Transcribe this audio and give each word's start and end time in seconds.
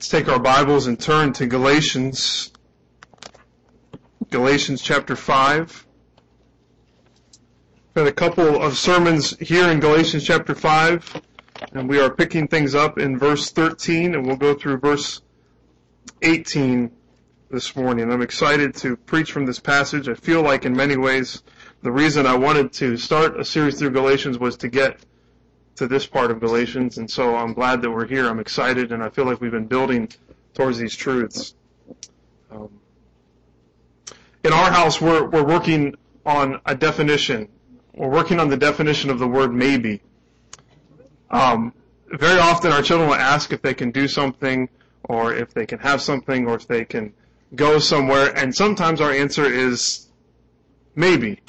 Let's 0.00 0.08
take 0.08 0.28
our 0.28 0.38
Bibles 0.38 0.86
and 0.86 0.98
turn 0.98 1.34
to 1.34 1.46
Galatians, 1.46 2.52
Galatians 4.30 4.80
chapter 4.80 5.14
5. 5.14 5.86
We've 7.94 7.94
got 7.94 8.06
a 8.06 8.12
couple 8.12 8.62
of 8.62 8.78
sermons 8.78 9.36
here 9.38 9.68
in 9.70 9.78
Galatians 9.78 10.24
chapter 10.24 10.54
5, 10.54 11.20
and 11.72 11.86
we 11.86 12.00
are 12.00 12.08
picking 12.08 12.48
things 12.48 12.74
up 12.74 12.96
in 12.96 13.18
verse 13.18 13.50
13, 13.50 14.14
and 14.14 14.26
we'll 14.26 14.36
go 14.36 14.54
through 14.54 14.78
verse 14.78 15.20
18 16.22 16.90
this 17.50 17.76
morning. 17.76 18.10
I'm 18.10 18.22
excited 18.22 18.74
to 18.76 18.96
preach 18.96 19.32
from 19.32 19.44
this 19.44 19.60
passage. 19.60 20.08
I 20.08 20.14
feel 20.14 20.40
like 20.40 20.64
in 20.64 20.74
many 20.74 20.96
ways 20.96 21.42
the 21.82 21.92
reason 21.92 22.24
I 22.24 22.36
wanted 22.38 22.72
to 22.72 22.96
start 22.96 23.38
a 23.38 23.44
series 23.44 23.78
through 23.78 23.90
Galatians 23.90 24.38
was 24.38 24.56
to 24.56 24.68
get 24.68 24.98
to 25.80 25.86
this 25.86 26.06
part 26.06 26.30
of 26.30 26.40
Galatians, 26.40 26.98
and 26.98 27.10
so 27.10 27.34
I'm 27.34 27.54
glad 27.54 27.80
that 27.80 27.90
we're 27.90 28.06
here. 28.06 28.28
I'm 28.28 28.38
excited, 28.38 28.92
and 28.92 29.02
I 29.02 29.08
feel 29.08 29.24
like 29.24 29.40
we've 29.40 29.50
been 29.50 29.66
building 29.66 30.10
towards 30.52 30.76
these 30.76 30.94
truths. 30.94 31.54
Um, 32.50 32.68
in 34.44 34.52
our 34.52 34.70
house, 34.70 35.00
we're, 35.00 35.26
we're 35.26 35.42
working 35.42 35.94
on 36.26 36.60
a 36.66 36.74
definition. 36.74 37.48
We're 37.94 38.10
working 38.10 38.38
on 38.38 38.50
the 38.50 38.58
definition 38.58 39.08
of 39.08 39.18
the 39.18 39.26
word 39.26 39.54
maybe. 39.54 40.02
Um, 41.30 41.72
very 42.08 42.38
often 42.38 42.72
our 42.72 42.82
children 42.82 43.08
will 43.08 43.16
ask 43.16 43.50
if 43.50 43.62
they 43.62 43.72
can 43.72 43.90
do 43.90 44.06
something, 44.06 44.68
or 45.04 45.32
if 45.32 45.54
they 45.54 45.64
can 45.64 45.78
have 45.78 46.02
something, 46.02 46.46
or 46.46 46.56
if 46.56 46.68
they 46.68 46.84
can 46.84 47.14
go 47.54 47.78
somewhere, 47.78 48.36
and 48.36 48.54
sometimes 48.54 49.00
our 49.00 49.12
answer 49.12 49.46
is 49.46 50.10
maybe. 50.94 51.40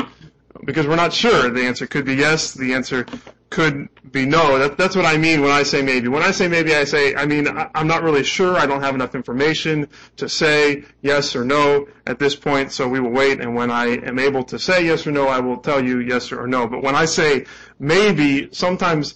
Because 0.63 0.87
we're 0.87 0.95
not 0.95 1.11
sure. 1.11 1.49
The 1.49 1.63
answer 1.63 1.85
could 1.85 2.05
be 2.05 2.13
yes, 2.13 2.53
the 2.53 2.73
answer 2.73 3.05
could 3.51 3.89
be 4.11 4.25
no. 4.25 4.57
That, 4.57 4.77
that's 4.77 4.95
what 4.95 5.05
I 5.05 5.17
mean 5.17 5.41
when 5.41 5.51
I 5.51 5.63
say 5.63 5.81
maybe. 5.81 6.07
When 6.07 6.23
I 6.23 6.31
say 6.31 6.47
maybe, 6.47 6.73
I 6.73 6.85
say, 6.85 7.13
I 7.13 7.25
mean, 7.25 7.47
I, 7.47 7.69
I'm 7.75 7.85
not 7.85 8.01
really 8.01 8.23
sure. 8.23 8.57
I 8.57 8.65
don't 8.65 8.81
have 8.81 8.95
enough 8.95 9.13
information 9.13 9.89
to 10.17 10.27
say 10.27 10.85
yes 11.01 11.35
or 11.35 11.43
no 11.43 11.87
at 12.07 12.17
this 12.17 12.33
point, 12.33 12.71
so 12.71 12.87
we 12.87 13.01
will 13.01 13.11
wait. 13.11 13.41
And 13.41 13.53
when 13.53 13.69
I 13.69 13.97
am 13.97 14.17
able 14.19 14.43
to 14.45 14.57
say 14.57 14.85
yes 14.85 15.05
or 15.05 15.11
no, 15.11 15.27
I 15.27 15.39
will 15.39 15.57
tell 15.57 15.83
you 15.83 15.99
yes 15.99 16.31
or 16.31 16.47
no. 16.47 16.65
But 16.65 16.81
when 16.81 16.95
I 16.95 17.05
say 17.05 17.45
maybe, 17.77 18.49
sometimes 18.53 19.15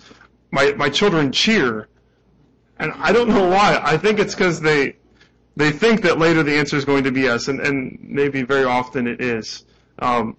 my, 0.51 0.73
my 0.73 0.89
children 0.89 1.31
cheer. 1.31 1.87
And 2.77 2.91
I 2.97 3.13
don't 3.13 3.29
know 3.29 3.47
why. 3.47 3.79
I 3.81 3.97
think 3.97 4.19
it's 4.19 4.35
because 4.35 4.59
they, 4.59 4.97
they 5.55 5.71
think 5.71 6.01
that 6.01 6.19
later 6.19 6.43
the 6.43 6.57
answer 6.57 6.75
is 6.75 6.83
going 6.83 7.05
to 7.05 7.11
be 7.11 7.21
yes, 7.21 7.47
and, 7.47 7.61
and 7.61 7.97
maybe 8.01 8.43
very 8.43 8.65
often 8.65 9.07
it 9.07 9.21
is. 9.21 9.63
Um, 9.99 10.35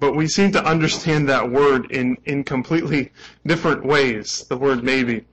but 0.00 0.16
we 0.16 0.26
seem 0.26 0.50
to 0.52 0.64
understand 0.64 1.28
that 1.28 1.50
word 1.50 1.90
in, 1.92 2.16
in 2.24 2.42
completely 2.42 3.12
different 3.46 3.84
ways, 3.84 4.46
the 4.48 4.56
word 4.56 4.82
maybe. 4.82 5.24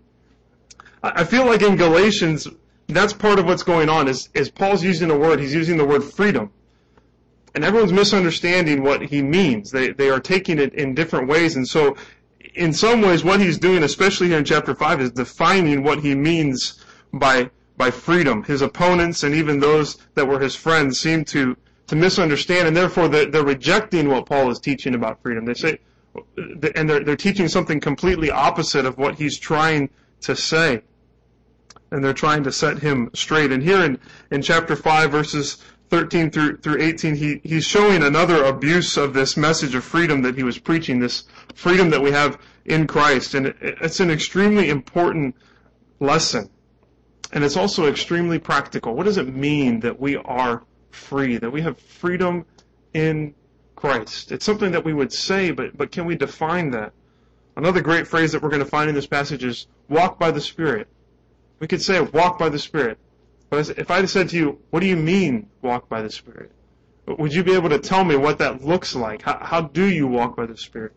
I 1.02 1.24
feel 1.24 1.46
like 1.46 1.62
in 1.62 1.78
Galatians, 1.78 2.48
that's 2.88 3.14
part 3.14 3.40
of 3.40 3.46
what's 3.46 3.64
going 3.64 3.88
on, 3.88 4.10
is, 4.10 4.30
is 4.34 4.50
Paul's 4.50 4.84
using 4.84 5.10
a 5.10 5.18
word, 5.18 5.40
he's 5.40 5.54
using 5.54 5.78
the 5.78 5.86
word 5.86 6.04
freedom. 6.04 6.52
And 7.56 7.64
everyone's 7.64 7.94
misunderstanding 7.94 8.84
what 8.84 9.02
he 9.02 9.22
means. 9.22 9.72
They, 9.72 9.92
they 9.92 10.10
are 10.10 10.20
taking 10.20 10.60
it 10.60 10.74
in 10.74 10.94
different 10.94 11.28
ways, 11.28 11.56
and 11.56 11.68
so 11.68 11.96
in 12.54 12.74
some 12.74 13.02
ways 13.02 13.24
what 13.24 13.40
he's 13.40 13.58
doing, 13.58 13.84
especially 13.84 14.28
here 14.28 14.38
in 14.38 14.46
chapter 14.46 14.76
5, 14.76 15.02
is 15.02 15.12
defining 15.12 15.84
what 15.84 16.00
he 16.00 16.14
means 16.14 16.84
by, 17.14 17.50
by 17.78 17.90
freedom. 17.90 18.44
His 18.44 18.62
opponents 18.62 19.24
and 19.24 19.34
even 19.34 19.60
those 19.60 19.98
that 20.16 20.28
were 20.28 20.40
his 20.40 20.56
friends 20.56 21.00
seem 21.00 21.24
to 21.26 21.56
to 21.88 21.96
misunderstand, 21.96 22.68
and 22.68 22.76
therefore 22.76 23.08
they're, 23.08 23.26
they're 23.26 23.46
rejecting 23.46 24.10
what 24.10 24.26
Paul 24.26 24.52
is 24.52 24.60
teaching 24.60 24.94
about 24.94 25.22
freedom. 25.22 25.46
They 25.46 25.54
say, 25.54 25.80
and 26.76 26.90
they're, 26.90 27.04
they're 27.04 27.16
teaching 27.16 27.48
something 27.48 27.80
completely 27.80 28.30
opposite 28.30 28.86
of 28.86 28.98
what 28.98 29.16
he's 29.16 29.38
trying 29.38 29.90
to 30.22 30.36
say. 30.36 30.82
And 31.92 32.04
they're 32.04 32.14
trying 32.14 32.44
to 32.44 32.52
set 32.52 32.80
him 32.80 33.10
straight. 33.14 33.52
And 33.52 33.64
here 33.64 33.82
in, 33.82 34.00
in 34.32 34.42
chapter 34.42 34.76
5, 34.76 35.12
verses 35.12 35.58
13 35.90 36.32
through, 36.32 36.58
through 36.58 36.82
18, 36.82 37.16
he, 37.16 37.40
he's 37.44 37.64
showing 37.64 38.04
another 38.04 38.44
abuse 38.44 38.98
of 38.98 39.14
this 39.14 39.38
message 39.38 39.74
of 39.74 39.86
freedom 39.86 40.22
that 40.24 40.36
he 40.36 40.44
was 40.44 40.58
preaching, 40.58 41.00
this 41.00 41.24
freedom 41.56 41.90
that 41.92 42.02
we 42.02 42.12
have 42.12 42.38
in 42.66 42.88
Christ. 42.88 43.36
And 43.36 43.48
it, 43.48 43.56
it's 43.62 44.02
an 44.02 44.12
extremely 44.12 44.70
important 44.70 45.36
lesson. 46.02 46.50
And 47.32 47.44
it's 47.44 47.58
also 47.58 47.88
extremely 47.88 48.40
practical. 48.40 48.96
What 48.96 49.06
does 49.06 49.18
it 49.18 49.34
mean 49.34 49.80
that 49.82 49.98
we 49.98 50.18
are 50.18 50.64
free, 50.92 51.38
that 51.38 51.52
we 51.52 51.62
have 51.62 51.80
freedom 51.80 52.46
in 52.94 53.34
Christ. 53.76 54.32
It's 54.32 54.46
something 54.46 54.72
that 54.72 54.84
we 54.84 54.94
would 54.94 55.14
say, 55.14 55.52
but, 55.52 55.78
but 55.78 55.92
can 55.92 56.06
we 56.06 56.16
define 56.16 56.72
that? 56.72 56.94
Another 57.56 57.82
great 57.82 58.08
phrase 58.08 58.32
that 58.32 58.42
we're 58.42 58.50
going 58.50 58.64
to 58.64 58.70
find 58.70 58.90
in 58.90 58.96
this 58.96 59.08
passage 59.08 59.44
is 59.44 59.68
walk 59.90 60.20
by 60.20 60.32
the 60.32 60.42
Spirit. 60.42 60.88
We 61.60 61.68
could 61.68 61.82
say 61.82 62.00
walk 62.00 62.38
by 62.38 62.50
the 62.50 62.60
Spirit. 62.60 62.98
But 63.50 63.70
if 63.70 63.90
I 63.90 64.06
said 64.06 64.30
to 64.30 64.36
you, 64.36 64.60
what 64.70 64.82
do 64.82 64.88
you 64.88 64.96
mean 64.96 65.50
walk 65.62 65.90
by 65.90 66.02
the 66.02 66.10
Spirit? 66.10 66.52
Would 67.08 67.34
you 67.34 67.44
be 67.44 67.54
able 67.54 67.70
to 67.70 67.80
tell 67.80 68.04
me 68.04 68.16
what 68.16 68.40
that 68.40 68.64
looks 68.64 68.94
like? 68.94 69.22
How, 69.22 69.40
how 69.42 69.62
do 69.62 69.86
you 69.86 70.08
walk 70.08 70.36
by 70.36 70.46
the 70.46 70.58
Spirit? 70.58 70.94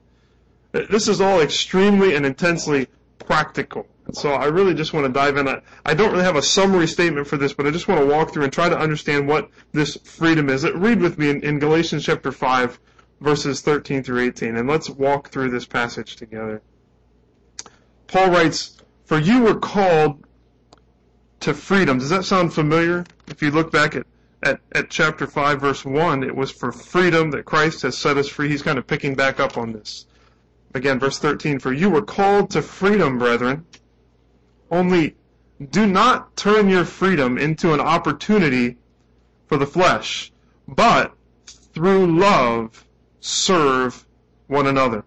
This 0.72 1.08
is 1.08 1.20
all 1.20 1.40
extremely 1.40 2.14
and 2.14 2.26
intensely 2.26 2.88
practical. 3.18 3.86
So 4.12 4.32
I 4.32 4.46
really 4.46 4.74
just 4.74 4.92
want 4.92 5.06
to 5.06 5.12
dive 5.12 5.36
in. 5.36 5.48
I 5.48 5.62
I 5.84 5.94
don't 5.94 6.12
really 6.12 6.24
have 6.24 6.36
a 6.36 6.42
summary 6.42 6.86
statement 6.86 7.26
for 7.26 7.36
this, 7.36 7.52
but 7.52 7.66
I 7.66 7.70
just 7.70 7.88
want 7.88 8.00
to 8.00 8.06
walk 8.06 8.32
through 8.32 8.44
and 8.44 8.52
try 8.52 8.68
to 8.68 8.78
understand 8.78 9.28
what 9.28 9.50
this 9.72 9.96
freedom 9.96 10.48
is. 10.48 10.64
Read 10.70 11.00
with 11.00 11.18
me 11.18 11.30
in, 11.30 11.42
in 11.42 11.58
Galatians 11.58 12.04
chapter 12.04 12.32
5, 12.32 12.78
verses 13.20 13.60
13 13.60 14.02
through 14.02 14.20
18, 14.20 14.56
and 14.56 14.68
let's 14.68 14.90
walk 14.90 15.30
through 15.30 15.50
this 15.50 15.66
passage 15.66 16.16
together. 16.16 16.62
Paul 18.06 18.30
writes, 18.30 18.78
For 19.04 19.18
you 19.18 19.42
were 19.42 19.54
called 19.54 20.24
to 21.40 21.54
freedom. 21.54 21.98
Does 21.98 22.10
that 22.10 22.24
sound 22.24 22.52
familiar? 22.52 23.04
If 23.28 23.42
you 23.42 23.50
look 23.50 23.70
back 23.70 23.94
at, 23.94 24.06
at, 24.42 24.60
at 24.72 24.90
chapter 24.90 25.26
5, 25.26 25.60
verse 25.60 25.84
1, 25.84 26.22
it 26.22 26.34
was 26.34 26.50
for 26.50 26.72
freedom 26.72 27.30
that 27.30 27.44
Christ 27.44 27.82
has 27.82 27.96
set 27.96 28.16
us 28.16 28.28
free. 28.28 28.48
He's 28.48 28.62
kind 28.62 28.78
of 28.78 28.86
picking 28.86 29.14
back 29.14 29.40
up 29.40 29.56
on 29.56 29.72
this. 29.72 30.06
Again, 30.74 30.98
verse 30.98 31.18
13, 31.18 31.58
For 31.58 31.72
you 31.72 31.90
were 31.90 32.02
called 32.02 32.50
to 32.50 32.62
freedom, 32.62 33.18
brethren. 33.18 33.66
Only 34.70 35.16
do 35.70 35.86
not 35.86 36.36
turn 36.36 36.68
your 36.68 36.84
freedom 36.84 37.36
into 37.36 37.74
an 37.74 37.80
opportunity 37.80 38.76
for 39.46 39.56
the 39.56 39.66
flesh, 39.66 40.32
but 40.66 41.14
through 41.46 42.18
love 42.18 42.84
serve 43.20 44.06
one 44.46 44.66
another. 44.66 45.04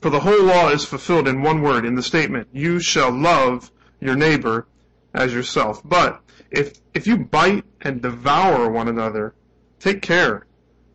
For 0.00 0.10
the 0.10 0.20
whole 0.20 0.44
law 0.44 0.68
is 0.68 0.84
fulfilled 0.84 1.28
in 1.28 1.42
one 1.42 1.62
word, 1.62 1.84
in 1.84 1.94
the 1.94 2.02
statement, 2.02 2.48
you 2.52 2.80
shall 2.80 3.10
love 3.10 3.70
your 4.00 4.16
neighbor 4.16 4.66
as 5.14 5.32
yourself. 5.32 5.80
But 5.84 6.20
if, 6.50 6.74
if 6.92 7.06
you 7.06 7.16
bite 7.16 7.64
and 7.80 8.02
devour 8.02 8.70
one 8.70 8.88
another, 8.88 9.34
take 9.80 10.02
care 10.02 10.46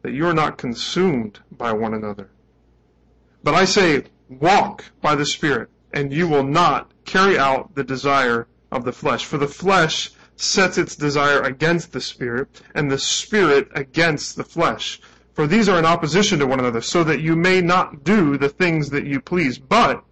that 0.02 0.14
you 0.14 0.26
are 0.28 0.34
not 0.34 0.58
consumed 0.58 1.40
by 1.52 1.74
one 1.74 1.94
another. 1.94 2.30
But 3.44 3.56
I 3.56 3.66
say, 3.66 4.03
walk 4.30 4.86
by 5.02 5.16
the 5.16 5.26
Spirit, 5.26 5.70
and 5.91 6.14
you 6.14 6.28
will 6.28 6.44
not 6.44 6.91
carry 7.09 7.40
out 7.40 7.74
the 7.74 7.84
desire 7.84 8.47
of 8.72 8.86
the 8.86 8.92
flesh. 8.92 9.25
For 9.25 9.38
the 9.38 9.47
flesh 9.47 10.12
sets 10.36 10.78
its 10.78 10.96
desire 10.96 11.42
against 11.42 11.92
the 11.92 12.00
Spirit, 12.00 12.62
and 12.75 12.90
the 12.90 13.00
Spirit 13.00 13.68
against 13.74 14.36
the 14.36 14.44
flesh. 14.44 15.02
For 15.34 15.47
these 15.47 15.68
are 15.68 15.80
in 15.80 15.86
opposition 15.86 16.40
to 16.40 16.47
one 16.47 16.59
another, 16.59 16.81
so 16.81 17.03
that 17.03 17.22
you 17.22 17.36
may 17.36 17.62
not 17.62 18.03
do 18.03 18.38
the 18.38 18.50
things 18.50 18.92
that 18.92 19.06
you 19.06 19.20
please. 19.20 19.58
But 19.58 20.03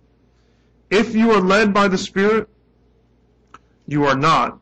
if 0.90 1.14
you 1.14 1.32
are 1.32 1.40
led 1.40 1.74
by 1.74 1.88
the 1.88 1.98
Spirit, 1.98 2.50
you 3.86 4.06
are 4.06 4.18
not 4.18 4.60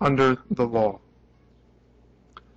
under 0.00 0.38
the 0.50 0.66
law. 0.66 0.98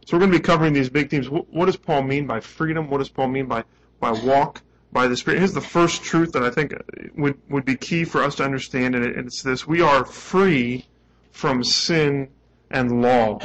So 0.05 0.15
we're 0.15 0.21
going 0.21 0.31
to 0.31 0.39
be 0.39 0.43
covering 0.43 0.73
these 0.73 0.89
big 0.89 1.09
themes. 1.09 1.29
What 1.29 1.65
does 1.65 1.77
Paul 1.77 2.03
mean 2.03 2.25
by 2.25 2.39
freedom? 2.39 2.89
What 2.89 2.97
does 2.99 3.09
Paul 3.09 3.27
mean 3.27 3.45
by, 3.45 3.63
by 3.99 4.11
walk 4.11 4.61
by 4.91 5.07
the 5.07 5.15
Spirit. 5.15 5.39
Here's 5.39 5.53
the 5.53 5.61
first 5.61 6.03
truth 6.03 6.31
that 6.33 6.43
I 6.43 6.49
think 6.49 6.73
would, 7.15 7.37
would 7.49 7.65
be 7.65 7.75
key 7.75 8.03
for 8.03 8.23
us 8.23 8.35
to 8.35 8.43
understand, 8.43 8.95
and 8.95 9.05
it's 9.05 9.43
this. 9.43 9.67
We 9.67 9.81
are 9.81 10.05
free 10.05 10.85
from 11.31 11.63
sin 11.63 12.29
and 12.71 13.01
law. 13.01 13.39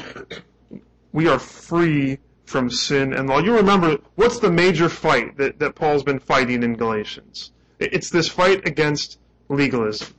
We 1.12 1.28
are 1.28 1.38
free 1.38 2.18
from 2.46 2.70
sin 2.70 3.12
and 3.12 3.28
law. 3.28 3.38
You 3.38 3.54
remember, 3.54 3.98
what's 4.16 4.38
the 4.38 4.50
major 4.50 4.88
fight 4.88 5.36
that, 5.38 5.58
that 5.58 5.74
Paul's 5.74 6.02
been 6.02 6.18
fighting 6.18 6.62
in 6.62 6.74
Galatians? 6.74 7.52
It's 7.78 8.10
this 8.10 8.28
fight 8.28 8.66
against 8.66 9.18
legalism. 9.48 10.14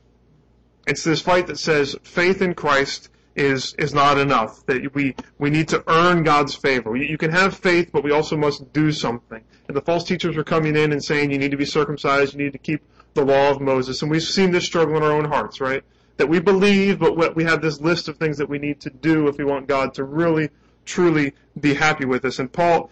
It's 0.86 1.02
this 1.02 1.20
fight 1.20 1.48
that 1.48 1.58
says 1.58 1.96
faith 2.02 2.42
in 2.42 2.54
Christ 2.54 3.10
is 3.34 3.74
is 3.74 3.92
not 3.92 4.18
enough. 4.18 4.64
That 4.66 4.94
we 4.94 5.14
we 5.38 5.50
need 5.50 5.68
to 5.68 5.82
earn 5.88 6.22
God's 6.22 6.54
favor. 6.54 6.96
You 6.96 7.18
can 7.18 7.32
have 7.32 7.56
faith, 7.56 7.90
but 7.92 8.04
we 8.04 8.12
also 8.12 8.36
must 8.36 8.72
do 8.72 8.92
something. 8.92 9.42
And 9.68 9.76
the 9.76 9.82
false 9.82 10.04
teachers 10.04 10.36
were 10.36 10.44
coming 10.44 10.76
in 10.76 10.92
and 10.92 11.02
saying 11.02 11.30
you 11.30 11.38
need 11.38 11.50
to 11.50 11.56
be 11.56 11.64
circumcised, 11.64 12.34
you 12.34 12.44
need 12.44 12.52
to 12.52 12.58
keep 12.58 12.82
the 13.14 13.24
law 13.24 13.50
of 13.50 13.60
Moses, 13.60 14.02
and 14.02 14.10
we've 14.10 14.22
seen 14.22 14.52
this 14.52 14.66
struggle 14.66 14.96
in 14.96 15.02
our 15.02 15.12
own 15.12 15.24
hearts, 15.24 15.60
right? 15.60 15.82
That 16.18 16.28
we 16.28 16.38
believe, 16.38 16.98
but 16.98 17.34
we 17.34 17.44
have 17.44 17.60
this 17.60 17.80
list 17.80 18.08
of 18.08 18.18
things 18.18 18.38
that 18.38 18.48
we 18.48 18.58
need 18.58 18.80
to 18.80 18.90
do 18.90 19.26
if 19.26 19.38
we 19.38 19.44
want 19.44 19.66
God 19.66 19.94
to 19.94 20.04
really, 20.04 20.50
truly 20.84 21.32
be 21.58 21.74
happy 21.74 22.04
with 22.04 22.24
us. 22.24 22.38
And 22.38 22.52
Paul 22.52 22.90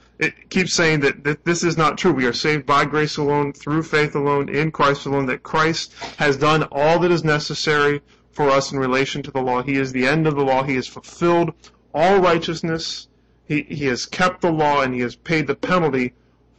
keeps 0.48 0.74
saying 0.74 1.00
that, 1.00 1.24
that 1.24 1.44
this 1.44 1.62
is 1.62 1.76
not 1.76 1.96
true. 1.96 2.12
We 2.12 2.26
are 2.26 2.32
saved 2.32 2.66
by 2.66 2.84
grace 2.86 3.18
alone, 3.18 3.52
through 3.52 3.82
faith 3.84 4.14
alone, 4.14 4.48
in 4.48 4.72
Christ 4.72 5.06
alone, 5.06 5.26
that 5.26 5.42
Christ 5.42 5.92
has 6.18 6.36
done 6.36 6.64
all 6.72 6.98
that 7.00 7.12
is 7.12 7.22
necessary 7.22 8.00
for 8.32 8.50
us 8.50 8.72
in 8.72 8.78
relation 8.78 9.22
to 9.22 9.30
the 9.30 9.42
law. 9.42 9.62
He 9.62 9.76
is 9.76 9.92
the 9.92 10.06
end 10.06 10.26
of 10.26 10.34
the 10.34 10.44
law. 10.44 10.64
He 10.64 10.74
has 10.74 10.88
fulfilled 10.88 11.52
all 11.94 12.18
righteousness. 12.18 13.08
He, 13.46 13.62
he 13.62 13.86
has 13.86 14.06
kept 14.06 14.40
the 14.40 14.50
law 14.50 14.82
and 14.82 14.94
he 14.94 15.00
has 15.00 15.14
paid 15.14 15.46
the 15.46 15.54
penalty 15.54 16.14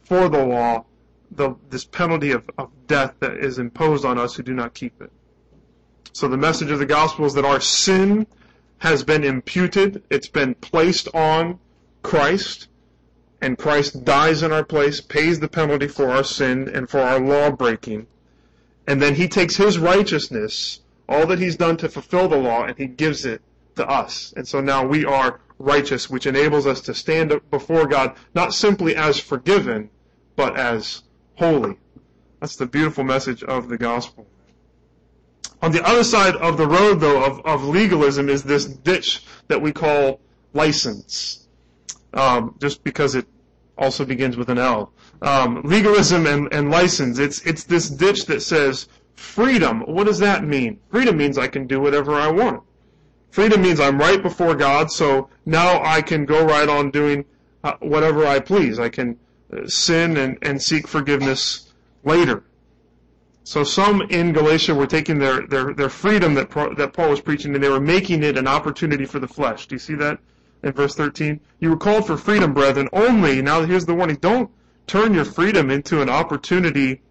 for 0.06 0.28
the 0.28 0.44
law, 0.44 0.84
the, 1.30 1.54
this 1.70 1.84
penalty 1.84 2.30
of, 2.30 2.48
of 2.56 2.70
death 2.86 3.14
that 3.20 3.36
is 3.36 3.58
imposed 3.58 4.04
on 4.04 4.18
us 4.18 4.34
who 4.34 4.42
do 4.42 4.54
not 4.54 4.74
keep 4.74 5.00
it. 5.02 5.12
So 6.12 6.28
the 6.28 6.36
message 6.36 6.70
of 6.70 6.78
the 6.78 6.86
gospel 6.86 7.26
is 7.26 7.34
that 7.34 7.44
our 7.44 7.60
sin 7.60 8.26
has 8.78 9.02
been 9.02 9.24
imputed, 9.24 10.02
it's 10.10 10.28
been 10.28 10.54
placed 10.54 11.08
on 11.14 11.58
Christ, 12.02 12.68
and 13.40 13.58
Christ 13.58 14.04
dies 14.04 14.42
in 14.42 14.52
our 14.52 14.64
place, 14.64 15.00
pays 15.00 15.40
the 15.40 15.48
penalty 15.48 15.88
for 15.88 16.08
our 16.08 16.24
sin 16.24 16.68
and 16.68 16.88
for 16.88 17.00
our 17.00 17.20
law 17.20 17.50
breaking. 17.50 18.06
And 18.86 19.02
then 19.02 19.14
he 19.14 19.28
takes 19.28 19.56
his 19.56 19.78
righteousness, 19.78 20.80
all 21.08 21.26
that 21.26 21.38
he's 21.38 21.56
done 21.56 21.76
to 21.78 21.88
fulfill 21.88 22.28
the 22.28 22.36
law, 22.36 22.64
and 22.64 22.78
he 22.78 22.86
gives 22.86 23.24
it 23.24 23.42
to 23.76 23.86
us. 23.86 24.32
And 24.36 24.46
so 24.46 24.60
now 24.60 24.86
we 24.86 25.04
are 25.04 25.40
righteous, 25.58 26.08
which 26.08 26.26
enables 26.26 26.66
us 26.66 26.80
to 26.82 26.94
stand 26.94 27.38
before 27.50 27.86
God 27.86 28.16
not 28.34 28.54
simply 28.54 28.96
as 28.96 29.18
forgiven, 29.18 29.90
but 30.36 30.56
as 30.56 31.02
holy. 31.34 31.76
That's 32.40 32.56
the 32.56 32.66
beautiful 32.66 33.04
message 33.04 33.42
of 33.42 33.68
the 33.68 33.78
gospel. 33.78 34.26
On 35.62 35.72
the 35.72 35.84
other 35.86 36.04
side 36.04 36.36
of 36.36 36.58
the 36.58 36.66
road, 36.66 37.00
though, 37.00 37.24
of, 37.24 37.40
of 37.46 37.64
legalism 37.64 38.28
is 38.28 38.42
this 38.42 38.66
ditch 38.66 39.24
that 39.48 39.60
we 39.60 39.72
call 39.72 40.20
license. 40.52 41.48
Um, 42.12 42.54
just 42.60 42.84
because 42.84 43.14
it 43.14 43.26
also 43.78 44.04
begins 44.04 44.36
with 44.36 44.48
an 44.50 44.58
L. 44.58 44.92
Um, 45.22 45.62
legalism 45.64 46.26
and, 46.26 46.52
and 46.52 46.70
license, 46.70 47.18
it's, 47.18 47.40
it's 47.46 47.64
this 47.64 47.88
ditch 47.88 48.26
that 48.26 48.42
says 48.42 48.88
freedom. 49.14 49.80
What 49.80 50.04
does 50.04 50.18
that 50.18 50.44
mean? 50.44 50.78
Freedom 50.90 51.16
means 51.16 51.38
I 51.38 51.48
can 51.48 51.66
do 51.66 51.80
whatever 51.80 52.14
I 52.14 52.28
want. 52.30 52.62
Freedom 53.30 53.60
means 53.60 53.80
I'm 53.80 53.98
right 53.98 54.22
before 54.22 54.54
God, 54.54 54.90
so 54.90 55.28
now 55.44 55.82
I 55.82 56.00
can 56.00 56.24
go 56.26 56.44
right 56.46 56.68
on 56.68 56.90
doing 56.90 57.24
uh, 57.64 57.74
whatever 57.80 58.26
I 58.26 58.40
please. 58.40 58.78
I 58.78 58.88
can 58.88 59.18
sin 59.66 60.16
and, 60.16 60.38
and 60.42 60.62
seek 60.62 60.86
forgiveness 60.86 61.72
later. 62.04 62.44
So 63.44 63.62
some 63.62 64.02
in 64.10 64.32
Galatia 64.32 64.74
were 64.74 64.88
taking 64.88 65.18
their, 65.18 65.46
their, 65.46 65.72
their 65.72 65.88
freedom 65.88 66.34
that, 66.34 66.50
that 66.76 66.92
Paul 66.92 67.10
was 67.10 67.20
preaching 67.20 67.54
and 67.54 67.62
they 67.62 67.68
were 67.68 67.80
making 67.80 68.24
it 68.24 68.36
an 68.36 68.48
opportunity 68.48 69.04
for 69.04 69.20
the 69.20 69.28
flesh. 69.28 69.66
Do 69.66 69.76
you 69.76 69.78
see 69.78 69.94
that 69.94 70.18
in 70.64 70.72
verse 70.72 70.96
13? 70.96 71.38
You 71.60 71.70
were 71.70 71.76
called 71.76 72.06
for 72.06 72.16
freedom, 72.16 72.52
brethren, 72.52 72.88
only, 72.92 73.40
now 73.42 73.62
here's 73.62 73.86
the 73.86 73.94
warning, 73.94 74.16
don't 74.16 74.50
turn 74.88 75.14
your 75.14 75.24
freedom 75.24 75.70
into 75.70 76.02
an 76.02 76.10
opportunity 76.10 77.02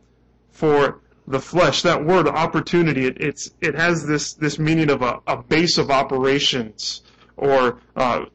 for 0.52 1.00
the 1.28 1.40
flesh. 1.40 1.82
That 1.82 2.04
word 2.06 2.28
opportunity, 2.28 3.06
it, 3.06 3.22
it's, 3.22 3.52
it 3.62 3.76
has 3.76 4.06
this, 4.06 4.34
this 4.34 4.60
meaning 4.60 4.90
of 4.90 5.02
a, 5.02 5.22
a 5.28 5.42
base 5.42 5.78
of 5.78 5.90
operations 5.90 7.02
or 7.38 7.80
uh, 7.96 8.26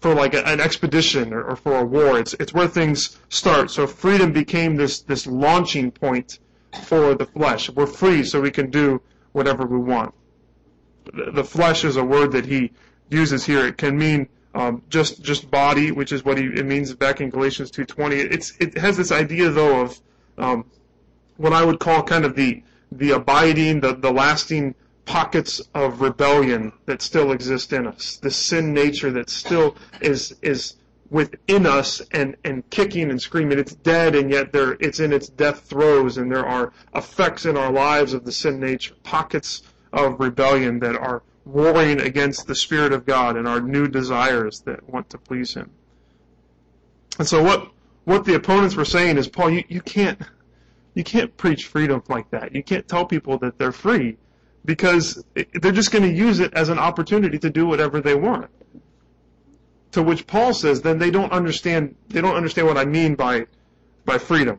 for 0.00 0.14
like 0.14 0.34
an 0.34 0.60
expedition 0.60 1.32
or, 1.32 1.42
or 1.42 1.56
for 1.56 1.78
a 1.78 1.84
war. 1.84 2.18
It's, 2.18 2.34
it's 2.34 2.54
where 2.54 2.68
things 2.68 3.18
start. 3.28 3.70
So 3.70 3.86
freedom 3.86 4.32
became 4.32 4.76
this, 4.76 5.00
this 5.00 5.26
launching 5.26 5.90
point 5.90 6.38
for 6.84 7.14
the 7.14 7.26
flesh. 7.26 7.68
We're 7.70 7.86
free 7.86 8.24
so 8.24 8.40
we 8.40 8.50
can 8.50 8.70
do 8.70 9.02
whatever 9.32 9.66
we 9.66 9.78
want. 9.78 10.14
The 11.12 11.44
flesh 11.44 11.84
is 11.84 11.96
a 11.96 12.04
word 12.04 12.32
that 12.32 12.46
he 12.46 12.72
uses 13.08 13.44
here. 13.44 13.66
It 13.66 13.76
can 13.76 13.98
mean 13.98 14.28
um, 14.54 14.82
just 14.88 15.22
just 15.22 15.50
body, 15.50 15.92
which 15.92 16.12
is 16.12 16.24
what 16.24 16.38
he, 16.38 16.44
it 16.44 16.66
means 16.66 16.94
back 16.94 17.20
in 17.20 17.30
Galatians 17.30 17.70
2:20. 17.70 18.12
It's 18.12 18.52
it 18.58 18.76
has 18.78 18.96
this 18.96 19.12
idea 19.12 19.50
though 19.50 19.82
of 19.82 20.00
um, 20.38 20.64
what 21.36 21.52
I 21.52 21.64
would 21.64 21.80
call 21.80 22.02
kind 22.02 22.24
of 22.24 22.34
the 22.34 22.62
the 22.92 23.12
abiding, 23.12 23.80
the 23.80 23.94
the 23.94 24.12
lasting 24.12 24.74
pockets 25.10 25.60
of 25.74 26.00
rebellion 26.00 26.72
that 26.86 27.02
still 27.02 27.32
exist 27.32 27.72
in 27.72 27.84
us. 27.84 28.18
The 28.18 28.30
sin 28.30 28.72
nature 28.72 29.10
that 29.10 29.28
still 29.28 29.76
is 30.00 30.36
is 30.40 30.76
within 31.10 31.66
us 31.66 32.00
and, 32.12 32.36
and 32.44 32.68
kicking 32.70 33.10
and 33.10 33.20
screaming. 33.20 33.58
It's 33.58 33.74
dead 33.74 34.14
and 34.14 34.30
yet 34.30 34.52
there, 34.52 34.76
it's 34.78 35.00
in 35.00 35.12
its 35.12 35.28
death 35.28 35.62
throes 35.62 36.16
and 36.16 36.30
there 36.30 36.46
are 36.46 36.72
effects 36.94 37.44
in 37.44 37.56
our 37.56 37.72
lives 37.72 38.12
of 38.14 38.24
the 38.24 38.30
sin 38.30 38.60
nature, 38.60 38.94
pockets 39.02 39.62
of 39.92 40.20
rebellion 40.20 40.78
that 40.78 40.94
are 40.94 41.24
warring 41.44 42.00
against 42.00 42.46
the 42.46 42.54
Spirit 42.54 42.92
of 42.92 43.04
God 43.04 43.36
and 43.36 43.48
our 43.48 43.60
new 43.60 43.88
desires 43.88 44.60
that 44.60 44.88
want 44.88 45.10
to 45.10 45.18
please 45.18 45.52
Him. 45.54 45.70
And 47.18 47.26
so 47.26 47.42
what, 47.42 47.68
what 48.04 48.24
the 48.24 48.36
opponents 48.36 48.76
were 48.76 48.84
saying 48.84 49.18
is, 49.18 49.26
Paul, 49.26 49.50
you, 49.50 49.64
you 49.66 49.80
can't, 49.80 50.22
you 50.94 51.02
can't 51.02 51.36
preach 51.36 51.66
freedom 51.66 52.00
like 52.08 52.30
that. 52.30 52.54
You 52.54 52.62
can't 52.62 52.86
tell 52.86 53.04
people 53.04 53.38
that 53.38 53.58
they're 53.58 53.72
free 53.72 54.16
because 54.64 55.22
they're 55.34 55.72
just 55.72 55.90
going 55.90 56.04
to 56.04 56.12
use 56.12 56.40
it 56.40 56.52
as 56.54 56.68
an 56.68 56.78
opportunity 56.78 57.38
to 57.38 57.50
do 57.50 57.66
whatever 57.66 58.00
they 58.00 58.14
want. 58.14 58.50
To 59.92 60.02
which 60.02 60.26
Paul 60.26 60.54
says, 60.54 60.82
then 60.82 60.98
they 60.98 61.10
don't 61.10 61.32
understand. 61.32 61.96
They 62.08 62.20
don't 62.20 62.36
understand 62.36 62.68
what 62.68 62.78
I 62.78 62.84
mean 62.84 63.14
by 63.14 63.46
by 64.04 64.18
freedom. 64.18 64.58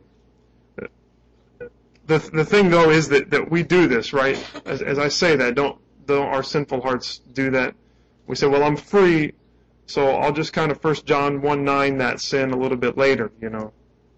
The 2.06 2.18
the 2.18 2.44
thing 2.44 2.68
though 2.70 2.90
is 2.90 3.08
that, 3.08 3.30
that 3.30 3.50
we 3.50 3.62
do 3.62 3.86
this 3.86 4.12
right. 4.12 4.36
As, 4.66 4.82
as 4.82 4.98
I 4.98 5.08
say 5.08 5.36
that, 5.36 5.54
don't 5.54 5.78
don't 6.06 6.26
our 6.26 6.42
sinful 6.42 6.82
hearts 6.82 7.20
do 7.32 7.50
that? 7.52 7.74
We 8.26 8.36
say, 8.36 8.46
well, 8.46 8.62
I'm 8.62 8.76
free, 8.76 9.32
so 9.86 10.10
I'll 10.10 10.32
just 10.32 10.52
kind 10.52 10.70
of 10.70 10.80
First 10.80 11.06
John 11.06 11.40
one 11.40 11.64
nine 11.64 11.98
that 11.98 12.20
sin 12.20 12.50
a 12.50 12.56
little 12.56 12.76
bit 12.76 12.98
later. 12.98 13.32
You 13.40 13.50
know, 13.50 13.72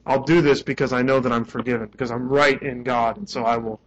I'll 0.05 0.25
do 0.25 0.41
this 0.43 0.63
because 0.63 0.93
I 0.93 1.03
know 1.03 1.21
that 1.21 1.31
I'm 1.31 1.45
forgiven 1.45 1.89
because 1.89 2.11
I'm 2.11 2.29
right 2.29 2.61
in 2.61 2.83
God, 2.83 3.19
and 3.19 3.29
so 3.29 3.45
I 3.45 3.57
will 3.59 3.81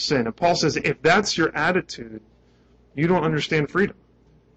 sin. 0.00 0.26
And 0.26 0.34
Paul 0.34 0.56
says, 0.56 0.76
if 0.76 1.00
that's 1.02 1.36
your 1.36 1.54
attitude, 1.56 2.20
you 2.94 3.06
don't 3.06 3.24
understand 3.24 3.70
freedom 3.70 3.96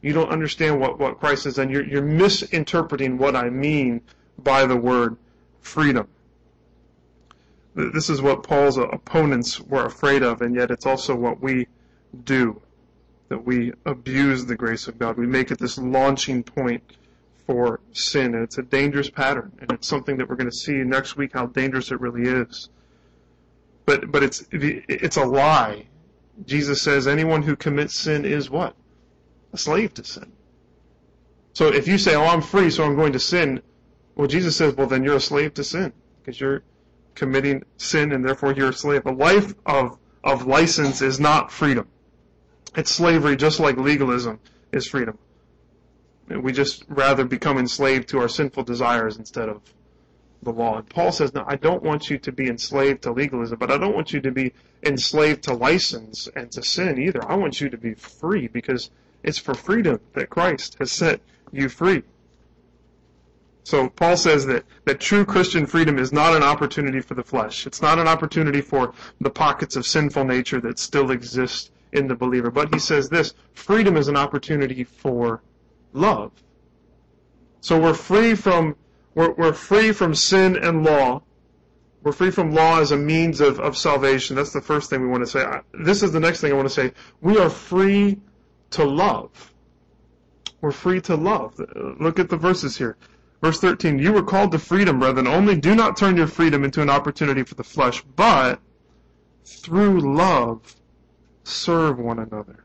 you 0.04 0.12
don't 0.12 0.30
understand 0.30 0.80
what, 0.82 1.00
what 1.00 1.18
Christ 1.18 1.46
has 1.46 1.56
done. 1.56 1.70
You're, 1.70 1.86
you're 1.86 2.02
misinterpreting 2.04 3.18
what 3.18 3.38
I 3.38 3.50
mean 3.50 4.02
by 4.38 4.66
the 4.66 4.76
word 4.76 5.16
freedom. 5.62 6.10
This 7.74 8.10
is 8.10 8.22
what 8.22 8.44
Paul's 8.44 8.78
opponents 8.78 9.62
were 9.62 9.86
afraid 9.86 10.22
of, 10.22 10.42
and 10.42 10.54
yet 10.54 10.70
it's 10.70 10.86
also 10.86 11.16
what 11.16 11.42
we 11.42 11.68
do. 12.26 12.62
That 13.30 13.46
we 13.46 13.72
abuse 13.86 14.46
the 14.46 14.56
grace 14.56 14.88
of 14.88 15.00
God. 15.00 15.18
We 15.18 15.26
make 15.26 15.50
it 15.50 15.58
this 15.58 15.78
launching 15.78 16.44
point 16.44 16.84
for 17.48 17.80
sin, 17.94 18.36
and 18.36 18.44
it's 18.44 18.58
a 18.58 18.62
dangerous 18.62 19.10
pattern, 19.10 19.54
and 19.60 19.72
it's 19.72 19.88
something 19.88 20.18
that 20.18 20.30
we're 20.30 20.36
going 20.36 20.52
to 20.52 20.56
see 20.56 20.74
next 20.74 21.16
week 21.16 21.32
how 21.34 21.48
dangerous 21.48 21.92
it 21.92 22.02
really 22.02 22.30
is. 22.30 22.70
But 23.86 24.12
but 24.12 24.24
it's 24.24 24.46
it's 24.52 25.18
a 25.18 25.26
lie. 25.26 25.88
Jesus 26.46 26.82
says 26.82 27.08
anyone 27.08 27.44
who 27.44 27.56
commits 27.56 27.96
sin 27.96 28.26
is 28.26 28.50
what? 28.50 28.76
a 29.54 29.58
slave 29.58 29.94
to 29.94 30.04
sin. 30.04 30.32
So 31.54 31.68
if 31.68 31.88
you 31.88 31.98
say, 31.98 32.16
oh, 32.16 32.26
I'm 32.26 32.42
free, 32.42 32.72
so 32.72 32.84
I'm 32.84 32.96
going 32.96 33.14
to 33.14 33.20
sin, 33.20 33.62
well, 34.16 34.28
Jesus 34.28 34.58
says, 34.58 34.76
well, 34.76 34.88
then 34.88 35.04
you're 35.04 35.16
a 35.16 35.22
slave 35.22 35.54
to 35.54 35.64
sin 35.64 35.94
because 36.20 36.40
you're 36.42 36.64
committing 37.16 37.64
sin 37.78 38.12
and 38.12 38.26
therefore 38.26 38.54
you're 38.54 38.70
a 38.70 38.74
slave. 38.74 39.06
A 39.06 39.12
life 39.12 39.54
of, 39.66 39.98
of 40.24 40.48
license 40.48 41.02
is 41.02 41.20
not 41.20 41.52
freedom. 41.52 41.88
It's 42.76 42.92
slavery 42.92 43.36
just 43.36 43.60
like 43.60 43.78
legalism 43.78 44.40
is 44.72 44.88
freedom. 44.88 45.20
We 46.28 46.52
just 46.52 46.86
rather 46.88 47.26
become 47.26 47.60
enslaved 47.60 48.10
to 48.10 48.20
our 48.20 48.30
sinful 48.30 48.64
desires 48.64 49.18
instead 49.18 49.50
of 49.50 49.62
the 50.44 50.52
law. 50.52 50.78
And 50.78 50.90
Paul 50.90 51.12
says, 51.12 51.34
no, 51.34 51.44
I 51.48 51.56
don't 51.56 51.84
want 51.84 52.10
you 52.10 52.18
to 52.20 52.32
be 52.32 52.48
enslaved 52.48 53.04
to 53.04 53.12
legalism, 53.12 53.58
but 53.58 53.72
I 53.72 53.78
don't 53.78 53.96
want 53.96 54.14
you 54.14 54.22
to 54.22 54.32
be 54.32 54.54
enslaved 54.84 55.44
to 55.44 55.54
license 55.54 56.28
and 56.36 56.52
to 56.52 56.62
sin 56.62 57.00
either. 57.02 57.24
I 57.30 57.36
want 57.36 57.62
you 57.62 57.70
to 57.70 57.78
be 57.78 57.94
free 57.94 58.48
because 58.48 58.92
it's 59.24 59.40
for 59.40 59.54
freedom 59.54 60.00
that 60.14 60.30
Christ 60.30 60.76
has 60.80 60.92
set 60.92 61.22
you 61.52 61.70
free. 61.70 62.04
So 63.64 63.88
Paul 63.90 64.18
says 64.18 64.46
that, 64.48 64.66
that 64.86 65.00
true 65.00 65.24
Christian 65.24 65.66
freedom 65.66 65.98
is 65.98 66.12
not 66.12 66.36
an 66.36 66.44
opportunity 66.44 67.00
for 67.00 67.14
the 67.14 67.24
flesh. 67.24 67.66
It's 67.66 67.82
not 67.82 67.98
an 67.98 68.08
opportunity 68.08 68.60
for 68.60 68.94
the 69.22 69.30
pockets 69.30 69.78
of 69.78 69.86
sinful 69.86 70.26
nature 70.26 70.60
that 70.62 70.80
still 70.80 71.12
exist 71.12 71.72
in 71.94 72.08
the 72.08 72.16
believer. 72.16 72.52
But 72.52 72.74
he 72.74 72.80
says 72.80 73.08
this, 73.08 73.34
freedom 73.54 73.96
is 73.96 74.10
an 74.10 74.18
opportunity 74.18 74.84
for 74.84 75.42
love. 75.94 76.32
So 77.62 77.80
we're 77.80 77.94
free 77.94 78.36
from, 78.36 78.76
we're, 79.16 79.32
we're 79.34 79.54
free 79.54 79.92
from 79.92 80.16
sin 80.16 80.58
and 80.58 80.84
law. 80.84 81.22
We're 82.02 82.12
free 82.12 82.32
from 82.32 82.54
law 82.54 82.80
as 82.80 82.92
a 82.92 82.98
means 82.98 83.40
of, 83.40 83.60
of 83.60 83.78
salvation. 83.78 84.36
That's 84.36 84.52
the 84.52 84.62
first 84.62 84.90
thing 84.90 85.02
we 85.02 85.08
want 85.08 85.24
to 85.24 85.30
say. 85.30 85.46
This 85.74 86.04
is 86.04 86.12
the 86.12 86.20
next 86.20 86.42
thing 86.42 86.52
I 86.52 86.56
want 86.56 86.68
to 86.68 86.74
say. 86.74 86.92
We 87.22 87.38
are 87.38 87.50
free 87.50 88.20
to 88.72 88.84
love. 88.84 89.54
We're 90.62 90.72
free 90.72 91.02
to 91.02 91.16
love. 91.16 91.60
Look 92.00 92.20
at 92.20 92.30
the 92.30 92.38
verses 92.38 92.78
here. 92.78 92.98
Verse 93.42 93.60
13, 93.60 94.00
you 94.00 94.14
were 94.14 94.24
called 94.24 94.52
to 94.54 94.60
freedom, 94.60 95.00
brethren. 95.00 95.28
Only 95.28 95.58
do 95.58 95.76
not 95.76 95.98
turn 95.98 96.16
your 96.16 96.28
freedom 96.28 96.64
into 96.64 96.82
an 96.82 96.90
opportunity 96.90 97.44
for 97.44 97.56
the 97.56 97.64
flesh, 97.64 98.02
but 98.16 98.60
through 99.46 100.00
love 100.16 100.76
serve 101.44 102.00
one 102.00 102.20
another. 102.20 102.64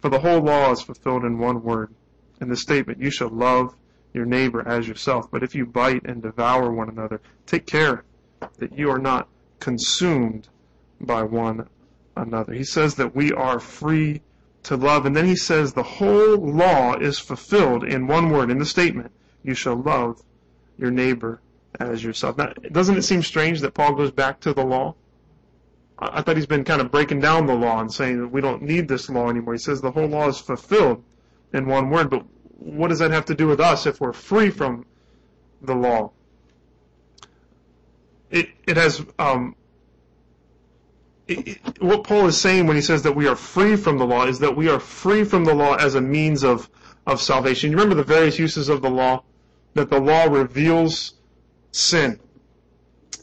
For 0.00 0.10
the 0.10 0.18
whole 0.18 0.40
law 0.40 0.72
is 0.72 0.82
fulfilled 0.82 1.24
in 1.24 1.38
one 1.38 1.62
word, 1.62 1.94
in 2.40 2.48
the 2.48 2.56
statement, 2.56 3.00
you 3.00 3.10
shall 3.10 3.28
love 3.28 3.74
your 4.14 4.24
neighbor 4.24 4.66
as 4.66 4.88
yourself. 4.88 5.30
But 5.30 5.42
if 5.42 5.54
you 5.54 5.66
bite 5.66 6.04
and 6.04 6.22
devour 6.22 6.72
one 6.72 6.88
another, 6.88 7.20
take 7.46 7.66
care 7.66 8.04
that 8.58 8.78
you 8.78 8.90
are 8.90 8.98
not 8.98 9.28
consumed 9.60 10.48
by 11.00 11.22
one 11.22 11.68
another. 12.16 12.54
He 12.54 12.64
says 12.64 12.94
that 12.94 13.14
we 13.14 13.32
are 13.32 13.60
free 13.60 14.22
to 14.62 14.76
love. 14.76 15.04
And 15.04 15.14
then 15.14 15.26
he 15.26 15.36
says 15.36 15.72
the 15.72 15.82
whole 15.82 16.36
law 16.36 16.94
is 16.94 17.18
fulfilled 17.18 17.84
in 17.84 18.06
one 18.06 18.30
word, 18.30 18.50
in 18.50 18.58
the 18.58 18.64
statement, 18.64 19.10
you 19.42 19.54
shall 19.54 19.76
love 19.76 20.22
your 20.78 20.90
neighbor 20.90 21.40
as 21.80 22.02
yourself. 22.02 22.38
Now, 22.38 22.52
doesn't 22.72 22.96
it 22.96 23.02
seem 23.02 23.22
strange 23.22 23.60
that 23.60 23.74
Paul 23.74 23.94
goes 23.94 24.10
back 24.10 24.40
to 24.40 24.54
the 24.54 24.64
law? 24.64 24.94
I 25.98 26.22
thought 26.22 26.36
he's 26.36 26.46
been 26.46 26.64
kind 26.64 26.80
of 26.80 26.90
breaking 26.90 27.20
down 27.20 27.46
the 27.46 27.54
law 27.54 27.80
and 27.80 27.92
saying 27.92 28.20
that 28.20 28.28
we 28.28 28.40
don't 28.40 28.62
need 28.62 28.88
this 28.88 29.08
law 29.08 29.28
anymore. 29.28 29.54
He 29.54 29.58
says 29.58 29.80
the 29.80 29.90
whole 29.90 30.06
law 30.06 30.28
is 30.28 30.38
fulfilled 30.38 31.02
in 31.52 31.66
one 31.66 31.90
word, 31.90 32.10
but 32.10 32.24
what 32.64 32.88
does 32.88 32.98
that 32.98 33.10
have 33.10 33.26
to 33.26 33.34
do 33.34 33.46
with 33.46 33.60
us 33.60 33.86
if 33.86 34.00
we're 34.00 34.14
free 34.14 34.50
from 34.50 34.86
the 35.60 35.74
law? 35.74 36.10
It, 38.30 38.48
it 38.66 38.76
has 38.76 39.04
um, 39.18 39.54
what 41.78 42.04
Paul 42.04 42.26
is 42.26 42.40
saying 42.40 42.66
when 42.66 42.76
he 42.76 42.82
says 42.82 43.02
that 43.02 43.12
we 43.12 43.28
are 43.28 43.36
free 43.36 43.76
from 43.76 43.98
the 43.98 44.06
law 44.06 44.26
is 44.26 44.38
that 44.38 44.56
we 44.56 44.68
are 44.68 44.80
free 44.80 45.24
from 45.24 45.44
the 45.44 45.54
law 45.54 45.74
as 45.74 45.94
a 45.94 46.00
means 46.00 46.42
of, 46.42 46.68
of 47.06 47.20
salvation. 47.20 47.70
You 47.70 47.76
remember 47.76 47.94
the 47.94 48.02
various 48.02 48.38
uses 48.38 48.68
of 48.68 48.82
the 48.82 48.90
law? 48.90 49.22
That 49.74 49.90
the 49.90 50.00
law 50.00 50.24
reveals 50.24 51.14
sin. 51.72 52.18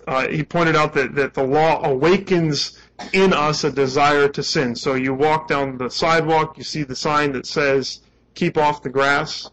Uh, 0.07 0.27
he 0.27 0.43
pointed 0.43 0.75
out 0.75 0.93
that, 0.93 1.15
that 1.15 1.33
the 1.33 1.43
law 1.43 1.83
awakens 1.83 2.77
in 3.13 3.33
us 3.33 3.63
a 3.63 3.71
desire 3.71 4.27
to 4.29 4.43
sin. 4.43 4.75
So 4.75 4.95
you 4.95 5.13
walk 5.13 5.48
down 5.48 5.77
the 5.77 5.89
sidewalk, 5.89 6.57
you 6.57 6.63
see 6.63 6.83
the 6.83 6.95
sign 6.95 7.31
that 7.33 7.45
says, 7.45 8.01
keep 8.33 8.57
off 8.57 8.83
the 8.83 8.89
grass, 8.89 9.50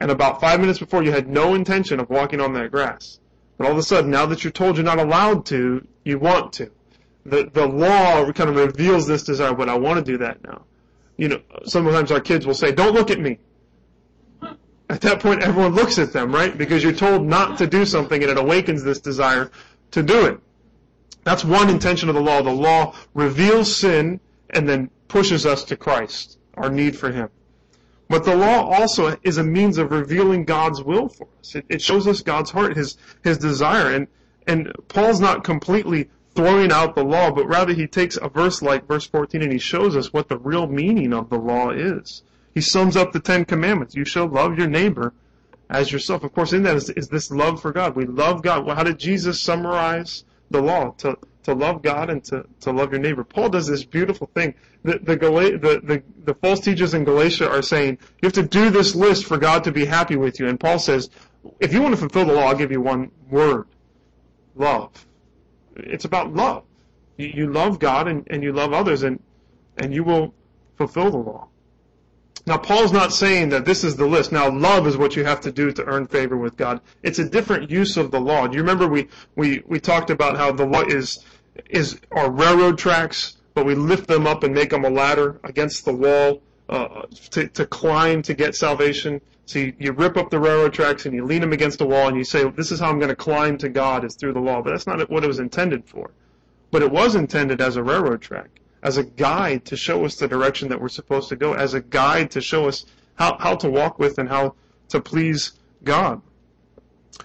and 0.00 0.10
about 0.10 0.40
five 0.40 0.60
minutes 0.60 0.78
before 0.78 1.02
you 1.02 1.12
had 1.12 1.28
no 1.28 1.54
intention 1.54 2.00
of 2.00 2.10
walking 2.10 2.40
on 2.40 2.52
that 2.54 2.70
grass. 2.70 3.20
But 3.58 3.66
all 3.66 3.72
of 3.72 3.78
a 3.78 3.82
sudden, 3.82 4.10
now 4.10 4.26
that 4.26 4.42
you're 4.42 4.50
told 4.50 4.76
you're 4.76 4.84
not 4.84 4.98
allowed 4.98 5.46
to, 5.46 5.86
you 6.04 6.18
want 6.18 6.52
to 6.54 6.70
the 7.24 7.48
the 7.52 7.66
law 7.66 8.30
kind 8.32 8.50
of 8.50 8.56
reveals 8.56 9.06
this 9.06 9.22
desire, 9.22 9.54
but 9.54 9.68
I 9.68 9.76
want 9.76 10.04
to 10.04 10.12
do 10.12 10.18
that 10.18 10.42
now. 10.44 10.62
You 11.16 11.28
know, 11.28 11.40
sometimes 11.64 12.10
our 12.10 12.20
kids 12.20 12.46
will 12.46 12.54
say, 12.54 12.72
"Don't 12.72 12.94
look 12.94 13.10
at 13.10 13.20
me." 13.20 13.38
At 14.90 15.00
that 15.02 15.20
point, 15.20 15.42
everyone 15.42 15.74
looks 15.74 15.98
at 15.98 16.12
them, 16.12 16.34
right? 16.34 16.56
Because 16.56 16.82
you're 16.82 16.92
told 16.92 17.24
not 17.24 17.58
to 17.58 17.66
do 17.66 17.86
something, 17.86 18.22
and 18.22 18.30
it 18.30 18.36
awakens 18.36 18.82
this 18.82 19.00
desire 19.00 19.50
to 19.92 20.02
do 20.02 20.26
it. 20.26 20.38
That's 21.24 21.44
one 21.44 21.70
intention 21.70 22.08
of 22.08 22.14
the 22.14 22.20
law. 22.20 22.42
The 22.42 22.50
law 22.50 22.94
reveals 23.14 23.74
sin 23.74 24.20
and 24.50 24.68
then 24.68 24.90
pushes 25.08 25.46
us 25.46 25.64
to 25.64 25.76
Christ, 25.76 26.38
our 26.54 26.68
need 26.68 26.96
for 26.96 27.10
Him. 27.10 27.30
But 28.12 28.24
the 28.24 28.36
law 28.36 28.68
also 28.68 29.16
is 29.22 29.38
a 29.38 29.42
means 29.42 29.78
of 29.78 29.90
revealing 29.90 30.44
God's 30.44 30.82
will 30.82 31.08
for 31.08 31.28
us. 31.40 31.54
It, 31.54 31.64
it 31.70 31.80
shows 31.80 32.06
us 32.06 32.20
God's 32.20 32.50
heart, 32.50 32.76
His 32.76 32.98
His 33.24 33.38
desire, 33.38 33.90
and 33.90 34.06
and 34.46 34.70
Paul's 34.88 35.18
not 35.18 35.44
completely 35.44 36.10
throwing 36.34 36.70
out 36.70 36.94
the 36.94 37.04
law, 37.04 37.30
but 37.30 37.46
rather 37.46 37.72
he 37.72 37.86
takes 37.86 38.18
a 38.20 38.28
verse 38.28 38.60
like 38.60 38.86
verse 38.86 39.06
14 39.06 39.40
and 39.40 39.50
he 39.50 39.58
shows 39.58 39.96
us 39.96 40.12
what 40.12 40.28
the 40.28 40.36
real 40.36 40.66
meaning 40.66 41.14
of 41.14 41.30
the 41.30 41.38
law 41.38 41.70
is. 41.70 42.22
He 42.52 42.60
sums 42.60 42.98
up 42.98 43.12
the 43.12 43.20
Ten 43.20 43.46
Commandments. 43.46 43.94
You 43.94 44.04
shall 44.04 44.26
love 44.26 44.58
your 44.58 44.68
neighbor 44.68 45.14
as 45.70 45.90
yourself. 45.90 46.22
Of 46.22 46.34
course, 46.34 46.52
in 46.52 46.64
that 46.64 46.76
is, 46.76 46.90
is 46.90 47.08
this 47.08 47.30
love 47.30 47.62
for 47.62 47.72
God. 47.72 47.96
We 47.96 48.04
love 48.04 48.42
God. 48.42 48.66
Well, 48.66 48.76
how 48.76 48.84
did 48.84 48.98
Jesus 48.98 49.40
summarize 49.40 50.24
the 50.50 50.60
law? 50.60 50.90
To, 50.98 51.16
to 51.44 51.54
love 51.54 51.82
God 51.82 52.10
and 52.10 52.22
to, 52.24 52.46
to 52.60 52.70
love 52.70 52.92
your 52.92 53.00
neighbor. 53.00 53.24
Paul 53.24 53.48
does 53.48 53.66
this 53.66 53.84
beautiful 53.84 54.30
thing. 54.34 54.54
The, 54.84 54.98
the, 54.98 55.16
the, 55.16 55.80
the, 55.82 56.02
the 56.24 56.34
false 56.34 56.60
teachers 56.60 56.94
in 56.94 57.04
Galatia 57.04 57.48
are 57.50 57.62
saying, 57.62 57.98
you 58.20 58.26
have 58.26 58.32
to 58.34 58.42
do 58.42 58.70
this 58.70 58.94
list 58.94 59.26
for 59.26 59.38
God 59.38 59.64
to 59.64 59.72
be 59.72 59.84
happy 59.84 60.16
with 60.16 60.38
you. 60.38 60.48
And 60.48 60.58
Paul 60.58 60.78
says, 60.78 61.10
if 61.58 61.72
you 61.72 61.82
want 61.82 61.94
to 61.94 62.00
fulfill 62.00 62.26
the 62.26 62.32
law, 62.32 62.46
I'll 62.46 62.54
give 62.54 62.70
you 62.70 62.80
one 62.80 63.10
word. 63.28 63.66
Love 64.54 64.90
it's 65.76 66.04
about 66.04 66.34
love. 66.34 66.64
You, 67.16 67.26
you 67.28 67.52
love 67.52 67.78
God 67.78 68.08
and, 68.08 68.26
and 68.30 68.42
you 68.42 68.52
love 68.52 68.72
others, 68.72 69.02
and 69.02 69.20
and 69.76 69.94
you 69.94 70.04
will 70.04 70.34
fulfill 70.76 71.10
the 71.10 71.18
law. 71.18 71.48
Now, 72.44 72.58
Paul's 72.58 72.92
not 72.92 73.12
saying 73.12 73.50
that 73.50 73.64
this 73.64 73.84
is 73.84 73.94
the 73.94 74.06
list. 74.06 74.32
Now, 74.32 74.50
love 74.50 74.86
is 74.88 74.96
what 74.96 75.14
you 75.14 75.24
have 75.24 75.40
to 75.42 75.52
do 75.52 75.70
to 75.70 75.84
earn 75.84 76.06
favor 76.06 76.36
with 76.36 76.56
God. 76.56 76.80
It's 77.02 77.20
a 77.20 77.28
different 77.28 77.70
use 77.70 77.96
of 77.96 78.10
the 78.10 78.20
law. 78.20 78.48
Do 78.48 78.56
you 78.56 78.62
remember 78.62 78.88
we, 78.88 79.08
we, 79.36 79.62
we 79.66 79.78
talked 79.78 80.10
about 80.10 80.36
how 80.36 80.50
the 80.50 80.66
law 80.66 80.82
is, 80.82 81.24
is 81.70 82.00
our 82.10 82.30
railroad 82.30 82.78
tracks, 82.78 83.36
but 83.54 83.64
we 83.64 83.76
lift 83.76 84.08
them 84.08 84.26
up 84.26 84.42
and 84.42 84.52
make 84.52 84.70
them 84.70 84.84
a 84.84 84.90
ladder 84.90 85.40
against 85.44 85.84
the 85.84 85.92
wall 85.92 86.42
uh, 86.68 87.02
to, 87.30 87.46
to 87.48 87.64
climb 87.66 88.22
to 88.22 88.34
get 88.34 88.56
salvation. 88.56 89.20
So 89.46 89.60
you, 89.60 89.74
you 89.78 89.92
rip 89.92 90.16
up 90.16 90.30
the 90.30 90.40
railroad 90.40 90.72
tracks 90.72 91.06
and 91.06 91.14
you 91.14 91.24
lean 91.24 91.42
them 91.42 91.52
against 91.52 91.80
a 91.80 91.86
wall 91.86 92.08
and 92.08 92.16
you 92.16 92.24
say, 92.24 92.48
this 92.50 92.72
is 92.72 92.80
how 92.80 92.88
I'm 92.88 92.98
going 92.98 93.08
to 93.10 93.16
climb 93.16 93.56
to 93.58 93.68
God 93.68 94.04
is 94.04 94.16
through 94.16 94.32
the 94.32 94.40
law. 94.40 94.62
But 94.62 94.70
that's 94.70 94.86
not 94.86 95.08
what 95.10 95.22
it 95.22 95.28
was 95.28 95.38
intended 95.38 95.84
for. 95.84 96.10
But 96.72 96.82
it 96.82 96.90
was 96.90 97.14
intended 97.14 97.60
as 97.60 97.76
a 97.76 97.82
railroad 97.82 98.22
track, 98.22 98.48
as 98.82 98.96
a 98.96 99.04
guide 99.04 99.64
to 99.66 99.76
show 99.76 100.04
us 100.04 100.16
the 100.16 100.28
direction 100.28 100.68
that 100.68 100.80
we're 100.80 100.88
supposed 100.88 101.28
to 101.28 101.36
go, 101.36 101.54
as 101.54 101.74
a 101.74 101.80
guide 101.80 102.30
to 102.32 102.40
show 102.40 102.66
us 102.66 102.84
how, 103.14 103.36
how 103.38 103.54
to 103.54 103.70
walk 103.70 103.98
with 103.98 104.18
and 104.18 104.28
how 104.28 104.54
to 104.88 105.00
please 105.00 105.52
God. 105.84 106.20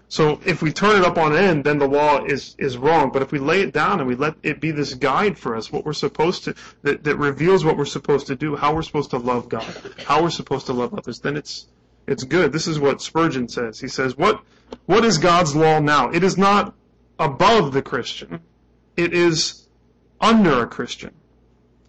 So 0.09 0.39
if 0.45 0.61
we 0.61 0.71
turn 0.71 1.01
it 1.01 1.05
up 1.05 1.17
on 1.17 1.35
end, 1.35 1.63
then 1.63 1.79
the 1.79 1.87
law 1.87 2.23
is, 2.23 2.55
is 2.57 2.77
wrong. 2.77 3.11
But 3.11 3.21
if 3.21 3.31
we 3.31 3.39
lay 3.39 3.61
it 3.61 3.73
down 3.73 3.99
and 3.99 4.07
we 4.07 4.15
let 4.15 4.35
it 4.43 4.59
be 4.59 4.71
this 4.71 4.93
guide 4.93 5.37
for 5.37 5.55
us, 5.55 5.71
what 5.71 5.85
we're 5.85 5.93
supposed 5.93 6.43
to, 6.45 6.55
that, 6.83 7.03
that 7.03 7.17
reveals 7.17 7.65
what 7.65 7.77
we're 7.77 7.85
supposed 7.85 8.27
to 8.27 8.35
do, 8.35 8.55
how 8.55 8.75
we're 8.75 8.83
supposed 8.83 9.11
to 9.11 9.17
love 9.17 9.49
God, 9.49 9.65
how 10.05 10.21
we're 10.21 10.29
supposed 10.29 10.65
to 10.67 10.73
love 10.73 10.93
others, 10.93 11.19
then 11.19 11.35
it's, 11.35 11.67
it's 12.05 12.23
good. 12.23 12.51
This 12.51 12.67
is 12.67 12.79
what 12.79 13.01
Spurgeon 13.01 13.47
says. 13.47 13.79
He 13.79 13.87
says, 13.87 14.17
what, 14.17 14.41
what 14.85 15.03
is 15.03 15.17
God's 15.17 15.55
law 15.55 15.79
now? 15.79 16.09
It 16.09 16.23
is 16.23 16.37
not 16.37 16.73
above 17.19 17.73
the 17.73 17.81
Christian. 17.81 18.41
It 18.95 19.13
is 19.13 19.67
under 20.19 20.63
a 20.63 20.67
Christian. 20.67 21.13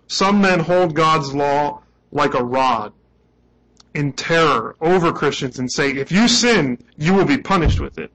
Some 0.08 0.40
men 0.40 0.60
hold 0.60 0.94
God's 0.94 1.34
law 1.34 1.82
like 2.10 2.34
a 2.34 2.42
rod 2.42 2.92
in 3.94 4.12
terror 4.12 4.74
over 4.80 5.12
Christians 5.12 5.58
and 5.58 5.70
say, 5.70 5.90
if 5.90 6.10
you 6.10 6.28
sin, 6.28 6.82
you 6.96 7.14
will 7.14 7.24
be 7.24 7.38
punished 7.38 7.78
with 7.78 7.98
it. 7.98 8.10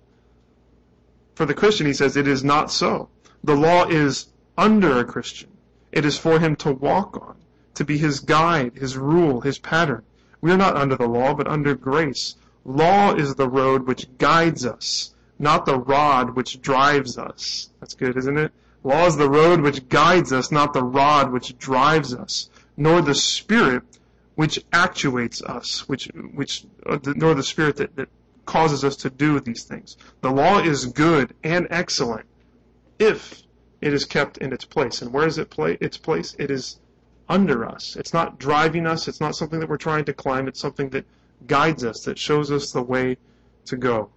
For 1.35 1.45
the 1.45 1.53
Christian, 1.53 1.85
he 1.85 1.93
says, 1.93 2.17
it 2.17 2.27
is 2.27 2.43
not 2.43 2.71
so. 2.71 3.09
The 3.43 3.55
law 3.55 3.85
is 3.85 4.27
under 4.57 4.99
a 4.99 5.05
Christian. 5.05 5.49
It 5.91 6.05
is 6.05 6.17
for 6.17 6.39
him 6.39 6.55
to 6.57 6.71
walk 6.71 7.17
on, 7.21 7.35
to 7.75 7.85
be 7.85 7.97
his 7.97 8.19
guide, 8.19 8.73
his 8.75 8.97
rule, 8.97 9.41
his 9.41 9.59
pattern. 9.59 10.03
We 10.41 10.51
are 10.51 10.57
not 10.57 10.75
under 10.75 10.95
the 10.95 11.07
law, 11.07 11.33
but 11.33 11.47
under 11.47 11.75
grace. 11.75 12.35
Law 12.65 13.13
is 13.13 13.35
the 13.35 13.49
road 13.49 13.85
which 13.85 14.17
guides 14.17 14.65
us, 14.65 15.13
not 15.37 15.65
the 15.65 15.77
rod 15.77 16.35
which 16.35 16.61
drives 16.61 17.17
us. 17.17 17.69
That's 17.79 17.93
good, 17.93 18.17
isn't 18.17 18.37
it? 18.37 18.51
Law 18.83 19.05
is 19.05 19.15
the 19.15 19.29
road 19.29 19.61
which 19.61 19.87
guides 19.87 20.33
us, 20.33 20.51
not 20.51 20.73
the 20.73 20.83
rod 20.83 21.31
which 21.31 21.57
drives 21.57 22.13
us, 22.13 22.49
nor 22.75 23.01
the 23.01 23.15
spirit 23.15 23.83
which 24.35 24.63
actuates 24.73 25.41
us, 25.41 25.87
which, 25.87 26.09
which, 26.33 26.65
uh, 26.85 26.97
nor 27.15 27.33
the 27.33 27.43
spirit 27.43 27.77
that, 27.77 27.95
that 27.95 28.09
causes 28.45 28.83
us 28.83 28.95
to 28.97 29.09
do 29.09 29.39
these 29.39 29.63
things. 29.63 29.95
The 30.21 30.31
law 30.31 30.59
is 30.59 30.85
good 30.85 31.33
and 31.43 31.67
excellent 31.69 32.25
if 32.99 33.43
it 33.79 33.93
is 33.93 34.05
kept 34.05 34.37
in 34.37 34.51
its 34.51 34.65
place. 34.65 35.01
And 35.01 35.13
where 35.13 35.27
is 35.27 35.37
it 35.37 35.49
play, 35.49 35.77
its 35.79 35.97
place? 35.97 36.35
It 36.39 36.51
is 36.51 36.79
under 37.29 37.65
us. 37.65 37.95
It's 37.95 38.13
not 38.13 38.39
driving 38.39 38.85
us. 38.85 39.07
It's 39.07 39.21
not 39.21 39.35
something 39.35 39.59
that 39.59 39.69
we're 39.69 39.77
trying 39.77 40.05
to 40.05 40.13
climb. 40.13 40.47
It's 40.47 40.59
something 40.59 40.89
that 40.89 41.05
guides 41.47 41.83
us, 41.83 42.03
that 42.03 42.17
shows 42.17 42.51
us 42.51 42.71
the 42.71 42.81
way 42.81 43.17
to 43.65 43.77
go. 43.77 44.09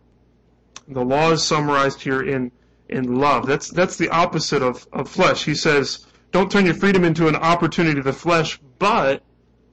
The 0.88 1.04
law 1.04 1.32
is 1.32 1.42
summarized 1.42 2.00
here 2.00 2.23
in, 2.23 2.52
in 2.88 3.18
love. 3.18 3.46
That's, 3.46 3.70
that's 3.70 3.96
the 3.96 4.08
opposite 4.10 4.62
of, 4.62 4.86
of 4.92 5.08
flesh. 5.08 5.44
He 5.44 5.54
says, 5.54 6.06
don't 6.32 6.50
turn 6.50 6.66
your 6.66 6.74
freedom 6.74 7.04
into 7.04 7.28
an 7.28 7.36
opportunity 7.36 7.96
to 7.96 8.02
the 8.02 8.12
flesh, 8.12 8.60
but 8.78 9.22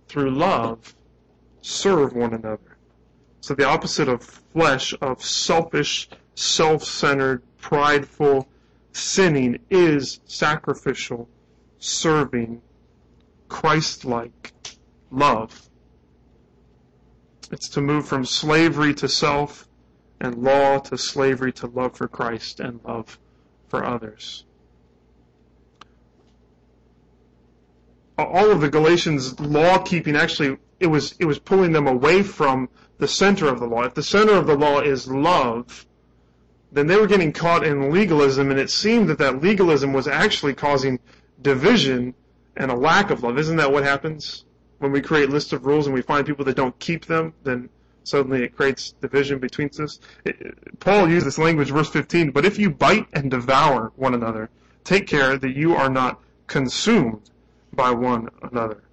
through 0.07 0.31
love, 0.31 0.95
serve 1.61 2.13
one 2.13 2.33
another. 2.33 2.77
So 3.41 3.53
the 3.53 3.65
opposite 3.67 4.07
of 4.07 4.23
flesh, 4.23 4.93
of 5.01 5.23
selfish, 5.23 6.09
self-centered, 6.35 7.43
prideful, 7.57 8.47
sinning 8.93 9.59
is 9.69 10.19
sacrificial, 10.25 11.27
serving, 11.79 12.61
Christ-like 13.49 14.53
love. 15.11 15.69
It's 17.51 17.69
to 17.69 17.81
move 17.81 18.07
from 18.07 18.25
slavery 18.25 18.93
to 18.95 19.07
self 19.07 19.67
and 20.23 20.41
law 20.41 20.79
to 20.79 20.97
slavery 20.97 21.51
to 21.51 21.67
love 21.67 21.95
for 21.95 22.07
Christ 22.07 22.59
and 22.59 22.79
love 22.83 23.19
for 23.67 23.85
others. 23.85 24.45
All 28.17 28.49
of 28.49 28.61
the 28.61 28.69
Galatians 28.69 29.39
law 29.39 29.79
keeping 29.79 30.15
actually 30.15 30.57
it 30.79 30.87
was 30.87 31.15
it 31.19 31.25
was 31.25 31.39
pulling 31.39 31.71
them 31.71 31.87
away 31.87 32.23
from 32.23 32.69
the 32.99 33.07
center 33.07 33.47
of 33.47 33.59
the 33.59 33.65
law. 33.65 33.83
If 33.83 33.95
the 33.95 34.03
center 34.03 34.33
of 34.33 34.47
the 34.47 34.55
law 34.55 34.79
is 34.79 35.07
love, 35.07 35.85
then 36.71 36.87
they 36.87 36.95
were 36.95 37.07
getting 37.07 37.33
caught 37.33 37.65
in 37.65 37.91
legalism, 37.91 38.49
and 38.49 38.59
it 38.59 38.69
seemed 38.69 39.09
that 39.09 39.17
that 39.17 39.41
legalism 39.41 39.93
was 39.93 40.07
actually 40.07 40.53
causing 40.53 40.99
division 41.41 42.13
and 42.55 42.71
a 42.71 42.75
lack 42.75 43.09
of 43.09 43.23
love. 43.23 43.37
Isn't 43.37 43.57
that 43.57 43.71
what 43.71 43.83
happens 43.83 44.45
when 44.77 44.91
we 44.91 45.01
create 45.01 45.29
lists 45.29 45.53
of 45.53 45.65
rules 45.65 45.87
and 45.87 45.93
we 45.93 46.01
find 46.01 46.25
people 46.25 46.45
that 46.45 46.55
don't 46.55 46.77
keep 46.79 47.05
them? 47.05 47.33
Then 47.43 47.69
suddenly 48.03 48.43
it 48.43 48.55
creates 48.55 48.93
division 49.01 49.39
between 49.39 49.69
us. 49.79 49.99
Paul 50.79 51.09
used 51.09 51.25
this 51.25 51.37
language, 51.37 51.71
verse 51.71 51.89
15. 51.89 52.31
But 52.31 52.45
if 52.45 52.59
you 52.59 52.69
bite 52.69 53.07
and 53.13 53.31
devour 53.31 53.91
one 53.95 54.13
another, 54.13 54.49
take 54.83 55.07
care 55.07 55.37
that 55.37 55.55
you 55.55 55.75
are 55.75 55.89
not 55.89 56.21
consumed 56.47 57.29
by 57.73 57.91
one 57.91 58.29
another. 58.41 58.83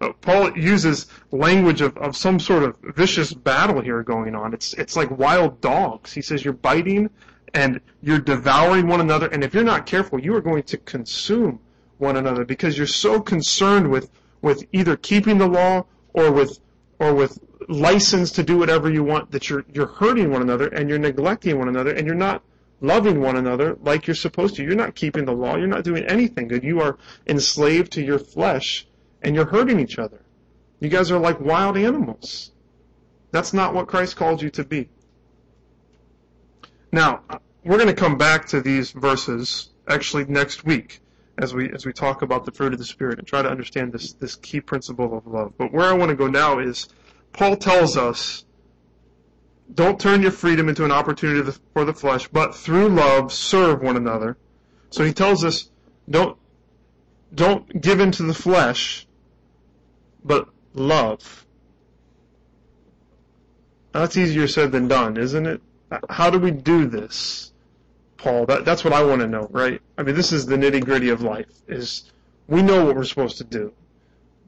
Uh, 0.00 0.12
Paul 0.20 0.56
uses 0.56 1.06
language 1.30 1.80
of, 1.80 1.96
of 1.98 2.16
some 2.16 2.40
sort 2.40 2.62
of 2.62 2.76
vicious 2.82 3.32
battle 3.32 3.80
here 3.80 4.02
going 4.02 4.34
on. 4.34 4.52
It's, 4.52 4.74
it's 4.74 4.96
like 4.96 5.10
wild 5.10 5.60
dogs. 5.60 6.12
He 6.12 6.22
says 6.22 6.44
you're 6.44 6.54
biting 6.54 7.10
and 7.52 7.80
you're 8.02 8.18
devouring 8.18 8.88
one 8.88 9.00
another, 9.00 9.28
and 9.28 9.44
if 9.44 9.54
you're 9.54 9.62
not 9.62 9.86
careful, 9.86 10.20
you 10.20 10.34
are 10.34 10.40
going 10.40 10.64
to 10.64 10.76
consume 10.78 11.60
one 11.98 12.16
another 12.16 12.44
because 12.44 12.76
you're 12.76 12.86
so 12.86 13.20
concerned 13.20 13.88
with, 13.88 14.10
with 14.42 14.66
either 14.72 14.96
keeping 14.96 15.38
the 15.38 15.46
law 15.46 15.84
or 16.14 16.32
with, 16.32 16.58
or 16.98 17.14
with 17.14 17.38
license 17.68 18.32
to 18.32 18.42
do 18.42 18.58
whatever 18.58 18.90
you 18.90 19.02
want 19.02 19.30
that 19.30 19.48
you're, 19.48 19.64
you're 19.72 19.86
hurting 19.86 20.30
one 20.30 20.42
another 20.42 20.68
and 20.68 20.88
you're 20.88 20.98
neglecting 20.98 21.58
one 21.58 21.68
another 21.68 21.92
and 21.92 22.06
you're 22.06 22.16
not 22.16 22.42
loving 22.80 23.20
one 23.20 23.36
another 23.36 23.76
like 23.80 24.06
you're 24.06 24.14
supposed 24.14 24.56
to. 24.56 24.62
You're 24.62 24.74
not 24.74 24.94
keeping 24.94 25.24
the 25.24 25.32
law. 25.32 25.56
You're 25.56 25.66
not 25.66 25.84
doing 25.84 26.04
anything 26.04 26.48
good. 26.48 26.62
You 26.62 26.80
are 26.80 26.98
enslaved 27.26 27.92
to 27.92 28.02
your 28.02 28.18
flesh 28.18 28.86
and 29.22 29.34
you're 29.34 29.46
hurting 29.46 29.80
each 29.80 29.98
other. 29.98 30.20
You 30.80 30.88
guys 30.88 31.10
are 31.10 31.18
like 31.18 31.40
wild 31.40 31.76
animals. 31.76 32.52
That's 33.30 33.52
not 33.52 33.74
what 33.74 33.88
Christ 33.88 34.16
called 34.16 34.42
you 34.42 34.50
to 34.50 34.64
be. 34.64 34.88
Now, 36.92 37.22
we're 37.64 37.78
going 37.78 37.88
to 37.88 37.94
come 37.94 38.18
back 38.18 38.46
to 38.48 38.60
these 38.60 38.92
verses 38.92 39.70
actually 39.88 40.26
next 40.26 40.64
week 40.64 41.00
as 41.38 41.52
we 41.52 41.70
as 41.72 41.84
we 41.84 41.92
talk 41.92 42.22
about 42.22 42.44
the 42.44 42.52
fruit 42.52 42.72
of 42.72 42.78
the 42.78 42.84
spirit 42.84 43.18
and 43.18 43.26
try 43.26 43.42
to 43.42 43.50
understand 43.50 43.92
this 43.92 44.12
this 44.12 44.36
key 44.36 44.60
principle 44.60 45.16
of 45.16 45.26
love. 45.26 45.54
But 45.58 45.72
where 45.72 45.86
I 45.86 45.92
want 45.94 46.10
to 46.10 46.16
go 46.16 46.28
now 46.28 46.60
is 46.60 46.88
Paul 47.34 47.56
tells 47.56 47.96
us 47.96 48.44
don't 49.74 50.00
turn 50.00 50.22
your 50.22 50.30
freedom 50.30 50.68
into 50.68 50.84
an 50.84 50.92
opportunity 50.92 51.50
for 51.72 51.84
the 51.84 51.92
flesh, 51.92 52.28
but 52.28 52.54
through 52.54 52.88
love 52.88 53.32
serve 53.32 53.82
one 53.82 53.96
another. 53.96 54.36
So 54.90 55.04
he 55.04 55.12
tells 55.12 55.44
us 55.44 55.68
don't 56.08 56.38
don't 57.34 57.80
give 57.80 57.98
into 57.98 58.22
the 58.22 58.34
flesh, 58.34 59.06
but 60.24 60.48
love. 60.74 61.44
That's 63.90 64.16
easier 64.16 64.46
said 64.46 64.70
than 64.70 64.86
done, 64.86 65.16
isn't 65.16 65.46
it? 65.46 65.60
How 66.08 66.30
do 66.30 66.38
we 66.38 66.52
do 66.52 66.86
this, 66.86 67.52
Paul? 68.16 68.46
That, 68.46 68.64
that's 68.64 68.84
what 68.84 68.92
I 68.92 69.02
want 69.02 69.20
to 69.20 69.26
know, 69.26 69.48
right? 69.50 69.80
I 69.98 70.02
mean, 70.02 70.14
this 70.14 70.32
is 70.32 70.46
the 70.46 70.56
nitty 70.56 70.84
gritty 70.84 71.08
of 71.08 71.22
life. 71.22 71.50
Is 71.66 72.12
we 72.46 72.62
know 72.62 72.84
what 72.84 72.94
we're 72.94 73.04
supposed 73.04 73.38
to 73.38 73.44
do, 73.44 73.72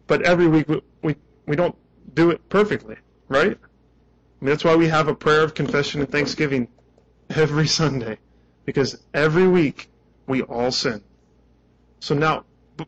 but 0.06 0.22
every 0.22 0.46
week 0.46 0.68
we, 0.68 0.82
we, 1.02 1.16
we 1.46 1.56
don't 1.56 1.76
do 2.14 2.30
it 2.30 2.48
perfectly, 2.48 2.96
right? 3.28 3.58
I 4.40 4.44
mean, 4.44 4.50
that's 4.50 4.64
why 4.64 4.76
we 4.76 4.88
have 4.88 5.08
a 5.08 5.14
prayer 5.14 5.42
of 5.42 5.54
confession 5.54 6.00
and 6.00 6.10
thanksgiving 6.10 6.68
every 7.30 7.66
Sunday, 7.80 8.18
because 8.64 8.98
every 9.14 9.48
week 9.48 9.88
we 10.26 10.42
all 10.42 10.70
sin. 10.70 11.02
So 12.00 12.14
now, 12.14 12.44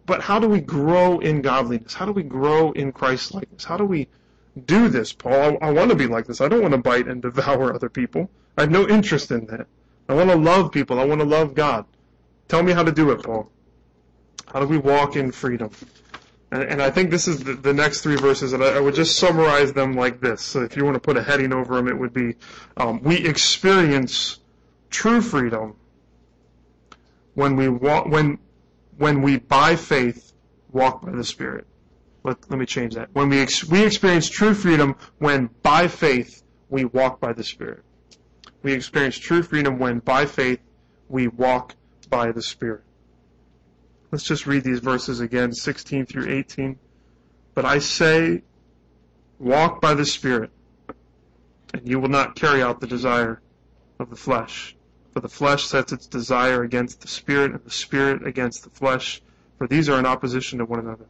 but 0.06 0.20
how 0.20 0.38
do 0.38 0.48
we 0.48 0.60
grow 0.60 1.18
in 1.18 1.40
godliness? 1.40 1.94
How 1.94 2.04
do 2.04 2.12
we 2.12 2.22
grow 2.22 2.72
in 2.72 2.92
Christ 2.92 3.34
likeness? 3.34 3.64
How 3.64 3.76
do 3.76 3.84
we 3.84 4.08
do 4.66 4.88
this, 4.88 5.12
Paul? 5.12 5.58
I, 5.62 5.68
I 5.68 5.70
want 5.70 5.90
to 5.90 5.96
be 5.96 6.06
like 6.06 6.26
this. 6.26 6.40
I 6.40 6.48
don't 6.48 6.60
want 6.60 6.72
to 6.72 6.78
bite 6.78 7.08
and 7.08 7.22
devour 7.28 7.74
other 7.74 7.88
people. 7.88 8.30
I 8.56 8.62
have 8.62 8.70
no 8.70 8.86
interest 8.88 9.30
in 9.30 9.46
that. 9.46 9.66
I 10.08 10.14
want 10.14 10.30
to 10.30 10.36
love 10.36 10.72
people. 10.72 11.00
I 11.00 11.04
want 11.04 11.20
to 11.20 11.26
love 11.26 11.54
God. 11.54 11.86
Tell 12.48 12.62
me 12.62 12.72
how 12.72 12.82
to 12.82 12.92
do 12.92 13.10
it, 13.10 13.22
Paul. 13.22 13.50
How 14.52 14.60
do 14.60 14.66
we 14.66 14.78
walk 14.78 15.16
in 15.16 15.32
freedom? 15.32 15.70
And, 16.50 16.80
I 16.80 16.90
think 16.90 17.10
this 17.10 17.28
is 17.28 17.44
the, 17.44 17.54
the 17.54 17.74
next 17.74 18.00
three 18.00 18.16
verses, 18.16 18.54
and 18.54 18.64
I, 18.64 18.76
I, 18.76 18.80
would 18.80 18.94
just 18.94 19.18
summarize 19.18 19.74
them 19.74 19.94
like 19.94 20.20
this. 20.20 20.40
So 20.40 20.62
if 20.62 20.76
you 20.76 20.84
want 20.84 20.94
to 20.94 21.00
put 21.00 21.18
a 21.18 21.22
heading 21.22 21.52
over 21.52 21.76
them, 21.76 21.88
it 21.88 21.98
would 21.98 22.14
be 22.14 22.36
um, 22.78 23.02
We 23.02 23.16
experience 23.16 24.38
true 24.88 25.20
freedom 25.20 25.76
when 27.34 27.54
we 27.54 27.68
walk, 27.68 28.06
when, 28.06 28.38
when 28.96 29.20
we 29.20 29.36
by 29.36 29.76
faith 29.76 30.32
walk 30.72 31.02
by 31.02 31.12
the 31.12 31.24
Spirit. 31.24 31.66
Let, 32.24 32.50
let 32.50 32.58
me 32.58 32.66
change 32.66 32.94
that. 32.94 33.10
When 33.12 33.28
we, 33.28 33.40
ex, 33.40 33.64
we 33.64 33.84
experience 33.84 34.28
true 34.30 34.54
freedom 34.54 34.96
when 35.18 35.50
by 35.62 35.86
faith 35.86 36.42
we 36.70 36.86
walk 36.86 37.20
by 37.20 37.34
the 37.34 37.44
Spirit. 37.44 37.84
We 38.62 38.72
experience 38.72 39.18
true 39.18 39.42
freedom 39.42 39.78
when 39.78 39.98
by 39.98 40.24
faith 40.24 40.60
we 41.08 41.28
walk 41.28 41.74
by 42.08 42.32
the 42.32 42.42
Spirit. 42.42 42.84
Let's 44.10 44.24
just 44.24 44.46
read 44.46 44.64
these 44.64 44.80
verses 44.80 45.20
again, 45.20 45.52
16 45.52 46.06
through 46.06 46.28
18. 46.30 46.78
But 47.54 47.64
I 47.64 47.78
say, 47.78 48.42
walk 49.38 49.80
by 49.80 49.94
the 49.94 50.06
Spirit, 50.06 50.50
and 51.74 51.86
you 51.86 52.00
will 52.00 52.08
not 52.08 52.34
carry 52.34 52.62
out 52.62 52.80
the 52.80 52.86
desire 52.86 53.42
of 53.98 54.08
the 54.08 54.16
flesh. 54.16 54.74
For 55.12 55.20
the 55.20 55.28
flesh 55.28 55.66
sets 55.66 55.92
its 55.92 56.06
desire 56.06 56.62
against 56.62 57.00
the 57.02 57.08
Spirit, 57.08 57.52
and 57.52 57.62
the 57.64 57.70
Spirit 57.70 58.26
against 58.26 58.64
the 58.64 58.70
flesh, 58.70 59.20
for 59.58 59.66
these 59.66 59.88
are 59.88 59.98
in 59.98 60.06
opposition 60.06 60.58
to 60.58 60.64
one 60.64 60.80
another, 60.80 61.06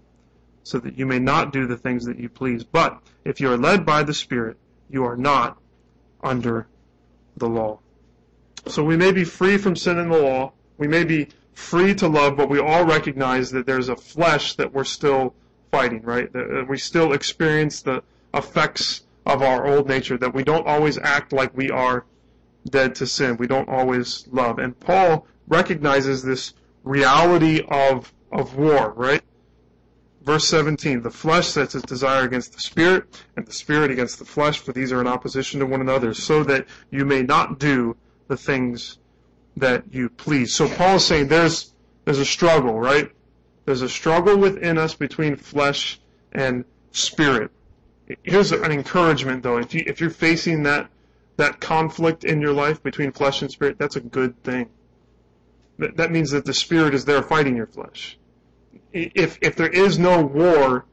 so 0.64 0.78
that 0.78 0.98
you 0.98 1.06
may 1.06 1.18
not 1.18 1.52
do 1.52 1.66
the 1.66 1.76
things 1.76 2.04
that 2.06 2.18
you 2.18 2.28
please. 2.28 2.64
But 2.64 3.00
if 3.24 3.40
you 3.40 3.50
are 3.52 3.56
led 3.56 3.87
by 3.87 4.02
the 4.02 4.14
Spirit, 4.14 4.56
you 4.90 5.04
are 5.04 5.16
not 5.16 5.58
under 6.22 6.66
the 7.37 7.48
law. 7.48 7.78
So 8.66 8.82
we 8.82 8.96
may 8.96 9.12
be 9.12 9.24
free 9.24 9.56
from 9.56 9.76
sin 9.76 9.98
and 9.98 10.11
the 10.11 10.18
law. 10.18 10.52
We 10.78 10.88
may 10.88 11.04
be 11.04 11.28
free 11.59 11.92
to 11.92 12.07
love, 12.07 12.37
but 12.37 12.49
we 12.49 12.61
all 12.61 12.85
recognize 12.85 13.51
that 13.51 13.66
there's 13.66 13.88
a 13.88 13.97
flesh 13.97 14.55
that 14.55 14.73
we're 14.73 14.85
still 14.85 15.35
fighting, 15.73 16.01
right? 16.03 16.33
That 16.33 16.61
uh, 16.61 16.64
we 16.68 16.79
still 16.79 17.12
experience 17.12 17.83
the 17.83 18.03
effects 18.33 19.03
of 19.27 19.42
our 19.42 19.66
old 19.66 19.88
nature, 19.88 20.16
that 20.18 20.33
we 20.33 20.44
don't 20.44 20.66
always 20.66 20.99
act 20.99 21.33
like 21.33 21.55
we 21.57 21.68
are 21.68 22.07
dead 22.71 22.94
to 22.94 23.07
sin. 23.07 23.37
We 23.37 23.49
don't 23.49 23.68
always 23.68 24.27
love. 24.31 24.59
And 24.59 24.79
Paul 24.79 25.27
recognizes 25.49 26.23
this 26.23 26.55
reality 26.85 27.62
of, 27.68 28.12
of 28.31 28.57
war, 28.57 28.92
right? 28.92 29.23
Verse 30.23 30.49
17, 30.49 31.03
the 31.03 31.11
flesh 31.11 31.49
sets 31.49 31.75
its 31.75 31.85
desire 31.85 32.23
against 32.25 32.53
the 32.53 32.61
spirit, 32.61 33.23
and 33.37 33.47
the 33.47 33.53
spirit 33.53 33.90
against 33.90 34.18
the 34.21 34.25
flesh, 34.25 34.61
for 34.61 34.73
these 34.73 34.92
are 34.92 35.01
in 35.01 35.07
opposition 35.07 35.59
to 35.61 35.66
one 35.66 35.81
another, 35.81 36.14
so 36.14 36.44
that 36.44 36.66
you 36.90 37.05
may 37.05 37.23
not 37.23 37.59
do 37.59 37.97
the 38.29 38.37
things 38.37 38.99
that 39.59 39.92
you 39.92 40.09
please. 40.09 40.55
So 40.55 40.68
Paul 40.68 40.97
is 40.97 41.05
saying 41.05 41.29
there's 41.29 41.73
there's 42.05 42.18
a 42.18 42.25
struggle, 42.25 42.79
right? 42.79 43.11
There's 43.64 43.83
a 43.83 43.88
struggle 43.88 44.37
within 44.38 44.79
us 44.79 44.94
between 44.94 45.37
flesh 45.37 46.01
and 46.33 46.64
spirit. 46.92 47.51
Here's 48.23 48.53
an 48.53 48.73
encouragement 48.73 49.42
though. 49.42 49.59
If 49.59 49.75
you 49.75 49.85
if 49.87 50.01
you're 50.01 50.11
facing 50.11 50.62
that 50.62 50.90
that 51.37 51.61
conflict 51.61 52.25
in 52.25 52.40
your 52.40 52.53
life 52.53 52.83
between 52.83 53.12
flesh 53.12 53.42
and 53.42 53.51
spirit, 53.51 53.79
that's 53.79 53.97
a 53.97 54.01
good 54.01 54.42
thing. 54.42 54.71
That 55.79 56.11
means 56.11 56.31
that 56.33 56.44
the 56.44 56.55
spirit 56.55 56.94
is 56.94 57.05
there 57.05 57.23
fighting 57.23 57.57
your 57.57 57.66
flesh. 57.66 58.18
If 58.92 59.38
if 59.40 59.55
there 59.55 59.68
is 59.68 59.99
no 59.99 60.23
war 60.23 60.87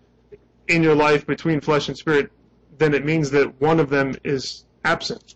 in 0.67 0.83
your 0.83 0.95
life 0.95 1.25
between 1.25 1.61
flesh 1.61 1.87
and 1.87 1.97
spirit, 1.97 2.31
then 2.77 2.93
it 2.93 3.05
means 3.05 3.31
that 3.31 3.59
one 3.61 3.79
of 3.79 3.89
them 3.89 4.15
is 4.23 4.65
absent. 4.83 5.35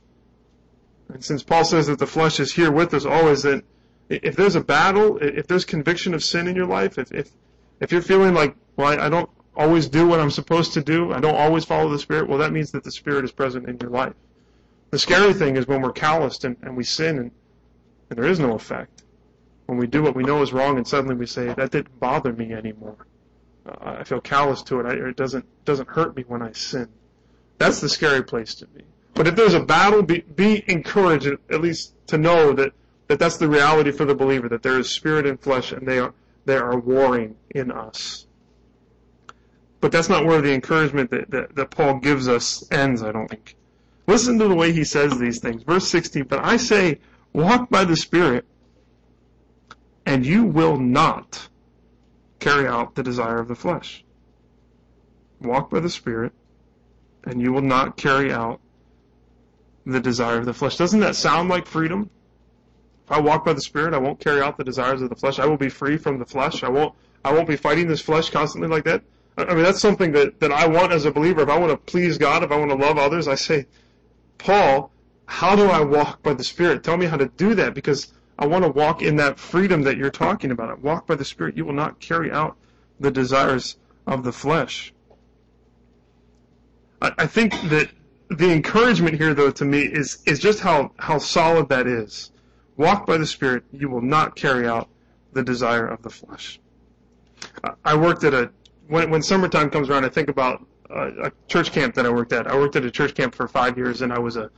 And 1.10 1.24
since 1.24 1.43
Paul 1.43 1.65
says 1.65 1.88
that 1.88 2.00
the 2.00 2.08
flesh 2.08 2.39
is 2.39 2.54
here 2.54 2.72
with 2.72 2.93
us 2.93 3.06
always, 3.06 3.43
that 3.43 3.63
if 4.10 4.36
there's 4.36 4.56
a 4.56 4.62
battle, 4.62 5.17
if 5.17 5.48
there's 5.48 5.65
conviction 5.65 6.13
of 6.13 6.24
sin 6.24 6.48
in 6.48 6.56
your 6.56 6.65
life, 6.65 6.98
if 6.98 7.12
if, 7.12 7.32
if 7.80 7.91
you're 7.91 8.02
feeling 8.02 8.34
like, 8.34 8.56
well, 8.76 8.88
I, 8.88 9.06
I 9.06 9.10
don't 9.10 9.30
always 9.56 9.88
do 9.88 10.08
what 10.08 10.19
I'm 10.19 10.32
supposed 10.32 10.74
to 10.74 10.82
do, 10.82 11.12
I 11.12 11.19
don't 11.19 11.36
always 11.36 11.65
follow 11.65 11.89
the 11.89 12.00
Spirit, 12.00 12.30
well, 12.30 12.39
that 12.39 12.54
means 12.54 12.72
that 12.72 12.84
the 12.84 12.91
Spirit 12.91 13.26
is 13.26 13.32
present 13.32 13.67
in 13.67 13.78
your 13.80 13.89
life. 13.89 14.13
The 14.91 15.00
scary 15.00 15.34
thing 15.34 15.58
is 15.58 15.67
when 15.67 15.82
we're 15.82 15.91
calloused 15.91 16.45
and, 16.45 16.58
and 16.62 16.76
we 16.76 16.84
sin 16.84 17.19
and, 17.19 17.32
and 18.10 18.17
there 18.17 18.26
is 18.26 18.39
no 18.39 18.54
effect. 18.54 19.04
When 19.65 19.78
we 19.78 19.86
do 19.86 20.02
what 20.02 20.15
we 20.15 20.24
know 20.24 20.41
is 20.41 20.52
wrong 20.52 20.78
and 20.78 20.88
suddenly 20.88 21.15
we 21.15 21.28
say, 21.28 21.54
that 21.54 21.72
didn't 21.72 22.00
bother 22.00 22.34
me 22.34 22.54
anymore. 22.54 23.06
Uh, 23.65 23.98
I 24.00 24.04
feel 24.04 24.22
callous 24.22 24.63
to 24.63 24.80
it. 24.80 24.86
I, 24.86 25.10
it 25.10 25.15
doesn't 25.15 25.45
doesn't 25.65 25.89
hurt 25.89 26.15
me 26.15 26.24
when 26.28 26.41
I 26.41 26.54
sin. 26.54 26.88
That's 27.58 27.82
the 27.82 27.89
scary 27.89 28.24
place 28.24 28.56
to 28.56 28.67
be. 28.67 28.84
But 29.13 29.28
if 29.28 29.36
there's 29.36 29.54
a 29.54 29.60
battle, 29.60 30.02
be, 30.02 30.22
be 30.22 30.63
encouraged 30.67 31.28
at 31.28 31.62
least 31.62 31.93
to 32.08 32.17
know 32.17 32.54
that, 32.54 32.74
that 33.08 33.19
that's 33.19 33.38
the 33.38 33.48
reality 33.48 33.91
for 33.91 34.06
the 34.06 34.15
believer, 34.15 34.48
that 34.50 34.63
there 34.63 34.80
is 34.80 34.89
spirit 34.89 35.26
and 35.26 35.39
flesh 35.39 35.72
and 35.72 35.88
they 35.88 36.00
are, 36.00 36.13
they 36.45 36.58
are 36.58 36.80
warring 36.80 37.36
in 37.50 37.72
us. 37.72 38.26
But 39.82 39.91
that's 39.91 40.10
not 40.10 40.26
where 40.26 40.41
the 40.41 40.54
encouragement 40.54 41.10
that, 41.12 41.32
that, 41.32 41.56
that 41.56 41.72
Paul 41.72 42.00
gives 42.00 42.28
us 42.28 42.69
ends, 42.72 43.02
I 43.02 43.12
don't 43.12 43.30
think. 43.30 43.56
Listen 44.08 44.39
to 44.39 44.48
the 44.48 44.56
way 44.56 44.72
he 44.72 44.84
says 44.84 45.17
these 45.17 45.39
things. 45.39 45.63
Verse 45.63 45.88
16, 45.88 46.24
but 46.24 46.43
I 46.43 46.58
say, 46.58 47.00
walk 47.32 47.69
by 47.69 47.86
the 47.86 47.95
Spirit, 47.95 48.45
and 50.06 50.26
you 50.26 50.43
will 50.43 50.78
not 50.78 51.48
carry 52.39 52.67
out 52.67 52.95
the 52.95 53.04
desire 53.04 53.39
of 53.39 53.48
the 53.48 53.56
flesh. 53.56 54.04
Walk 55.41 55.69
by 55.69 55.80
the 55.80 55.89
Spirit, 55.89 56.34
and 57.24 57.41
you 57.41 57.54
will 57.54 57.62
not 57.62 57.98
carry 57.98 58.32
out 58.32 58.60
the 59.86 60.00
desire 60.00 60.38
of 60.38 60.46
the 60.46 60.54
flesh. 60.54 60.78
Doesn't 60.78 61.00
that 61.00 61.15
sound 61.15 61.50
like 61.50 61.65
freedom? 61.65 62.10
If 63.06 63.12
I 63.12 63.20
walk 63.20 63.46
by 63.46 63.54
the 63.54 63.62
Spirit, 63.62 63.94
I 63.94 63.98
won't 63.98 64.20
carry 64.20 64.42
out 64.42 64.58
the 64.58 64.63
desires 64.63 65.02
of 65.02 65.10
the 65.10 65.15
flesh. 65.15 65.39
I 65.39 65.46
will 65.46 65.58
be 65.58 65.70
free 65.70 65.98
from 65.98 66.20
the 66.20 66.26
flesh. 66.26 66.63
I 66.63 66.70
won't. 66.70 66.94
I 67.26 67.34
won't 67.34 67.48
be 67.48 67.58
fighting 67.58 67.88
this 67.88 68.02
flesh 68.02 68.30
constantly 68.30 68.70
like 68.70 68.86
that. 68.86 69.04
I 69.38 69.54
mean, 69.54 69.63
that's 69.63 69.80
something 69.80 70.12
that, 70.13 70.39
that 70.39 70.52
I 70.52 70.68
want 70.68 70.92
as 70.92 71.06
a 71.06 71.12
believer. 71.12 71.42
If 71.42 71.50
I 71.50 71.58
want 71.58 71.72
to 71.72 71.78
please 71.78 72.18
God, 72.18 72.44
if 72.44 72.52
I 72.52 72.58
want 72.58 72.72
to 72.72 72.78
love 72.78 72.98
others, 72.98 73.28
I 73.28 73.36
say, 73.36 73.68
Paul, 74.38 74.92
how 75.26 75.56
do 75.56 75.65
I 75.70 75.82
walk 75.82 76.24
by 76.24 76.34
the 76.34 76.44
Spirit? 76.44 76.84
Tell 76.84 76.98
me 76.98 77.06
how 77.06 77.18
to 77.18 77.28
do 77.28 77.56
that 77.56 77.74
because 77.74 78.13
I 78.38 78.48
want 78.48 78.63
to 78.63 78.70
walk 78.70 79.02
in 79.02 79.18
that 79.18 79.39
freedom 79.39 79.84
that 79.84 79.98
you're 79.98 80.10
talking 80.10 80.52
about. 80.52 80.80
Walk 80.82 81.08
by 81.08 81.15
the 81.15 81.26
Spirit. 81.26 81.58
You 81.58 81.65
will 81.65 81.74
not 81.74 82.00
carry 82.00 82.32
out 82.32 82.58
the 83.00 83.12
desires 83.12 83.78
of 84.08 84.24
the 84.24 84.32
flesh. 84.32 84.94
I, 87.02 87.12
I 87.18 87.28
think 87.28 87.54
that 87.70 87.89
the 88.30 88.52
encouragement 88.52 89.15
here, 89.15 89.34
though, 89.34 89.52
to 89.52 89.65
me 89.65 89.82
is 89.82 90.20
is 90.26 90.39
just 90.39 90.60
how 90.60 90.92
how 90.98 91.18
solid 91.18 91.70
that 91.70 91.88
is. 91.88 92.32
Walk 92.78 93.06
by 93.06 93.18
the 93.18 93.26
Spirit, 93.26 93.63
you 93.72 93.89
will 93.89 94.02
not 94.02 94.36
carry 94.36 94.68
out 94.68 94.88
the 95.34 95.44
desire 95.44 95.86
of 95.88 96.02
the 96.02 96.10
flesh. 96.10 96.60
I 97.84 97.96
worked 97.96 98.24
at 98.24 98.34
a 98.34 98.52
when 98.88 99.10
when 99.10 99.22
summertime 99.22 99.70
comes 99.70 99.89
around, 99.89 100.06
I 100.06 100.10
think 100.10 100.30
about 100.30 100.65
a, 100.89 101.28
a 101.28 101.32
church 101.48 101.72
camp 101.72 101.96
that 101.96 102.06
I 102.06 102.10
worked 102.10 102.34
at. 102.34 102.48
I 102.48 102.56
worked 102.56 102.76
at 102.76 102.86
a 102.86 102.92
church 102.92 103.15
camp 103.15 103.36
for 103.36 103.48
five 103.48 103.78
years, 103.78 104.02
and 104.02 104.13
I 104.13 104.20
was 104.20 104.38
a 104.38 104.52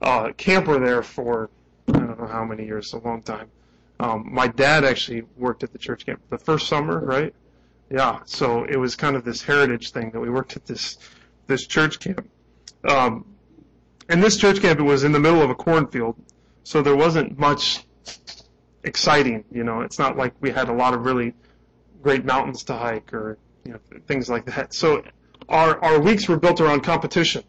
uh, 0.00 0.32
camper 0.36 0.78
there 0.78 1.02
for 1.02 1.50
I 1.88 1.92
don't 1.92 2.18
know 2.18 2.26
how 2.26 2.44
many 2.44 2.64
years, 2.64 2.92
a 2.92 2.98
long 2.98 3.22
time. 3.22 3.50
Um, 3.98 4.28
my 4.32 4.46
dad 4.46 4.84
actually 4.84 5.22
worked 5.36 5.62
at 5.62 5.72
the 5.72 5.78
church 5.78 6.06
camp 6.06 6.20
the 6.30 6.38
first 6.38 6.68
summer, 6.68 7.00
right? 7.00 7.34
Yeah, 7.90 8.20
so 8.24 8.64
it 8.64 8.76
was 8.76 8.96
kind 8.96 9.16
of 9.16 9.24
this 9.24 9.42
heritage 9.42 9.90
thing 9.90 10.10
that 10.12 10.20
we 10.20 10.30
worked 10.30 10.56
at 10.56 10.66
this 10.66 10.98
this 11.46 11.66
church 11.66 11.98
camp. 11.98 12.28
Um, 12.88 13.24
and 14.08 14.22
this 14.22 14.36
church 14.36 14.60
camp 14.60 14.80
was 14.80 15.04
in 15.04 15.12
the 15.12 15.20
middle 15.20 15.42
of 15.42 15.50
a 15.50 15.54
cornfield, 15.54 16.16
so 16.64 16.82
there 16.82 16.96
wasn't 16.96 17.38
much 17.38 17.84
exciting. 18.84 19.44
You 19.50 19.64
know, 19.64 19.80
it's 19.80 19.98
not 19.98 20.16
like 20.16 20.34
we 20.40 20.50
had 20.50 20.68
a 20.68 20.72
lot 20.72 20.94
of 20.94 21.04
really 21.04 21.34
great 22.02 22.24
mountains 22.24 22.64
to 22.64 22.74
hike 22.74 23.14
or 23.14 23.38
you 23.64 23.72
know 23.72 23.78
things 24.06 24.28
like 24.28 24.44
that. 24.46 24.74
So 24.74 25.02
our 25.48 25.82
our 25.82 26.00
weeks 26.00 26.28
were 26.28 26.38
built 26.38 26.60
around 26.60 26.82
competition. 26.82 27.44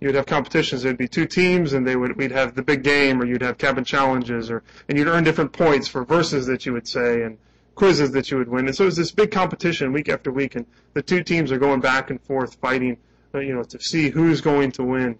You'd 0.00 0.14
have 0.14 0.24
competitions. 0.24 0.82
There'd 0.82 0.96
be 0.96 1.08
two 1.08 1.26
teams, 1.26 1.74
and 1.74 1.86
they 1.86 1.94
would 1.94 2.16
we'd 2.16 2.32
have 2.32 2.54
the 2.54 2.62
big 2.62 2.82
game, 2.82 3.20
or 3.20 3.26
you'd 3.26 3.42
have 3.42 3.58
cabin 3.58 3.84
challenges, 3.84 4.50
or 4.50 4.62
and 4.88 4.96
you'd 4.96 5.08
earn 5.08 5.24
different 5.24 5.52
points 5.52 5.88
for 5.88 6.04
verses 6.04 6.46
that 6.46 6.64
you 6.64 6.72
would 6.72 6.88
say 6.88 7.22
and 7.22 7.36
quizzes 7.74 8.10
that 8.12 8.30
you 8.30 8.38
would 8.38 8.48
win. 8.48 8.66
And 8.66 8.74
so 8.74 8.84
it 8.84 8.86
was 8.86 8.96
this 8.96 9.10
big 9.10 9.30
competition 9.30 9.92
week 9.92 10.08
after 10.08 10.30
week, 10.32 10.54
and 10.54 10.66
the 10.94 11.02
two 11.02 11.22
teams 11.22 11.52
are 11.52 11.58
going 11.58 11.80
back 11.80 12.10
and 12.10 12.20
forth 12.22 12.56
fighting, 12.56 12.96
Uh, 13.34 13.38
you 13.38 13.54
know, 13.54 13.62
to 13.62 13.78
see 13.80 14.10
who's 14.10 14.40
going 14.40 14.72
to 14.72 14.82
win. 14.82 15.16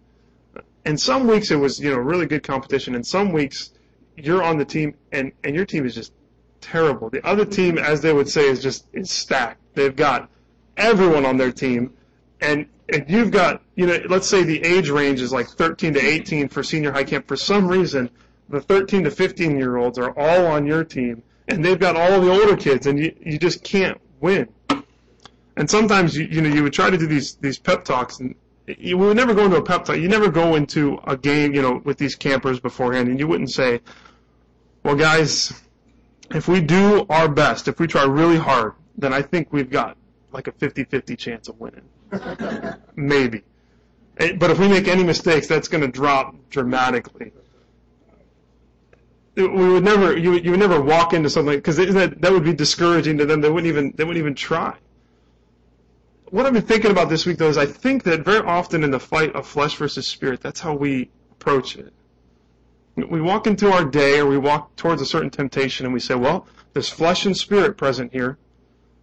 And 0.84 0.98
some 1.00 1.26
weeks 1.26 1.50
it 1.50 1.56
was 1.56 1.78
you 1.78 1.90
know 1.90 1.98
really 1.98 2.26
good 2.26 2.42
competition, 2.42 2.94
and 2.94 3.06
some 3.06 3.32
weeks 3.32 3.70
you're 4.16 4.42
on 4.42 4.58
the 4.58 4.64
team 4.64 4.94
and 5.12 5.32
and 5.44 5.54
your 5.54 5.64
team 5.64 5.86
is 5.86 5.94
just 5.94 6.12
terrible. 6.60 7.10
The 7.10 7.24
other 7.26 7.44
team, 7.44 7.78
as 7.78 8.00
they 8.00 8.12
would 8.12 8.28
say, 8.28 8.48
is 8.48 8.62
just 8.62 8.86
is 8.92 9.10
stacked. 9.10 9.60
They've 9.74 9.94
got 9.94 10.28
everyone 10.76 11.24
on 11.24 11.36
their 11.36 11.52
team, 11.52 11.94
and 12.40 12.66
and 12.92 13.04
you've 13.08 13.30
got 13.30 13.62
you 13.76 13.86
know 13.86 13.98
let's 14.08 14.28
say 14.28 14.42
the 14.42 14.62
age 14.64 14.90
range 14.90 15.20
is 15.20 15.32
like 15.32 15.48
13 15.48 15.94
to 15.94 16.00
18 16.00 16.48
for 16.48 16.62
senior 16.62 16.92
high 16.92 17.04
camp. 17.04 17.28
For 17.28 17.36
some 17.36 17.68
reason, 17.68 18.10
the 18.48 18.60
13 18.60 19.04
to 19.04 19.10
15 19.10 19.56
year 19.56 19.76
olds 19.76 19.98
are 19.98 20.18
all 20.18 20.46
on 20.46 20.66
your 20.66 20.84
team, 20.84 21.22
and 21.48 21.64
they've 21.64 21.78
got 21.78 21.96
all 21.96 22.20
the 22.20 22.30
older 22.30 22.56
kids, 22.56 22.86
and 22.86 22.98
you 22.98 23.14
you 23.20 23.38
just 23.38 23.62
can't 23.62 24.00
win. 24.20 24.48
And 25.60 25.68
sometimes 25.68 26.16
you 26.16 26.24
you 26.24 26.40
know 26.40 26.48
you 26.48 26.62
would 26.62 26.72
try 26.72 26.88
to 26.88 26.96
do 26.96 27.06
these 27.06 27.34
these 27.36 27.58
pep 27.58 27.84
talks 27.84 28.18
and. 28.18 28.34
You 28.66 28.98
would 28.98 29.16
never 29.16 29.34
go 29.34 29.46
into 29.46 29.56
a 29.56 29.62
pep 29.62 29.84
talk. 29.84 29.96
You 29.96 30.06
never 30.06 30.30
go 30.30 30.54
into 30.54 31.00
a 31.04 31.16
game, 31.16 31.54
you 31.54 31.60
know, 31.60 31.80
with 31.84 31.98
these 31.98 32.14
campers 32.14 32.60
beforehand, 32.60 33.08
and 33.08 33.18
you 33.18 33.26
wouldn't 33.26 33.50
say, 33.50 33.80
"Well, 34.84 34.94
guys, 34.94 35.52
if 36.32 36.46
we 36.46 36.60
do 36.60 37.04
our 37.10 37.28
best, 37.28 37.66
if 37.66 37.80
we 37.80 37.88
try 37.88 38.04
really 38.04 38.36
hard, 38.36 38.74
then 38.96 39.12
I 39.12 39.22
think 39.22 39.52
we've 39.52 39.70
got 39.70 39.96
like 40.30 40.46
a 40.46 40.52
50-50 40.52 41.18
chance 41.18 41.48
of 41.48 41.58
winning. 41.58 41.88
Maybe. 42.94 43.42
Eh, 44.18 44.34
but 44.34 44.52
if 44.52 44.60
we 44.60 44.68
make 44.68 44.86
any 44.86 45.02
mistakes, 45.02 45.48
that's 45.48 45.66
going 45.66 45.82
to 45.82 45.88
drop 45.88 46.36
dramatically. 46.48 47.32
We 49.34 49.48
would 49.48 49.84
never, 49.84 50.16
you 50.16 50.34
you 50.34 50.52
would 50.52 50.60
never 50.60 50.80
walk 50.80 51.12
into 51.12 51.28
something 51.28 51.56
because 51.56 51.76
that 51.78 52.20
that 52.20 52.30
would 52.30 52.44
be 52.44 52.52
discouraging 52.52 53.18
to 53.18 53.26
them. 53.26 53.40
They 53.40 53.50
wouldn't 53.50 53.72
even 53.72 53.94
they 53.96 54.04
wouldn't 54.04 54.22
even 54.22 54.34
try. 54.34 54.76
What 56.30 56.46
I've 56.46 56.52
been 56.52 56.62
thinking 56.62 56.92
about 56.92 57.08
this 57.08 57.26
week 57.26 57.38
though 57.38 57.48
is 57.48 57.58
I 57.58 57.66
think 57.66 58.04
that 58.04 58.24
very 58.24 58.46
often 58.46 58.84
in 58.84 58.90
the 58.90 59.00
fight 59.00 59.34
of 59.34 59.46
flesh 59.46 59.74
versus 59.76 60.06
spirit, 60.06 60.40
that's 60.40 60.60
how 60.60 60.74
we 60.74 61.10
approach 61.32 61.76
it. 61.76 61.92
We 62.96 63.20
walk 63.20 63.46
into 63.46 63.72
our 63.72 63.84
day 63.84 64.20
or 64.20 64.26
we 64.26 64.38
walk 64.38 64.76
towards 64.76 65.02
a 65.02 65.06
certain 65.06 65.30
temptation 65.30 65.86
and 65.86 65.92
we 65.92 66.00
say, 66.00 66.14
well, 66.14 66.46
there's 66.72 66.88
flesh 66.88 67.26
and 67.26 67.36
spirit 67.36 67.76
present 67.76 68.12
here. 68.12 68.38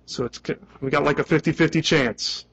So 0.05 0.23
it's, 0.23 0.41
we 0.79 0.89
got 0.89 1.03
like 1.03 1.19
a 1.19 1.23
50-50 1.23 1.83
chance 1.83 2.45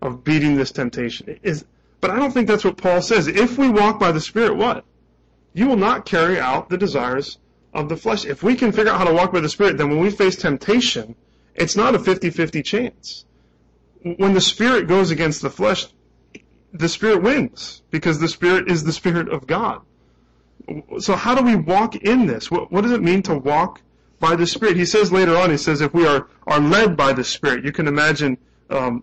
of 0.00 0.24
beating 0.24 0.56
this 0.56 0.72
temptation. 0.72 1.38
Is, 1.42 1.66
but 2.00 2.10
I 2.10 2.16
don't 2.16 2.32
think 2.32 2.48
that's 2.48 2.64
what 2.64 2.78
Paul 2.78 3.02
says. 3.02 3.28
If 3.28 3.58
we 3.58 3.68
walk 3.68 4.00
by 4.00 4.12
the 4.12 4.20
Spirit, 4.20 4.56
what? 4.56 4.84
You 5.52 5.68
will 5.68 5.76
not 5.76 6.06
carry 6.06 6.40
out 6.40 6.70
the 6.70 6.78
desires 6.78 7.38
of 7.74 7.88
the 7.88 7.96
flesh. 7.96 8.24
If 8.24 8.42
we 8.42 8.54
can 8.56 8.72
figure 8.72 8.90
out 8.90 8.98
how 8.98 9.04
to 9.04 9.12
walk 9.12 9.32
by 9.32 9.40
the 9.40 9.48
Spirit, 9.48 9.76
then 9.76 9.90
when 9.90 10.00
we 10.00 10.10
face 10.10 10.36
temptation, 10.36 11.14
it's 11.54 11.76
not 11.76 11.94
a 11.94 11.98
50-50 11.98 12.64
chance. 12.64 13.26
When 14.04 14.34
the 14.34 14.40
Spirit 14.40 14.88
goes 14.88 15.10
against 15.10 15.42
the 15.42 15.50
flesh, 15.50 15.86
the 16.72 16.88
Spirit 16.88 17.22
wins 17.22 17.82
because 17.90 18.18
the 18.18 18.28
Spirit 18.28 18.70
is 18.70 18.84
the 18.84 18.92
Spirit 18.92 19.28
of 19.28 19.46
God. 19.46 19.82
So 20.98 21.14
how 21.14 21.34
do 21.34 21.42
we 21.42 21.56
walk 21.56 21.96
in 21.96 22.26
this? 22.26 22.50
What, 22.50 22.72
what 22.72 22.82
does 22.82 22.92
it 22.92 23.02
mean 23.02 23.22
to 23.24 23.36
walk 23.36 23.80
by 24.22 24.36
the 24.36 24.46
Spirit. 24.46 24.76
He 24.76 24.84
says 24.84 25.12
later 25.12 25.36
on, 25.36 25.50
he 25.50 25.56
says, 25.56 25.80
if 25.80 25.92
we 25.92 26.06
are, 26.06 26.28
are 26.46 26.60
led 26.60 26.96
by 26.96 27.12
the 27.12 27.24
Spirit, 27.24 27.64
you 27.64 27.72
can 27.72 27.88
imagine 27.88 28.38
um, 28.70 29.02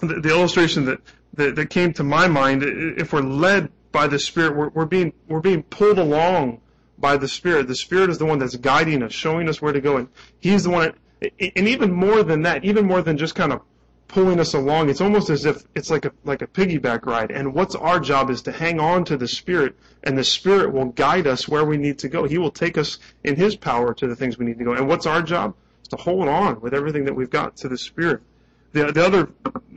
the, 0.00 0.20
the, 0.20 0.30
illustration 0.30 0.86
that, 0.86 1.00
that, 1.34 1.54
that 1.54 1.66
came 1.66 1.92
to 1.92 2.02
my 2.02 2.26
mind. 2.26 2.62
If 2.64 3.12
we're 3.12 3.20
led 3.20 3.70
by 3.92 4.06
the 4.06 4.18
Spirit, 4.18 4.56
we're, 4.56 4.70
we're 4.70 4.86
being 4.86 5.12
we're 5.28 5.40
being 5.40 5.62
pulled 5.64 5.98
along 5.98 6.62
by 6.96 7.18
the 7.18 7.28
Spirit. 7.28 7.68
The 7.68 7.76
Spirit 7.76 8.08
is 8.08 8.16
the 8.16 8.24
one 8.24 8.38
that's 8.38 8.56
guiding 8.56 9.02
us, 9.02 9.12
showing 9.12 9.50
us 9.50 9.60
where 9.60 9.74
to 9.74 9.82
go, 9.82 9.98
and 9.98 10.08
He's 10.40 10.64
the 10.64 10.70
one. 10.70 10.94
And 11.20 11.68
even 11.68 11.92
more 11.92 12.22
than 12.22 12.42
that, 12.42 12.64
even 12.64 12.86
more 12.86 13.02
than 13.02 13.18
just 13.18 13.34
kind 13.34 13.52
of 13.52 13.60
pulling 14.08 14.40
us 14.40 14.54
along. 14.54 14.88
It's 14.88 15.00
almost 15.00 15.30
as 15.30 15.44
if 15.44 15.64
it's 15.74 15.90
like 15.90 16.06
a 16.06 16.12
like 16.24 16.42
a 16.42 16.46
piggyback 16.46 17.06
ride. 17.06 17.30
And 17.30 17.54
what's 17.54 17.74
our 17.74 18.00
job 18.00 18.30
is 18.30 18.42
to 18.42 18.52
hang 18.52 18.80
on 18.80 19.04
to 19.04 19.16
the 19.16 19.28
Spirit, 19.28 19.76
and 20.02 20.16
the 20.16 20.24
Spirit 20.24 20.72
will 20.72 20.86
guide 20.86 21.26
us 21.26 21.46
where 21.46 21.64
we 21.64 21.76
need 21.76 21.98
to 22.00 22.08
go. 22.08 22.24
He 22.24 22.38
will 22.38 22.50
take 22.50 22.78
us 22.78 22.98
in 23.24 23.36
His 23.36 23.54
power 23.54 23.94
to 23.94 24.06
the 24.06 24.16
things 24.16 24.38
we 24.38 24.46
need 24.46 24.58
to 24.58 24.64
go. 24.64 24.72
And 24.72 24.88
what's 24.88 25.06
our 25.06 25.22
job? 25.22 25.54
Is 25.82 25.88
to 25.88 25.96
hold 25.96 26.28
on 26.28 26.60
with 26.60 26.74
everything 26.74 27.04
that 27.04 27.14
we've 27.14 27.30
got 27.30 27.56
to 27.58 27.68
the 27.68 27.78
Spirit. 27.78 28.22
The 28.72 28.90
the 28.92 29.04
other 29.04 29.28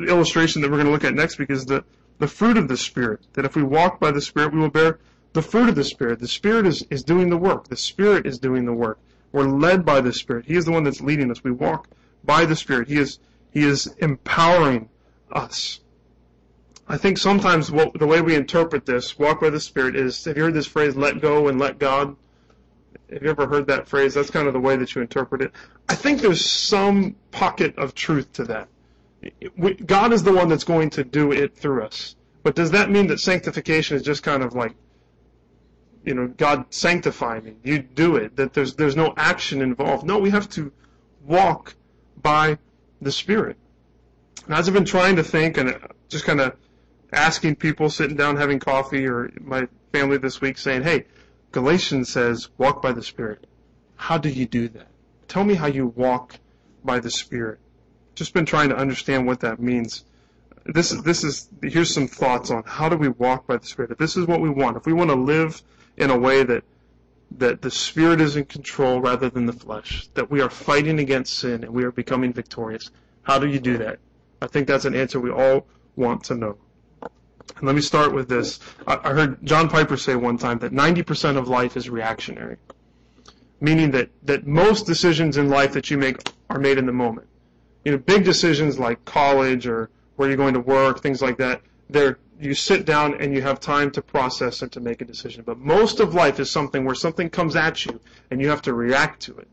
illustration 0.08 0.62
that 0.62 0.72
we're 0.72 0.78
going 0.78 0.88
to 0.88 0.94
look 0.94 1.04
at 1.04 1.14
next 1.14 1.38
week 1.38 1.50
is 1.50 1.66
the 1.66 1.84
the 2.20 2.28
fruit 2.28 2.58
of 2.58 2.68
the 2.68 2.78
Spirit. 2.78 3.22
That 3.34 3.46
if 3.46 3.56
we 3.56 3.64
walk 3.64 4.00
by 4.00 4.12
the 4.12 4.22
Spirit, 4.22 4.54
we 4.54 4.60
will 4.60 4.70
bear 4.70 5.00
the 5.34 5.42
fruit 5.42 5.70
of 5.70 5.76
the 5.76 5.84
Spirit. 5.84 6.20
The 6.20 6.28
Spirit 6.28 6.68
is, 6.68 6.86
is 6.90 7.04
doing 7.04 7.30
the 7.30 7.38
work. 7.38 7.68
The 7.68 7.78
Spirit 7.78 8.26
is 8.26 8.38
doing 8.38 8.66
the 8.66 8.74
work. 8.74 9.00
We're 9.32 9.48
led 9.48 9.86
by 9.86 10.02
the 10.02 10.14
Spirit. 10.14 10.46
He 10.46 10.56
is 10.56 10.66
the 10.66 10.72
one 10.72 10.84
that's 10.84 11.02
leading 11.02 11.32
us. 11.32 11.44
We 11.44 11.52
walk 11.52 11.88
by 12.24 12.46
the 12.46 12.56
Spirit. 12.56 12.90
He 12.90 12.98
is 12.98 13.20
he 13.52 13.64
is 13.64 13.88
empowering 14.00 14.90
us. 15.32 15.80
I 16.88 16.98
think 16.98 17.18
sometimes 17.18 17.72
what, 17.72 17.98
the 17.98 18.08
way 18.08 18.22
we 18.22 18.36
interpret 18.36 18.86
this, 18.86 19.18
walk 19.18 19.42
by 19.42 19.50
the 19.50 19.60
Spirit, 19.60 19.96
is 19.96 20.26
have 20.26 20.36
you 20.36 20.44
heard 20.44 20.54
this 20.54 20.68
phrase, 20.68 20.96
let 20.96 21.22
go 21.22 21.48
and 21.48 21.60
let 21.60 21.80
God? 21.80 22.16
Have 23.12 23.24
you 23.24 23.30
ever 23.30 23.48
heard 23.48 23.68
that 23.68 23.88
phrase? 23.88 24.14
That's 24.14 24.30
kind 24.30 24.48
of 24.48 24.54
the 24.54 24.60
way 24.60 24.76
that 24.78 24.96
you 24.96 25.02
interpret 25.02 25.42
it. 25.42 25.52
I 25.90 25.96
think 25.96 26.22
there's 26.22 26.50
some 26.50 27.16
pocket 27.32 27.78
of 27.78 27.94
truth 27.94 28.32
to 28.34 28.44
that. 28.46 28.68
God 29.86 30.14
is 30.14 30.24
the 30.24 30.34
one 30.34 30.48
that's 30.50 30.64
going 30.64 30.90
to 30.92 31.04
do 31.04 31.32
it 31.32 31.56
through 31.56 31.84
us. 31.84 32.16
But 32.44 32.56
does 32.56 32.72
that 32.72 32.90
mean 32.90 33.08
that 33.08 33.20
sanctification 33.20 33.98
is 33.98 34.04
just 34.04 34.24
kind 34.24 34.42
of 34.42 34.56
like, 34.56 34.74
you 36.04 36.16
know, 36.16 36.28
God 36.28 36.66
sanctify 36.72 37.40
me? 37.42 37.56
You 37.64 37.80
do 37.80 38.16
it. 38.16 38.36
That 38.36 38.54
there's 38.54 38.76
there's 38.76 38.96
no 38.96 39.14
action 39.16 39.62
involved. 39.62 40.06
No, 40.06 40.18
we 40.18 40.32
have 40.32 40.50
to 40.52 40.72
walk 41.24 41.76
by 42.22 42.58
the 43.02 43.12
Spirit. 43.12 43.58
And 44.46 44.56
as 44.56 44.68
I've 44.68 44.74
been 44.74 44.86
trying 44.86 45.16
to 45.18 45.24
think 45.24 45.58
and 45.58 45.78
just 46.10 46.26
kind 46.26 46.40
of 46.40 46.56
asking 47.12 47.56
people, 47.56 47.90
sitting 47.90 48.16
down 48.16 48.38
having 48.38 48.60
coffee, 48.60 49.08
or 49.08 49.32
my 49.42 49.68
family 49.92 50.18
this 50.18 50.42
week 50.42 50.58
saying, 50.58 50.84
hey, 50.84 51.06
Galatians 51.52 52.10
says, 52.10 52.50
walk 52.58 52.82
by 52.82 52.92
the 52.94 53.04
Spirit. 53.04 53.46
How 53.96 54.18
do 54.18 54.30
you 54.30 54.46
do 54.46 54.70
that? 54.70 54.88
Tell 55.28 55.44
me 55.44 55.54
how 55.56 55.68
you 55.68 55.88
walk 55.88 56.36
by 56.84 57.00
the 57.00 57.12
Spirit. 57.12 57.60
Just 58.16 58.34
been 58.34 58.46
trying 58.46 58.70
to 58.70 58.76
understand 58.76 59.28
what 59.28 59.42
that 59.42 59.60
means. 59.60 60.06
This 60.66 60.92
is, 60.92 61.04
this 61.04 61.24
is, 61.24 61.50
here's 61.62 61.94
some 61.94 62.08
thoughts 62.08 62.52
on 62.52 62.64
how 62.66 62.90
do 62.90 62.98
we 62.98 63.10
walk 63.10 63.48
by 63.48 63.58
the 63.58 63.66
Spirit. 63.66 63.92
If 63.92 63.98
this 63.98 64.16
is 64.16 64.28
what 64.28 64.42
we 64.42 64.50
want, 64.50 64.78
if 64.78 64.86
we 64.86 64.94
want 64.94 65.10
to 65.10 65.16
live 65.16 65.62
in 65.98 66.10
a 66.10 66.18
way 66.18 66.44
that 66.44 66.64
that 67.38 67.62
the 67.62 67.72
Spirit 67.72 68.22
is 68.22 68.36
in 68.36 68.46
control 68.46 69.02
rather 69.02 69.30
than 69.30 69.46
the 69.46 69.54
flesh, 69.54 70.08
that 70.14 70.30
we 70.30 70.42
are 70.42 70.50
fighting 70.50 71.00
against 71.00 71.40
sin 71.40 71.64
and 71.64 71.74
we 71.74 71.84
are 71.84 71.92
becoming 71.92 72.34
victorious. 72.34 72.92
How 73.24 73.40
do 73.40 73.48
you 73.48 73.60
do 73.60 73.78
that? 73.78 74.00
I 74.42 74.48
think 74.48 74.68
that's 74.68 74.86
an 74.86 74.96
answer 74.96 75.20
we 75.20 75.32
all 75.32 75.68
want 75.96 76.24
to 76.26 76.36
know. 76.36 76.58
And 77.02 77.64
let 77.64 77.76
me 77.76 77.82
start 77.82 78.14
with 78.14 78.28
this. 78.28 78.60
I 78.88 79.12
heard 79.12 79.46
John 79.46 79.70
Piper 79.70 79.98
say 79.98 80.16
one 80.16 80.38
time 80.38 80.60
that 80.60 80.72
90% 80.72 81.38
of 81.38 81.48
life 81.48 81.78
is 81.78 81.90
reactionary, 81.90 82.58
meaning 83.60 83.92
that, 83.92 84.10
that 84.24 84.48
most 84.48 84.86
decisions 84.86 85.38
in 85.38 85.50
life 85.50 85.74
that 85.74 85.90
you 85.90 85.98
make 85.98 86.18
are 86.50 86.60
made 86.60 86.78
in 86.78 86.86
the 86.86 86.92
moment. 86.92 87.28
You 87.86 87.94
know, 87.94 87.98
big 87.98 88.24
decisions 88.24 88.80
like 88.80 89.04
college 89.06 89.68
or 89.68 89.90
where 90.16 90.28
you're 90.28 90.38
going 90.38 90.54
to 90.54 90.60
work, 90.60 91.02
things 91.02 91.22
like 91.22 91.38
that, 91.38 91.62
they're 91.90 92.20
you 92.42 92.54
sit 92.54 92.86
down 92.86 93.22
and 93.22 93.34
you 93.34 93.42
have 93.42 93.60
time 93.60 93.92
to 93.92 94.02
process 94.02 94.62
and 94.62 94.72
to 94.72 94.80
make 94.80 95.02
a 95.02 95.06
decision. 95.06 95.44
But 95.46 95.60
most 95.60 96.00
of 96.00 96.14
life 96.14 96.40
is 96.40 96.50
something 96.50 96.86
where 96.86 96.96
something 96.96 97.30
comes 97.30 97.56
at 97.56 97.86
you 97.86 98.00
and 98.30 98.42
you 98.42 98.50
have 98.50 98.62
to 98.64 98.74
react 98.74 99.22
to 99.24 99.38
it. 99.38 99.48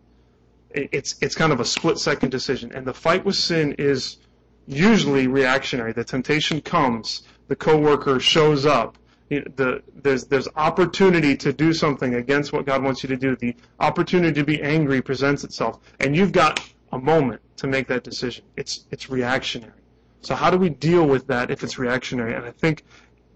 It's 0.92 1.16
it's 1.20 1.34
kind 1.34 1.52
of 1.52 1.60
a 1.60 1.64
split 1.64 1.98
second 1.98 2.30
decision. 2.30 2.72
And 2.72 2.86
the 2.86 2.94
fight 2.94 3.24
with 3.24 3.36
sin 3.36 3.74
is 3.78 4.18
usually 4.66 5.26
reactionary. 5.26 5.92
The 5.92 6.04
temptation 6.04 6.60
comes, 6.60 7.22
the 7.48 7.56
coworker 7.56 8.20
shows 8.20 8.66
up, 8.66 8.98
the, 9.28 9.82
there's, 9.94 10.24
there's 10.24 10.48
opportunity 10.56 11.36
to 11.36 11.52
do 11.52 11.72
something 11.72 12.14
against 12.14 12.52
what 12.52 12.66
God 12.66 12.82
wants 12.82 13.02
you 13.02 13.08
to 13.08 13.16
do. 13.16 13.36
The 13.36 13.54
opportunity 13.80 14.34
to 14.34 14.44
be 14.44 14.62
angry 14.62 15.02
presents 15.02 15.44
itself, 15.44 15.80
and 16.00 16.16
you've 16.16 16.32
got 16.32 16.66
a 16.92 16.98
moment 16.98 17.40
to 17.56 17.66
make 17.66 17.88
that 17.88 18.04
decision. 18.04 18.44
It's, 18.56 18.86
it's 18.90 19.10
reactionary. 19.10 19.72
So 20.20 20.34
how 20.34 20.50
do 20.50 20.58
we 20.58 20.68
deal 20.68 21.06
with 21.06 21.26
that 21.28 21.50
if 21.50 21.62
it's 21.62 21.78
reactionary? 21.78 22.34
And 22.34 22.44
I 22.44 22.50
think 22.50 22.84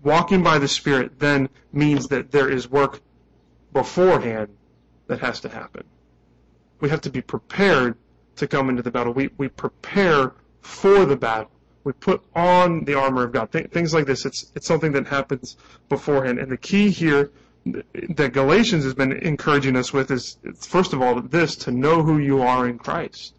walking 0.03 0.43
by 0.43 0.59
the 0.59 0.69
Spirit 0.69 1.19
then 1.19 1.49
means 1.73 2.09
that 2.09 2.31
there 2.31 2.49
is 2.51 2.69
work 2.71 3.01
beforehand 3.73 4.49
that 5.07 5.21
has 5.21 5.41
to 5.41 5.49
happen. 5.49 5.85
We 6.81 6.89
have 6.91 7.01
to 7.03 7.11
be 7.11 7.23
prepared 7.23 7.97
to 8.37 8.47
come 8.47 8.69
into 8.69 8.83
the 8.83 8.91
battle. 8.91 9.13
We, 9.13 9.31
we 9.37 9.49
prepare 9.49 10.33
for 10.61 11.05
the 11.05 11.17
battle. 11.17 11.51
We 11.85 11.93
put 11.93 12.23
on 12.35 12.85
the 12.85 12.95
armor 12.95 13.25
of 13.25 13.33
God. 13.33 13.53
Th- 13.53 13.71
things 13.71 13.93
like 13.93 14.07
this. 14.07 14.25
It's, 14.25 14.51
it's 14.55 14.67
something 14.67 14.93
that 14.93 15.07
happens 15.07 15.57
beforehand. 15.89 16.39
And 16.39 16.51
the 16.51 16.57
key 16.57 16.91
here 16.91 17.31
that 17.65 18.33
Galatians 18.33 18.85
has 18.85 18.95
been 18.95 19.13
encouraging 19.13 19.77
us 19.77 19.93
with 19.93 20.11
is, 20.11 20.39
first 20.57 20.93
of 20.93 21.03
all, 21.03 21.21
this, 21.21 21.57
to 21.57 21.71
know 21.71 22.03
who 22.03 22.19
you 22.19 22.43
are 22.43 22.69
in 22.69 22.79
Christ. 22.79 23.35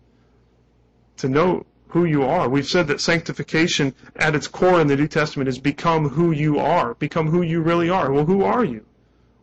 To 1.17 1.29
know 1.29 1.65
who 1.93 2.05
you 2.05 2.23
are. 2.23 2.49
We've 2.49 2.65
said 2.65 2.87
that 2.87 2.99
sanctification 2.99 3.93
at 4.15 4.33
its 4.33 4.47
core 4.47 4.81
in 4.81 4.87
the 4.87 4.95
New 4.95 5.07
Testament 5.07 5.47
is 5.47 5.59
become 5.59 6.09
who 6.09 6.31
you 6.31 6.57
are. 6.57 6.95
Become 6.95 7.27
who 7.27 7.43
you 7.43 7.61
really 7.61 7.87
are. 7.87 8.11
Well, 8.11 8.25
who 8.25 8.43
are 8.43 8.65
you? 8.65 8.83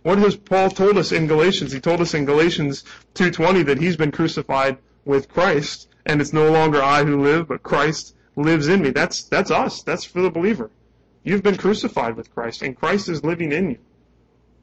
What 0.02 0.18
has 0.18 0.34
Paul 0.34 0.68
told 0.68 0.98
us 0.98 1.12
in 1.12 1.28
Galatians? 1.28 1.70
He 1.70 1.78
told 1.78 2.00
us 2.00 2.12
in 2.12 2.24
Galatians 2.24 2.82
2.20 3.14 3.66
that 3.66 3.78
he's 3.78 3.96
been 3.96 4.10
crucified 4.10 4.78
with 5.04 5.28
Christ, 5.28 5.88
and 6.04 6.20
it's 6.20 6.32
no 6.32 6.50
longer 6.50 6.82
I 6.82 7.04
who 7.04 7.22
live, 7.22 7.46
but 7.46 7.62
Christ 7.62 8.16
lives 8.34 8.66
in 8.66 8.82
me. 8.82 8.90
That's, 8.90 9.22
that's 9.22 9.52
us. 9.52 9.82
That's 9.82 10.04
for 10.04 10.20
the 10.20 10.30
believer. 10.30 10.72
You've 11.22 11.44
been 11.44 11.56
crucified 11.56 12.16
with 12.16 12.34
Christ, 12.34 12.62
and 12.62 12.76
Christ 12.76 13.08
is 13.08 13.22
living 13.22 13.52
in 13.52 13.70
you. 13.70 13.78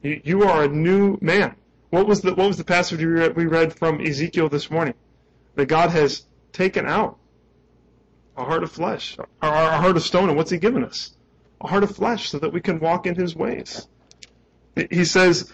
You, 0.02 0.20
you 0.24 0.42
are 0.42 0.64
a 0.64 0.68
new 0.68 1.16
man. 1.22 1.54
What 1.88 2.06
was 2.06 2.20
the, 2.20 2.34
what 2.34 2.48
was 2.48 2.58
the 2.58 2.64
passage 2.64 2.98
we 2.98 3.06
read, 3.06 3.34
we 3.34 3.46
read 3.46 3.72
from 3.72 4.02
Ezekiel 4.02 4.50
this 4.50 4.70
morning? 4.70 4.94
That 5.54 5.66
God 5.66 5.88
has 5.90 6.26
taken 6.52 6.86
out 6.86 7.17
a 8.38 8.44
heart 8.44 8.62
of 8.62 8.70
flesh, 8.72 9.16
or 9.18 9.26
a 9.42 9.78
heart 9.78 9.96
of 9.96 10.02
stone, 10.02 10.28
and 10.28 10.36
what's 10.36 10.50
He 10.50 10.58
given 10.58 10.84
us? 10.84 11.12
A 11.60 11.66
heart 11.66 11.82
of 11.82 11.94
flesh 11.94 12.28
so 12.28 12.38
that 12.38 12.52
we 12.52 12.60
can 12.60 12.78
walk 12.78 13.06
in 13.06 13.14
His 13.14 13.34
ways. 13.34 13.88
He 14.90 15.04
says, 15.04 15.52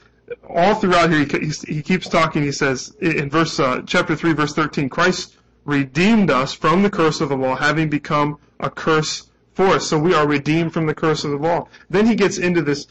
all 0.48 0.74
throughout 0.74 1.10
here, 1.10 1.26
he, 1.66 1.82
keeps 1.82 2.08
talking, 2.08 2.42
he 2.42 2.52
says, 2.52 2.94
in 3.00 3.30
verse, 3.30 3.58
uh, 3.58 3.82
chapter 3.86 4.14
3, 4.14 4.32
verse 4.34 4.54
13, 4.54 4.88
Christ 4.88 5.36
redeemed 5.64 6.30
us 6.30 6.52
from 6.52 6.82
the 6.82 6.90
curse 6.90 7.20
of 7.20 7.30
the 7.30 7.36
law, 7.36 7.56
having 7.56 7.88
become 7.88 8.38
a 8.60 8.70
curse 8.70 9.30
for 9.54 9.66
us. 9.66 9.88
So 9.88 9.98
we 9.98 10.14
are 10.14 10.26
redeemed 10.26 10.72
from 10.72 10.86
the 10.86 10.94
curse 10.94 11.24
of 11.24 11.30
the 11.30 11.36
law. 11.38 11.68
Then 11.88 12.06
he 12.06 12.14
gets 12.14 12.38
into 12.38 12.62
this, 12.62 12.86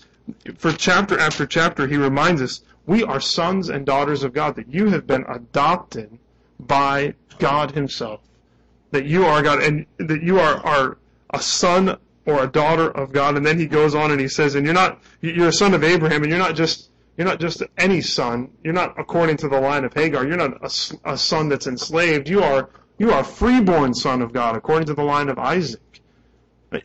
for 0.57 0.71
chapter 0.71 1.19
after 1.19 1.45
chapter, 1.45 1.87
he 1.87 1.97
reminds 1.97 2.41
us, 2.41 2.61
we 2.85 3.03
are 3.03 3.19
sons 3.19 3.69
and 3.69 3.85
daughters 3.85 4.23
of 4.23 4.33
God, 4.33 4.55
that 4.55 4.69
you 4.69 4.89
have 4.89 5.07
been 5.07 5.25
adopted 5.27 6.17
by 6.59 7.13
God 7.39 7.71
himself. 7.71 8.21
That 8.93 9.05
you 9.05 9.25
are 9.25 9.41
God, 9.41 9.61
and 9.61 9.85
that 9.97 10.23
you 10.23 10.39
are, 10.39 10.57
are 10.65 10.97
a 11.31 11.41
son 11.41 11.97
or 12.25 12.43
a 12.43 12.47
daughter 12.47 12.89
of 12.91 13.11
God. 13.11 13.35
And 13.35 13.45
then 13.45 13.59
he 13.59 13.65
goes 13.65 13.95
on 13.95 14.11
and 14.11 14.21
he 14.21 14.27
says, 14.27 14.55
and 14.55 14.65
you're 14.65 14.73
not, 14.73 15.01
you're 15.21 15.49
a 15.49 15.53
son 15.53 15.73
of 15.73 15.83
Abraham, 15.83 16.23
and 16.23 16.29
you're 16.29 16.39
not 16.39 16.55
just 16.55 16.91
you're 17.17 17.27
not 17.27 17.39
just 17.39 17.61
any 17.77 18.01
son. 18.01 18.49
You're 18.63 18.73
not 18.73 18.99
according 18.99 19.37
to 19.37 19.47
the 19.47 19.59
line 19.59 19.83
of 19.83 19.93
Hagar. 19.93 20.25
You're 20.25 20.37
not 20.37 20.57
a, 20.63 21.11
a 21.13 21.17
son 21.17 21.49
that's 21.49 21.67
enslaved. 21.67 22.27
You 22.27 22.41
are 22.41 22.69
you 22.97 23.11
are 23.11 23.21
a 23.21 23.23
freeborn 23.23 23.93
son 23.93 24.21
of 24.21 24.33
God 24.33 24.55
according 24.55 24.87
to 24.87 24.93
the 24.93 25.03
line 25.03 25.29
of 25.29 25.37
Isaac. 25.37 25.81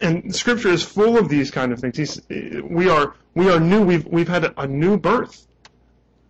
And 0.02 0.34
Scripture 0.34 0.68
is 0.68 0.82
full 0.82 1.16
of 1.16 1.28
these 1.28 1.50
kind 1.50 1.72
of 1.72 1.80
things. 1.80 1.96
He's, 1.96 2.20
we 2.62 2.90
are 2.90 3.14
we 3.34 3.50
are 3.50 3.60
new. 3.60 3.82
We've 3.82 4.06
we've 4.06 4.28
had 4.28 4.52
a 4.56 4.66
new 4.66 4.98
birth. 4.98 5.46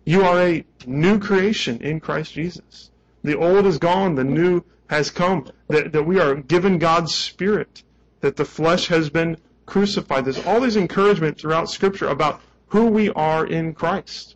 You 0.05 0.23
are 0.23 0.41
a 0.41 0.65
new 0.85 1.19
creation 1.19 1.81
in 1.81 1.99
Christ 1.99 2.33
Jesus. 2.33 2.91
The 3.23 3.37
old 3.37 3.65
is 3.65 3.77
gone. 3.77 4.15
The 4.15 4.23
new 4.23 4.63
has 4.89 5.09
come. 5.11 5.47
That, 5.67 5.91
that 5.93 6.03
we 6.03 6.19
are 6.19 6.35
given 6.35 6.79
God's 6.79 7.13
Spirit. 7.13 7.83
That 8.21 8.35
the 8.35 8.45
flesh 8.45 8.87
has 8.87 9.09
been 9.09 9.37
crucified. 9.65 10.25
There's 10.25 10.45
all 10.45 10.59
these 10.59 10.75
encouragement 10.75 11.39
throughout 11.39 11.69
Scripture 11.69 12.07
about 12.07 12.41
who 12.67 12.87
we 12.87 13.09
are 13.11 13.45
in 13.45 13.73
Christ. 13.73 14.35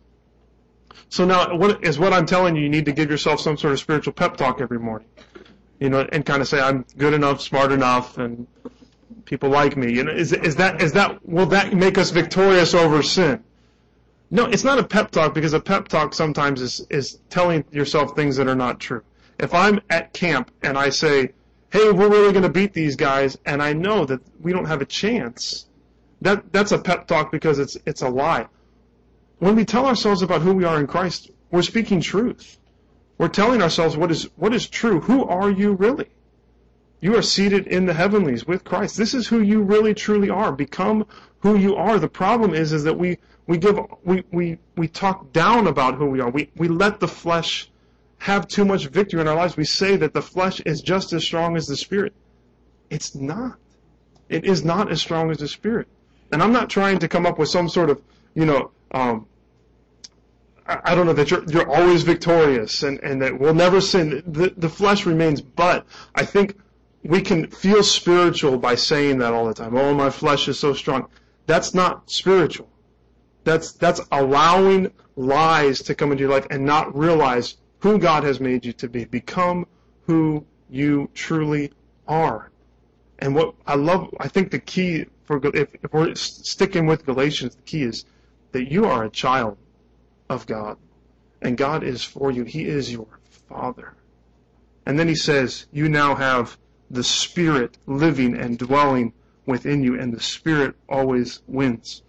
So 1.08 1.24
now, 1.24 1.54
what 1.56 1.84
is 1.84 1.98
what 1.98 2.12
I'm 2.12 2.26
telling 2.26 2.56
you? 2.56 2.62
You 2.62 2.68
need 2.68 2.86
to 2.86 2.92
give 2.92 3.10
yourself 3.10 3.40
some 3.40 3.56
sort 3.56 3.72
of 3.72 3.78
spiritual 3.78 4.12
pep 4.12 4.36
talk 4.36 4.60
every 4.60 4.78
morning, 4.78 5.08
you 5.78 5.90
know, 5.90 6.06
and 6.10 6.24
kind 6.24 6.40
of 6.40 6.48
say, 6.48 6.60
"I'm 6.60 6.84
good 6.96 7.14
enough, 7.14 7.40
smart 7.40 7.70
enough, 7.72 8.18
and 8.18 8.46
people 9.24 9.50
like 9.50 9.76
me." 9.76 9.92
You 9.92 10.04
know, 10.04 10.12
is 10.12 10.32
is 10.32 10.56
that 10.56 10.82
is 10.82 10.92
that 10.92 11.26
will 11.28 11.46
that 11.46 11.72
make 11.72 11.98
us 11.98 12.10
victorious 12.10 12.74
over 12.74 13.02
sin? 13.02 13.44
No, 14.30 14.46
it's 14.46 14.64
not 14.64 14.78
a 14.78 14.82
pep 14.82 15.12
talk 15.12 15.34
because 15.34 15.52
a 15.52 15.60
pep 15.60 15.88
talk 15.88 16.14
sometimes 16.14 16.60
is 16.60 16.84
is 16.90 17.18
telling 17.30 17.64
yourself 17.70 18.16
things 18.16 18.36
that 18.36 18.48
are 18.48 18.56
not 18.56 18.80
true. 18.80 19.02
If 19.38 19.52
I'm 19.52 19.80
at 19.90 20.12
camp 20.12 20.50
and 20.62 20.78
I 20.78 20.90
say, 20.90 21.32
"Hey, 21.70 21.90
we're 21.90 22.08
really 22.08 22.32
going 22.32 22.44
to 22.44 22.48
beat 22.48 22.72
these 22.72 22.96
guys," 22.96 23.36
and 23.44 23.62
I 23.62 23.72
know 23.72 24.04
that 24.04 24.20
we 24.40 24.52
don't 24.52 24.66
have 24.66 24.80
a 24.80 24.86
chance, 24.86 25.66
that 26.22 26.52
that's 26.52 26.72
a 26.72 26.78
pep 26.78 27.06
talk 27.06 27.32
because 27.32 27.58
it's 27.58 27.76
it's 27.86 28.02
a 28.02 28.08
lie. 28.08 28.46
When 29.38 29.56
we 29.56 29.64
tell 29.64 29.86
ourselves 29.86 30.22
about 30.22 30.42
who 30.42 30.54
we 30.54 30.64
are 30.64 30.78
in 30.78 30.86
Christ, 30.86 31.30
we're 31.50 31.62
speaking 31.62 32.00
truth. 32.00 32.58
We're 33.18 33.28
telling 33.28 33.62
ourselves 33.62 33.96
what 33.96 34.10
is 34.10 34.28
what 34.36 34.54
is 34.54 34.68
true. 34.68 35.00
Who 35.00 35.24
are 35.24 35.50
you 35.50 35.72
really? 35.72 36.08
You 37.00 37.16
are 37.16 37.22
seated 37.22 37.66
in 37.66 37.86
the 37.86 37.92
heavenlies 37.92 38.46
with 38.46 38.64
Christ. 38.64 38.96
This 38.96 39.12
is 39.12 39.28
who 39.28 39.40
you 39.40 39.60
really 39.60 39.92
truly 39.92 40.30
are. 40.30 40.52
Become 40.52 41.06
who 41.40 41.56
you 41.56 41.76
are. 41.76 41.98
The 41.98 42.08
problem 42.08 42.54
is 42.54 42.72
is 42.72 42.84
that 42.84 42.96
we 42.96 43.18
we 43.46 43.58
give 43.58 43.78
we 44.04 44.24
we, 44.32 44.58
we 44.76 44.88
talk 44.88 45.32
down 45.32 45.66
about 45.66 45.96
who 45.96 46.06
we 46.06 46.20
are. 46.20 46.30
We 46.30 46.50
we 46.56 46.68
let 46.68 47.00
the 47.00 47.08
flesh 47.08 47.70
have 48.24 48.48
too 48.48 48.64
much 48.64 48.86
victory 48.86 49.20
in 49.20 49.28
our 49.28 49.36
lives. 49.36 49.54
We 49.54 49.66
say 49.66 49.96
that 49.96 50.14
the 50.14 50.22
flesh 50.22 50.58
is 50.60 50.80
just 50.80 51.12
as 51.12 51.22
strong 51.22 51.58
as 51.58 51.66
the 51.66 51.76
spirit. 51.76 52.14
It's 52.88 53.14
not. 53.14 53.58
It 54.30 54.46
is 54.46 54.64
not 54.64 54.90
as 54.90 55.02
strong 55.02 55.30
as 55.30 55.36
the 55.36 55.46
spirit. 55.46 55.88
And 56.32 56.42
I'm 56.42 56.50
not 56.50 56.70
trying 56.70 57.00
to 57.00 57.08
come 57.08 57.26
up 57.26 57.38
with 57.38 57.50
some 57.50 57.68
sort 57.68 57.90
of, 57.90 58.00
you 58.34 58.46
know, 58.46 58.70
um, 58.92 59.26
I, 60.64 60.94
don't 60.94 61.04
know 61.04 61.12
that 61.12 61.30
you're 61.30 61.44
you're 61.44 61.70
always 61.70 62.02
victorious 62.02 62.82
and 62.82 62.98
and 63.00 63.20
that 63.20 63.38
we'll 63.38 63.52
never 63.52 63.82
sin. 63.82 64.22
The 64.26 64.54
the 64.56 64.70
flesh 64.70 65.04
remains, 65.04 65.42
but 65.42 65.84
I 66.14 66.24
think 66.24 66.56
we 67.02 67.20
can 67.20 67.48
feel 67.48 67.82
spiritual 67.82 68.56
by 68.56 68.76
saying 68.76 69.18
that 69.18 69.34
all 69.34 69.44
the 69.46 69.52
time. 69.52 69.76
Oh, 69.76 69.92
my 69.92 70.08
flesh 70.08 70.48
is 70.48 70.58
so 70.58 70.72
strong. 70.72 71.08
That's 71.44 71.74
not 71.74 72.10
spiritual. 72.10 72.70
That's 73.44 73.72
that's 73.72 74.00
allowing 74.10 74.92
lies 75.14 75.82
to 75.82 75.94
come 75.94 76.10
into 76.10 76.22
your 76.22 76.32
life 76.32 76.46
and 76.48 76.64
not 76.64 76.96
realize 76.96 77.58
who 77.84 77.98
God 77.98 78.24
has 78.24 78.40
made 78.40 78.64
you 78.64 78.72
to 78.72 78.88
be. 78.88 79.04
Become 79.04 79.66
who 80.06 80.46
you 80.70 81.10
truly 81.12 81.70
are. 82.08 82.50
And 83.18 83.34
what 83.34 83.54
I 83.66 83.74
love, 83.74 84.08
I 84.18 84.26
think 84.26 84.50
the 84.50 84.58
key 84.58 85.04
for 85.24 85.38
if, 85.54 85.68
if 85.82 85.92
we're 85.92 86.14
sticking 86.14 86.86
with 86.86 87.04
Galatians, 87.04 87.56
the 87.56 87.62
key 87.62 87.82
is 87.82 88.06
that 88.52 88.72
you 88.72 88.86
are 88.86 89.04
a 89.04 89.10
child 89.10 89.58
of 90.30 90.46
God, 90.46 90.78
and 91.42 91.58
God 91.58 91.84
is 91.84 92.02
for 92.02 92.30
you. 92.30 92.44
He 92.44 92.64
is 92.64 92.90
your 92.90 93.20
Father. 93.50 93.92
And 94.86 94.98
then 94.98 95.08
he 95.08 95.14
says, 95.14 95.66
you 95.70 95.90
now 95.90 96.14
have 96.14 96.56
the 96.90 97.04
Spirit 97.04 97.76
living 97.86 98.34
and 98.34 98.58
dwelling 98.58 99.12
within 99.44 99.82
you, 99.82 100.00
and 100.00 100.10
the 100.10 100.20
Spirit 100.20 100.74
always 100.88 101.42
wins. 101.46 102.02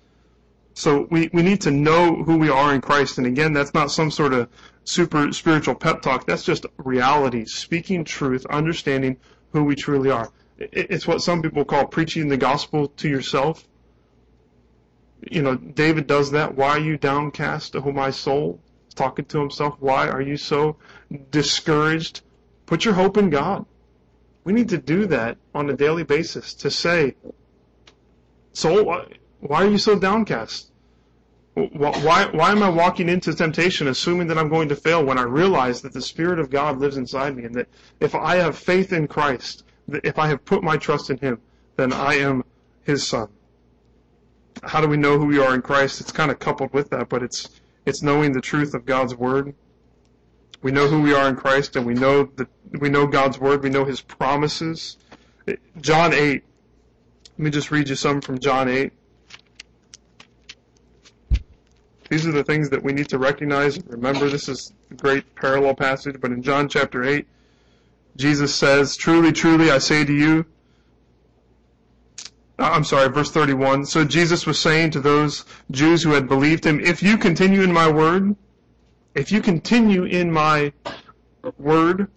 So 0.75 1.07
we, 1.09 1.29
we 1.31 1.41
need 1.41 1.61
to 1.61 1.71
know 1.71 2.21
who 2.23 2.38
we 2.38 2.49
are 2.49 2.75
in 2.75 2.81
Christ. 2.81 3.17
And 3.17 3.25
again, 3.25 3.53
that's 3.53 3.73
not 3.73 3.91
some 3.91 4.11
sort 4.11 4.33
of 4.33 4.49
super 4.83 5.31
spiritual 5.31 5.73
pep 5.73 6.01
talk. 6.01 6.27
That's 6.27 6.43
just 6.43 6.65
reality, 6.77 7.45
speaking 7.45 8.03
truth, 8.03 8.45
understanding 8.47 9.15
who 9.53 9.63
we 9.63 9.75
truly 9.75 10.11
are. 10.11 10.29
It's 10.57 11.07
what 11.07 11.21
some 11.21 11.41
people 11.41 11.63
call 11.63 11.88
preaching 11.88 12.27
the 12.27 12.35
gospel 12.35 12.89
to 12.89 13.07
yourself. 13.07 13.65
You 15.31 15.41
know, 15.41 15.55
David 15.55 16.07
does 16.07 16.31
that. 16.31 16.55
Why 16.55 16.71
are 16.71 16.79
you 16.79 16.97
downcast, 16.97 17.77
O 17.77 17.91
my 17.93 18.11
soul? 18.11 18.59
Talking 18.95 19.25
to 19.25 19.39
himself. 19.39 19.77
Why 19.79 20.09
are 20.09 20.21
you 20.21 20.35
so 20.35 20.75
discouraged? 21.31 22.21
Put 22.65 22.83
your 22.83 22.95
hope 22.95 23.15
in 23.17 23.29
God. 23.29 23.65
We 24.43 24.51
need 24.51 24.69
to 24.69 24.77
do 24.77 25.07
that 25.07 25.38
on 25.53 25.69
a 25.69 25.73
daily 25.73 26.03
basis 26.03 26.53
to 26.55 26.69
say, 26.69 27.15
soul, 28.51 28.83
why 29.47 29.63
are 29.63 29.69
you 29.69 29.77
so 29.77 29.97
downcast? 29.97 30.71
Why, 31.53 32.29
why 32.31 32.51
am 32.51 32.63
I 32.63 32.69
walking 32.69 33.08
into 33.08 33.34
temptation 33.34 33.88
assuming 33.88 34.27
that 34.27 34.38
I'm 34.38 34.49
going 34.49 34.69
to 34.69 34.75
fail 34.75 35.05
when 35.05 35.17
I 35.17 35.23
realize 35.23 35.81
that 35.81 35.93
the 35.93 36.01
Spirit 36.01 36.39
of 36.39 36.49
God 36.49 36.79
lives 36.79 36.97
inside 36.97 37.36
me 37.38 37.45
and 37.45 37.55
that 37.55 37.69
if 37.99 38.13
I 38.13 38.36
have 38.36 38.58
faith 38.58 38.91
in 38.91 39.08
Christ, 39.08 39.63
if 40.03 40.19
I 40.19 40.27
have 40.27 40.43
put 40.43 40.63
my 40.63 40.77
trust 40.77 41.10
in 41.10 41.17
Him, 41.17 41.39
then 41.77 41.93
I 41.93 42.15
am 42.15 42.43
His 42.84 43.08
son. 43.08 43.29
How 44.63 44.81
do 44.81 44.88
we 44.88 44.97
know 44.97 45.17
who 45.17 45.25
we 45.25 45.39
are 45.39 45.53
in 45.53 45.62
Christ? 45.62 46.01
It's 46.01 46.12
kind 46.12 46.31
of 46.31 46.39
coupled 46.39 46.73
with 46.73 46.89
that, 46.89 47.08
but 47.08 47.23
it's 47.23 47.49
it's 47.86 48.01
knowing 48.01 48.34
the 48.34 48.41
truth 48.41 48.73
of 48.73 48.86
God's 48.86 49.15
word. 49.15 49.53
We 50.62 50.71
know 50.71 50.88
who 50.88 51.01
we 51.01 51.13
are 51.13 51.29
in 51.29 51.36
Christ, 51.36 51.75
and 51.75 51.86
we 51.86 51.93
know 51.93 52.23
that 52.36 52.47
we 52.79 52.89
know 52.89 53.05
God's 53.05 53.38
word. 53.38 53.62
We 53.62 53.69
know 53.69 53.86
His 53.86 54.01
promises. 54.01 54.97
John 55.79 56.13
8. 56.13 56.43
Let 57.38 57.39
me 57.39 57.51
just 57.51 57.69
read 57.69 57.89
you 57.89 57.95
some 57.95 58.21
from 58.21 58.39
John 58.39 58.67
8. 58.67 58.91
These 62.09 62.27
are 62.27 62.31
the 62.31 62.43
things 62.43 62.69
that 62.69 62.83
we 62.83 62.93
need 62.93 63.09
to 63.09 63.17
recognize 63.17 63.77
and 63.77 63.89
remember. 63.89 64.29
This 64.29 64.47
is 64.47 64.73
a 64.91 64.93
great 64.95 65.35
parallel 65.35 65.73
passage, 65.73 66.17
but 66.21 66.31
in 66.31 66.43
John 66.43 66.69
chapter 66.69 67.03
8, 67.03 67.27
Jesus 68.15 68.53
says, 68.53 68.95
Truly, 68.95 69.31
truly, 69.31 69.71
I 69.71 69.79
say 69.79 70.05
to 70.05 70.13
you, 70.13 70.45
uh, 72.57 72.69
I'm 72.71 72.83
sorry, 72.83 73.09
verse 73.09 73.31
31. 73.31 73.85
So 73.85 74.05
Jesus 74.05 74.45
was 74.45 74.59
saying 74.59 74.91
to 74.91 75.01
those 75.01 75.45
Jews 75.71 76.03
who 76.03 76.11
had 76.11 76.27
believed 76.27 76.63
him, 76.63 76.79
If 76.79 77.03
you 77.03 77.17
continue 77.17 77.63
in 77.63 77.73
my 77.73 77.89
word, 77.91 78.35
if 79.13 79.31
you 79.31 79.41
continue 79.41 80.03
in 80.03 80.31
my 80.31 80.71
word, 81.57 82.07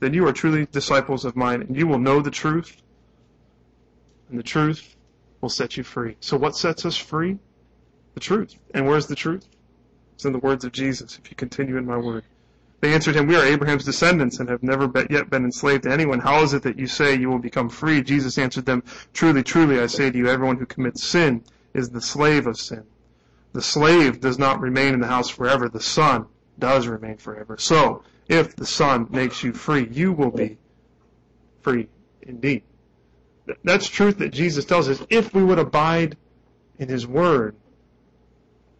then 0.00 0.14
you 0.14 0.26
are 0.26 0.32
truly 0.32 0.66
disciples 0.66 1.24
of 1.24 1.36
mine, 1.36 1.62
and 1.62 1.76
you 1.76 1.86
will 1.86 1.98
know 1.98 2.20
the 2.20 2.30
truth, 2.30 2.76
and 4.30 4.38
the 4.38 4.42
truth 4.42 4.96
will 5.40 5.48
set 5.48 5.76
you 5.76 5.82
free. 5.82 6.16
So 6.20 6.36
what 6.36 6.56
sets 6.56 6.86
us 6.86 6.96
free? 6.96 7.38
The 8.14 8.20
truth. 8.20 8.54
And 8.72 8.86
where's 8.86 9.06
the 9.06 9.14
truth? 9.14 9.46
It's 10.14 10.24
in 10.24 10.32
the 10.32 10.38
words 10.38 10.64
of 10.64 10.72
Jesus, 10.72 11.18
if 11.18 11.30
you 11.30 11.36
continue 11.36 11.76
in 11.76 11.86
my 11.86 11.96
word. 11.96 12.24
They 12.80 12.92
answered 12.92 13.16
him, 13.16 13.26
We 13.26 13.36
are 13.36 13.44
Abraham's 13.44 13.84
descendants 13.84 14.38
and 14.38 14.48
have 14.48 14.62
never 14.62 14.90
yet 15.10 15.30
been 15.30 15.44
enslaved 15.44 15.84
to 15.84 15.90
anyone. 15.90 16.20
How 16.20 16.42
is 16.42 16.52
it 16.52 16.62
that 16.64 16.78
you 16.78 16.86
say 16.86 17.14
you 17.14 17.30
will 17.30 17.38
become 17.38 17.68
free? 17.68 18.02
Jesus 18.02 18.36
answered 18.36 18.66
them, 18.66 18.82
Truly, 19.12 19.42
truly, 19.42 19.80
I 19.80 19.86
say 19.86 20.10
to 20.10 20.18
you, 20.18 20.28
everyone 20.28 20.58
who 20.58 20.66
commits 20.66 21.02
sin 21.02 21.42
is 21.72 21.90
the 21.90 22.00
slave 22.00 22.46
of 22.46 22.58
sin. 22.58 22.84
The 23.54 23.62
slave 23.62 24.20
does 24.20 24.38
not 24.38 24.60
remain 24.60 24.94
in 24.94 25.00
the 25.00 25.06
house 25.06 25.30
forever. 25.30 25.68
The 25.68 25.80
son 25.80 26.26
does 26.58 26.86
remain 26.86 27.16
forever. 27.16 27.56
So, 27.58 28.02
if 28.28 28.54
the 28.54 28.66
son 28.66 29.08
makes 29.10 29.42
you 29.42 29.52
free, 29.52 29.88
you 29.90 30.12
will 30.12 30.30
be 30.30 30.58
free 31.62 31.88
indeed. 32.22 32.64
That's 33.62 33.88
truth 33.88 34.18
that 34.18 34.30
Jesus 34.30 34.64
tells 34.64 34.88
us. 34.88 35.02
If 35.10 35.34
we 35.34 35.42
would 35.42 35.58
abide 35.58 36.16
in 36.78 36.88
his 36.88 37.06
word, 37.06 37.56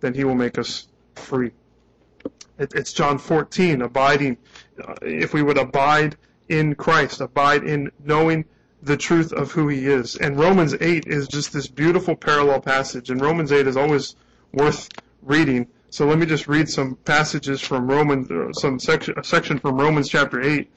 then 0.05 0.13
he 0.13 0.25
will 0.25 0.35
make 0.35 0.59
us 0.59 0.87
free. 1.15 1.51
It's 2.59 2.93
John 2.93 3.17
14, 3.17 3.81
abiding. 3.81 4.37
Uh, 4.79 4.95
if 5.01 5.33
we 5.33 5.43
would 5.43 5.57
abide 5.57 6.17
in 6.51 6.75
Christ, 6.75 7.23
abide 7.23 7.65
in 7.65 7.91
knowing 8.05 8.45
the 8.83 8.99
truth 8.99 9.33
of 9.33 9.51
who 9.53 9.69
he 9.69 9.87
is. 9.87 10.17
And 10.17 10.39
Romans 10.39 10.75
8 10.79 11.07
is 11.07 11.27
just 11.27 11.55
this 11.55 11.69
beautiful 11.69 12.15
parallel 12.15 12.61
passage. 12.61 13.09
And 13.09 13.19
Romans 13.19 13.51
8 13.51 13.67
is 13.67 13.79
always 13.79 14.15
worth 14.53 14.91
reading. 15.23 15.69
So 15.89 16.07
let 16.07 16.19
me 16.19 16.27
just 16.27 16.49
read 16.49 16.69
some 16.69 16.97
passages 17.07 17.63
from 17.63 17.89
Romans, 17.89 18.31
uh, 18.31 18.53
some 18.53 18.79
section, 18.79 19.15
a 19.19 19.25
section 19.25 19.59
from 19.59 19.81
Romans 19.81 20.11
chapter 20.11 20.43
8. 20.43 20.71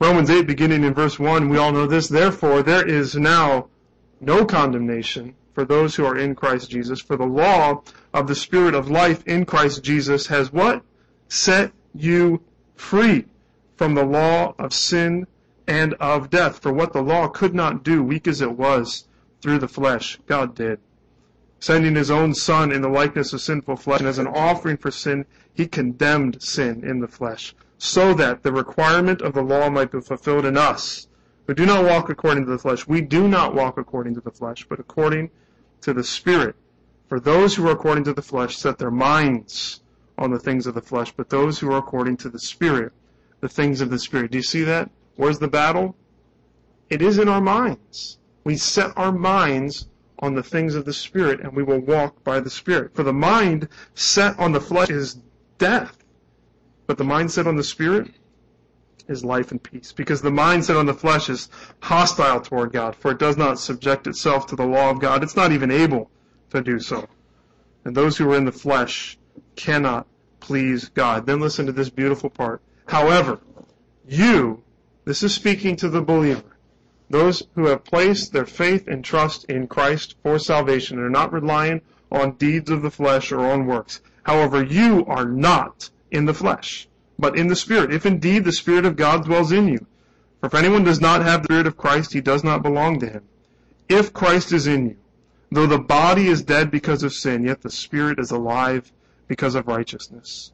Romans 0.00 0.28
8, 0.28 0.44
beginning 0.46 0.82
in 0.82 0.92
verse 0.92 1.20
1, 1.20 1.48
we 1.48 1.58
all 1.58 1.70
know 1.70 1.86
this. 1.86 2.08
Therefore, 2.08 2.64
there 2.64 2.86
is 2.86 3.14
now 3.14 3.68
no 4.20 4.44
condemnation 4.44 5.36
for 5.54 5.64
those 5.64 5.94
who 5.94 6.04
are 6.04 6.16
in 6.16 6.34
Christ 6.34 6.70
Jesus. 6.70 7.00
For 7.00 7.16
the 7.16 7.26
law 7.26 7.82
of 8.12 8.26
the 8.26 8.34
Spirit 8.34 8.74
of 8.74 8.90
life 8.90 9.22
in 9.26 9.44
Christ 9.44 9.82
Jesus 9.82 10.26
has 10.26 10.52
what? 10.52 10.82
Set 11.28 11.72
you 11.94 12.42
free 12.74 13.26
from 13.76 13.94
the 13.94 14.04
law 14.04 14.54
of 14.58 14.72
sin 14.72 15.26
and 15.66 15.94
of 15.94 16.30
death. 16.30 16.60
For 16.60 16.72
what 16.72 16.92
the 16.92 17.02
law 17.02 17.28
could 17.28 17.54
not 17.54 17.82
do, 17.82 18.02
weak 18.02 18.26
as 18.26 18.40
it 18.40 18.52
was, 18.52 19.06
through 19.40 19.58
the 19.58 19.68
flesh, 19.68 20.18
God 20.26 20.54
did. 20.54 20.78
Sending 21.60 21.94
his 21.94 22.10
own 22.10 22.34
Son 22.34 22.72
in 22.72 22.82
the 22.82 22.88
likeness 22.88 23.32
of 23.32 23.40
sinful 23.40 23.76
flesh, 23.76 24.00
and 24.00 24.08
as 24.08 24.18
an 24.18 24.26
offering 24.26 24.76
for 24.76 24.90
sin, 24.90 25.24
he 25.54 25.66
condemned 25.66 26.42
sin 26.42 26.82
in 26.84 27.00
the 27.00 27.08
flesh, 27.08 27.54
so 27.78 28.14
that 28.14 28.42
the 28.42 28.52
requirement 28.52 29.22
of 29.22 29.34
the 29.34 29.42
law 29.42 29.70
might 29.70 29.92
be 29.92 30.00
fulfilled 30.00 30.44
in 30.44 30.56
us 30.56 31.06
who 31.46 31.54
do 31.54 31.66
not 31.66 31.84
walk 31.84 32.08
according 32.08 32.44
to 32.44 32.50
the 32.50 32.58
flesh. 32.58 32.86
We 32.86 33.00
do 33.00 33.26
not 33.28 33.54
walk 33.54 33.78
according 33.78 34.14
to 34.14 34.20
the 34.20 34.30
flesh, 34.30 34.64
but 34.68 34.78
according 34.78 35.30
to 35.82 35.92
the 35.92 36.04
Spirit. 36.04 36.56
For 37.08 37.20
those 37.20 37.54
who 37.54 37.68
are 37.68 37.72
according 37.72 38.04
to 38.04 38.12
the 38.12 38.22
flesh 38.22 38.56
set 38.56 38.78
their 38.78 38.90
minds 38.90 39.80
on 40.16 40.30
the 40.30 40.38
things 40.38 40.66
of 40.66 40.74
the 40.74 40.80
flesh, 40.80 41.12
but 41.12 41.28
those 41.28 41.58
who 41.58 41.70
are 41.70 41.78
according 41.78 42.16
to 42.18 42.28
the 42.28 42.38
Spirit, 42.38 42.92
the 43.40 43.48
things 43.48 43.80
of 43.80 43.90
the 43.90 43.98
Spirit. 43.98 44.30
Do 44.30 44.38
you 44.38 44.42
see 44.42 44.62
that? 44.64 44.90
Where's 45.16 45.38
the 45.38 45.48
battle? 45.48 45.94
It 46.88 47.02
is 47.02 47.18
in 47.18 47.28
our 47.28 47.40
minds. 47.40 48.18
We 48.44 48.56
set 48.56 48.92
our 48.96 49.12
minds 49.12 49.88
on 50.18 50.34
the 50.34 50.42
things 50.42 50.74
of 50.74 50.84
the 50.84 50.92
Spirit, 50.92 51.40
and 51.40 51.54
we 51.54 51.62
will 51.62 51.80
walk 51.80 52.22
by 52.24 52.40
the 52.40 52.50
Spirit. 52.50 52.94
For 52.94 53.02
the 53.02 53.12
mind 53.12 53.68
set 53.94 54.38
on 54.38 54.52
the 54.52 54.60
flesh 54.60 54.90
is 54.90 55.18
death, 55.58 55.98
but 56.86 56.96
the 56.98 57.04
mind 57.04 57.30
set 57.30 57.46
on 57.46 57.56
the 57.56 57.64
Spirit 57.64 58.10
is 59.12 59.24
life 59.24 59.52
and 59.52 59.62
peace. 59.62 59.92
Because 59.92 60.22
the 60.22 60.30
mindset 60.30 60.78
on 60.78 60.86
the 60.86 60.94
flesh 60.94 61.28
is 61.28 61.48
hostile 61.80 62.40
toward 62.40 62.72
God, 62.72 62.96
for 62.96 63.12
it 63.12 63.18
does 63.18 63.36
not 63.36 63.60
subject 63.60 64.08
itself 64.08 64.46
to 64.48 64.56
the 64.56 64.66
law 64.66 64.90
of 64.90 65.00
God. 65.00 65.22
It's 65.22 65.36
not 65.36 65.52
even 65.52 65.70
able 65.70 66.10
to 66.50 66.60
do 66.60 66.80
so. 66.80 67.06
And 67.84 67.96
those 67.96 68.16
who 68.16 68.30
are 68.32 68.36
in 68.36 68.44
the 68.44 68.52
flesh 68.52 69.18
cannot 69.54 70.06
please 70.40 70.88
God. 70.88 71.26
Then 71.26 71.40
listen 71.40 71.66
to 71.66 71.72
this 71.72 71.90
beautiful 71.90 72.30
part. 72.30 72.60
However, 72.86 73.38
you, 74.08 74.64
this 75.04 75.22
is 75.22 75.34
speaking 75.34 75.76
to 75.76 75.88
the 75.88 76.02
believer, 76.02 76.56
those 77.10 77.42
who 77.54 77.66
have 77.66 77.84
placed 77.84 78.32
their 78.32 78.46
faith 78.46 78.88
and 78.88 79.04
trust 79.04 79.44
in 79.44 79.66
Christ 79.66 80.16
for 80.22 80.38
salvation 80.38 80.98
and 80.98 81.06
are 81.06 81.10
not 81.10 81.32
relying 81.32 81.82
on 82.10 82.32
deeds 82.32 82.70
of 82.70 82.82
the 82.82 82.90
flesh 82.90 83.30
or 83.30 83.40
on 83.40 83.66
works. 83.66 84.00
However, 84.22 84.64
you 84.64 85.04
are 85.06 85.24
not 85.24 85.90
in 86.10 86.24
the 86.24 86.34
flesh 86.34 86.88
but 87.22 87.38
in 87.38 87.46
the 87.46 87.54
Spirit, 87.54 87.94
if 87.94 88.04
indeed 88.04 88.44
the 88.44 88.50
Spirit 88.50 88.84
of 88.84 88.96
God 88.96 89.24
dwells 89.24 89.52
in 89.52 89.68
you. 89.68 89.86
For 90.40 90.48
if 90.48 90.54
anyone 90.54 90.82
does 90.82 91.00
not 91.00 91.22
have 91.22 91.42
the 91.42 91.46
Spirit 91.46 91.68
of 91.68 91.76
Christ, 91.76 92.12
he 92.12 92.20
does 92.20 92.42
not 92.42 92.64
belong 92.64 92.98
to 92.98 93.08
him. 93.08 93.22
If 93.88 94.12
Christ 94.12 94.52
is 94.52 94.66
in 94.66 94.86
you, 94.86 94.96
though 95.48 95.68
the 95.68 95.78
body 95.78 96.26
is 96.26 96.42
dead 96.42 96.68
because 96.68 97.04
of 97.04 97.12
sin, 97.12 97.44
yet 97.44 97.62
the 97.62 97.70
Spirit 97.70 98.18
is 98.18 98.32
alive 98.32 98.90
because 99.28 99.54
of 99.54 99.68
righteousness. 99.68 100.50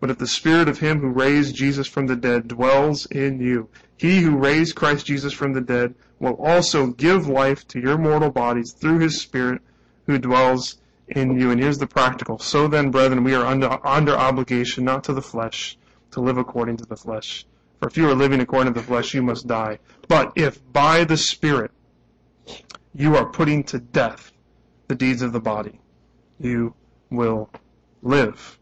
But 0.00 0.08
if 0.08 0.16
the 0.16 0.26
Spirit 0.26 0.70
of 0.70 0.78
him 0.78 1.00
who 1.00 1.08
raised 1.08 1.54
Jesus 1.54 1.86
from 1.86 2.06
the 2.06 2.16
dead 2.16 2.48
dwells 2.48 3.04
in 3.04 3.38
you, 3.38 3.68
he 3.98 4.22
who 4.22 4.38
raised 4.38 4.74
Christ 4.74 5.04
Jesus 5.04 5.34
from 5.34 5.52
the 5.52 5.60
dead 5.60 5.94
will 6.18 6.38
also 6.42 6.86
give 6.86 7.28
life 7.28 7.68
to 7.68 7.78
your 7.78 7.98
mortal 7.98 8.30
bodies 8.30 8.72
through 8.72 9.00
his 9.00 9.20
Spirit 9.20 9.60
who 10.06 10.18
dwells 10.18 10.78
in 11.08 11.38
you. 11.38 11.50
And 11.50 11.60
here's 11.60 11.76
the 11.76 11.86
practical. 11.86 12.38
So 12.38 12.68
then, 12.68 12.90
brethren, 12.90 13.22
we 13.22 13.34
are 13.34 13.44
under, 13.44 13.78
under 13.86 14.16
obligation, 14.16 14.86
not 14.86 15.04
to 15.04 15.12
the 15.12 15.20
flesh, 15.20 15.76
to 16.16 16.22
live 16.22 16.38
according 16.38 16.78
to 16.78 16.86
the 16.86 16.96
flesh. 16.96 17.44
For 17.78 17.88
if 17.88 17.98
you 17.98 18.08
are 18.08 18.14
living 18.14 18.40
according 18.40 18.72
to 18.72 18.80
the 18.80 18.86
flesh, 18.86 19.12
you 19.12 19.22
must 19.22 19.46
die. 19.46 19.78
But 20.08 20.32
if 20.34 20.60
by 20.72 21.04
the 21.04 21.18
Spirit 21.18 21.72
you 22.94 23.16
are 23.16 23.26
putting 23.26 23.64
to 23.64 23.78
death 23.78 24.32
the 24.88 24.94
deeds 24.94 25.20
of 25.20 25.34
the 25.34 25.40
body, 25.40 25.78
you 26.40 26.74
will 27.10 27.50
live. 28.00 28.58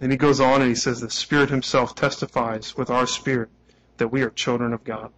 Then 0.00 0.10
he 0.10 0.18
goes 0.18 0.38
on 0.38 0.60
and 0.60 0.68
he 0.68 0.74
says, 0.74 1.00
The 1.00 1.08
Spirit 1.08 1.48
Himself 1.48 1.94
testifies 1.94 2.76
with 2.76 2.90
our 2.90 3.06
spirit 3.06 3.48
that 3.96 4.08
we 4.08 4.20
are 4.20 4.28
children 4.28 4.74
of 4.74 4.84
God. 4.84 5.12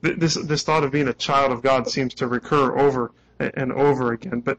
This, 0.00 0.34
this 0.34 0.62
thought 0.62 0.82
of 0.82 0.92
being 0.92 1.08
a 1.08 1.12
child 1.12 1.52
of 1.52 1.60
God 1.60 1.90
seems 1.90 2.14
to 2.14 2.26
recur 2.26 2.78
over 2.78 3.12
and 3.38 3.70
over 3.70 4.12
again. 4.12 4.40
But 4.40 4.58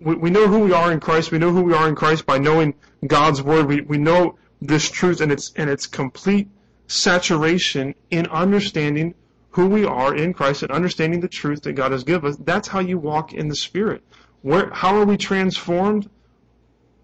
we, 0.00 0.14
we 0.14 0.30
know 0.30 0.48
who 0.48 0.60
we 0.60 0.72
are 0.72 0.90
in 0.90 1.00
Christ. 1.00 1.30
We 1.30 1.36
know 1.36 1.52
who 1.52 1.60
we 1.60 1.74
are 1.74 1.88
in 1.90 1.94
Christ 1.94 2.24
by 2.24 2.38
knowing 2.38 2.72
God's 3.06 3.42
Word. 3.42 3.66
We, 3.66 3.82
we 3.82 3.98
know 3.98 4.38
this 4.60 4.90
truth 4.90 5.20
and 5.20 5.30
its 5.30 5.52
and 5.56 5.70
its 5.70 5.86
complete 5.86 6.48
saturation 6.88 7.94
in 8.10 8.26
understanding 8.26 9.14
who 9.50 9.66
we 9.66 9.84
are 9.84 10.14
in 10.14 10.32
Christ 10.32 10.62
and 10.62 10.70
understanding 10.70 11.20
the 11.20 11.28
truth 11.28 11.62
that 11.62 11.72
God 11.72 11.92
has 11.92 12.04
given 12.04 12.30
us. 12.30 12.36
That's 12.36 12.68
how 12.68 12.80
you 12.80 12.98
walk 12.98 13.32
in 13.32 13.48
the 13.48 13.56
Spirit. 13.56 14.02
Where, 14.42 14.70
how 14.70 14.96
are 14.96 15.04
we 15.04 15.16
transformed? 15.16 16.08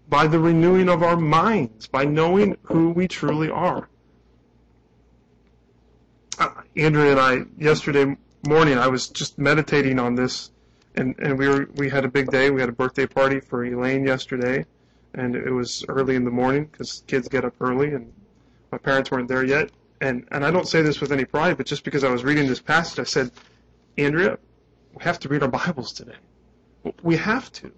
By 0.07 0.27
the 0.27 0.39
renewing 0.39 0.87
of 0.87 1.01
our 1.01 1.17
minds, 1.17 1.87
by 1.87 2.05
knowing 2.05 2.57
who 2.63 2.91
we 2.91 3.07
truly 3.07 3.49
are. 3.49 3.89
Uh, 6.37 6.49
Andrea 6.77 7.11
and 7.11 7.19
I, 7.19 7.39
yesterday 7.57 8.15
morning, 8.47 8.77
I 8.77 8.87
was 8.87 9.07
just 9.07 9.39
meditating 9.39 9.97
on 9.97 10.13
this, 10.13 10.51
and, 10.95 11.15
and 11.17 11.39
we 11.39 11.47
were 11.47 11.69
we 11.75 11.89
had 11.89 12.05
a 12.05 12.07
big 12.07 12.29
day. 12.29 12.51
We 12.51 12.61
had 12.61 12.69
a 12.69 12.73
birthday 12.73 13.07
party 13.07 13.39
for 13.39 13.65
Elaine 13.65 14.05
yesterday, 14.05 14.65
and 15.15 15.35
it 15.35 15.51
was 15.51 15.83
early 15.87 16.15
in 16.15 16.23
the 16.25 16.31
morning 16.31 16.65
because 16.65 17.03
kids 17.07 17.27
get 17.27 17.45
up 17.45 17.55
early, 17.59 17.93
and 17.93 18.11
my 18.71 18.77
parents 18.77 19.11
weren't 19.11 19.27
there 19.27 19.43
yet. 19.43 19.71
And 20.01 20.27
and 20.31 20.45
I 20.45 20.51
don't 20.51 20.67
say 20.67 20.81
this 20.81 21.01
with 21.01 21.11
any 21.11 21.25
pride, 21.25 21.57
but 21.57 21.65
just 21.65 21.83
because 21.83 22.03
I 22.03 22.11
was 22.11 22.23
reading 22.23 22.47
this 22.47 22.61
passage, 22.61 22.99
I 22.99 23.03
said, 23.03 23.31
Andrea, 23.97 24.37
we 24.93 25.03
have 25.03 25.19
to 25.19 25.29
read 25.29 25.41
our 25.41 25.49
Bibles 25.49 25.93
today. 25.93 26.17
We 27.01 27.15
have 27.17 27.51
to. 27.53 27.71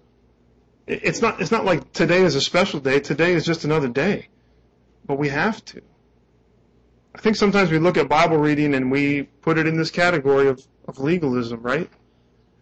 It's 0.86 1.22
not 1.22 1.40
it's 1.40 1.50
not 1.50 1.64
like 1.64 1.92
today 1.92 2.22
is 2.22 2.34
a 2.34 2.40
special 2.40 2.80
day. 2.80 3.00
Today 3.00 3.32
is 3.32 3.44
just 3.44 3.64
another 3.64 3.88
day, 3.88 4.28
but 5.06 5.18
we 5.18 5.28
have 5.28 5.64
to. 5.66 5.82
I 7.14 7.20
think 7.20 7.36
sometimes 7.36 7.70
we 7.70 7.78
look 7.78 7.96
at 7.96 8.08
Bible 8.08 8.36
reading 8.36 8.74
and 8.74 8.90
we 8.90 9.24
put 9.24 9.58
it 9.58 9.66
in 9.66 9.76
this 9.76 9.90
category 9.90 10.48
of, 10.48 10.64
of 10.86 10.98
legalism, 11.00 11.62
right? 11.62 11.90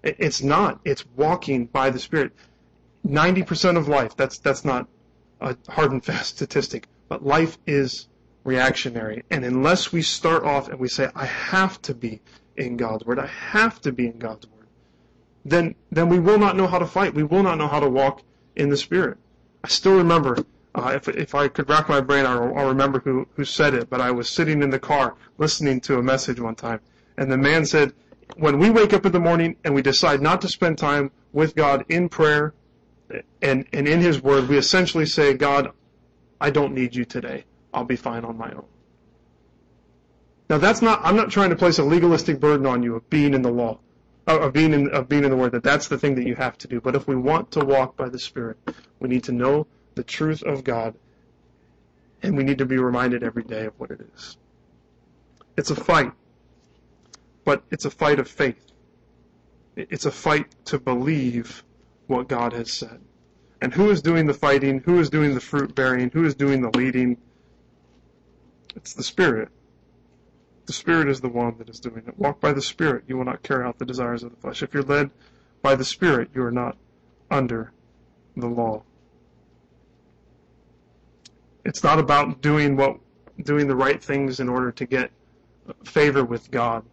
It's 0.02 0.42
not. 0.42 0.80
It's 0.84 1.04
walking 1.14 1.66
by 1.66 1.90
the 1.90 1.98
Spirit. 1.98 2.32
90% 3.06 3.76
of 3.76 3.88
life, 3.88 4.16
that's, 4.16 4.38
that's 4.38 4.64
not 4.64 4.88
a 5.40 5.56
hard 5.68 5.92
and 5.92 6.04
fast 6.04 6.30
statistic, 6.36 6.88
but 7.08 7.24
life 7.24 7.58
is 7.66 8.08
reactionary. 8.44 9.24
And 9.30 9.44
unless 9.44 9.92
we 9.92 10.02
start 10.02 10.44
off 10.44 10.68
and 10.68 10.78
we 10.78 10.88
say, 10.88 11.10
I 11.14 11.26
have 11.26 11.80
to 11.82 11.94
be 11.94 12.20
in 12.56 12.76
God's 12.76 13.04
Word. 13.04 13.18
I 13.18 13.26
have 13.26 13.80
to 13.82 13.92
be 13.92 14.06
in 14.06 14.18
God's 14.18 14.46
Word. 14.46 14.66
Then, 15.44 15.74
then 15.90 16.08
we 16.08 16.18
will 16.18 16.38
not 16.38 16.56
know 16.56 16.66
how 16.66 16.78
to 16.78 16.86
fight. 16.86 17.14
We 17.14 17.22
will 17.22 17.42
not 17.42 17.58
know 17.58 17.68
how 17.68 17.80
to 17.80 17.88
walk 17.88 18.22
in 18.54 18.68
the 18.68 18.76
Spirit. 18.76 19.18
I 19.62 19.68
still 19.68 19.96
remember, 19.96 20.38
uh, 20.74 20.92
if, 20.94 21.08
if 21.08 21.34
I 21.34 21.48
could 21.48 21.68
rack 21.68 21.88
my 21.88 22.00
brain, 22.00 22.24
I'll, 22.26 22.56
I'll 22.56 22.68
remember 22.68 23.00
who, 23.00 23.26
who 23.34 23.44
said 23.44 23.74
it, 23.74 23.90
but 23.90 24.00
I 24.00 24.10
was 24.10 24.30
sitting 24.30 24.62
in 24.62 24.70
the 24.70 24.78
car 24.78 25.14
listening 25.38 25.80
to 25.82 25.98
a 25.98 26.02
message 26.02 26.40
one 26.40 26.54
time, 26.54 26.80
and 27.16 27.30
the 27.30 27.36
man 27.36 27.64
said, 27.64 27.92
when 28.36 28.58
we 28.58 28.70
wake 28.70 28.92
up 28.92 29.06
in 29.06 29.12
the 29.12 29.20
morning 29.20 29.56
and 29.64 29.74
we 29.74 29.82
decide 29.82 30.20
not 30.20 30.40
to 30.40 30.48
spend 30.48 30.78
time 30.78 31.10
with 31.32 31.54
God 31.54 31.84
in 31.88 32.08
prayer 32.08 32.54
and, 33.42 33.66
and 33.72 33.88
in 33.88 34.00
His 34.00 34.22
Word, 34.22 34.48
we 34.48 34.56
essentially 34.56 35.06
say, 35.06 35.34
God, 35.34 35.72
I 36.40 36.50
don't 36.50 36.74
need 36.74 36.94
you 36.94 37.04
today. 37.04 37.44
I'll 37.72 37.84
be 37.84 37.96
fine 37.96 38.24
on 38.24 38.36
my 38.36 38.50
own. 38.50 38.66
Now 40.48 40.58
that's 40.58 40.80
not, 40.82 41.00
I'm 41.02 41.16
not 41.16 41.30
trying 41.30 41.50
to 41.50 41.56
place 41.56 41.78
a 41.78 41.84
legalistic 41.84 42.38
burden 42.40 42.66
on 42.66 42.82
you 42.82 42.94
of 42.96 43.08
being 43.10 43.34
in 43.34 43.42
the 43.42 43.50
law, 43.50 43.78
of 44.26 44.52
being 44.52 44.72
in, 44.72 44.90
of 44.90 45.08
being 45.08 45.24
in 45.24 45.30
the 45.30 45.36
Word, 45.36 45.52
that 45.52 45.62
that's 45.62 45.88
the 45.88 45.98
thing 45.98 46.14
that 46.16 46.26
you 46.26 46.34
have 46.36 46.56
to 46.58 46.68
do. 46.68 46.80
But 46.80 46.94
if 46.94 47.06
we 47.06 47.16
want 47.16 47.50
to 47.52 47.64
walk 47.64 47.96
by 47.96 48.08
the 48.08 48.18
Spirit, 48.18 48.58
we 49.00 49.08
need 49.08 49.24
to 49.24 49.32
know 49.32 49.66
the 49.94 50.04
truth 50.04 50.42
of 50.42 50.62
God, 50.62 50.94
and 52.22 52.36
we 52.36 52.44
need 52.44 52.58
to 52.58 52.66
be 52.66 52.78
reminded 52.78 53.22
every 53.22 53.42
day 53.42 53.66
of 53.66 53.74
what 53.78 53.90
it 53.90 54.00
is. 54.14 54.36
It's 55.56 55.70
a 55.70 55.76
fight, 55.76 56.12
but 57.44 57.62
it's 57.70 57.84
a 57.84 57.90
fight 57.90 58.18
of 58.18 58.28
faith. 58.28 58.60
It's 59.74 60.06
a 60.06 60.10
fight 60.10 60.54
to 60.66 60.78
believe 60.78 61.64
what 62.06 62.28
God 62.28 62.52
has 62.52 62.72
said. 62.72 63.00
And 63.60 63.72
who 63.72 63.90
is 63.90 64.02
doing 64.02 64.26
the 64.26 64.34
fighting? 64.34 64.80
Who 64.80 64.98
is 64.98 65.10
doing 65.10 65.34
the 65.34 65.40
fruit 65.40 65.74
bearing? 65.74 66.10
Who 66.10 66.24
is 66.24 66.34
doing 66.34 66.60
the 66.60 66.76
leading? 66.76 67.16
It's 68.74 68.92
the 68.92 69.02
Spirit. 69.02 69.48
The 70.66 70.72
Spirit 70.72 71.08
is 71.08 71.20
the 71.20 71.28
one 71.28 71.56
that 71.58 71.68
is 71.68 71.80
doing 71.80 72.02
it. 72.06 72.18
Walk 72.18 72.40
by 72.40 72.52
the 72.52 72.60
Spirit, 72.60 73.04
you 73.06 73.16
will 73.16 73.24
not 73.24 73.42
carry 73.42 73.64
out 73.64 73.78
the 73.78 73.86
desires 73.86 74.22
of 74.22 74.30
the 74.30 74.36
flesh. 74.36 74.62
If 74.62 74.74
you're 74.74 74.82
led 74.82 75.10
by 75.62 75.74
the 75.74 75.84
Spirit, 75.84 76.30
you 76.34 76.42
are 76.42 76.50
not 76.50 76.76
under 77.30 77.72
the 78.36 78.46
law. 78.46 78.82
It's 81.64 81.82
not 81.82 81.98
about 81.98 82.42
doing 82.42 82.76
what 82.76 82.98
doing 83.42 83.68
the 83.68 83.76
right 83.76 84.02
things 84.02 84.40
in 84.40 84.48
order 84.48 84.72
to 84.72 84.86
get 84.86 85.10
favor 85.84 86.24
with 86.24 86.50
God. 86.50 86.84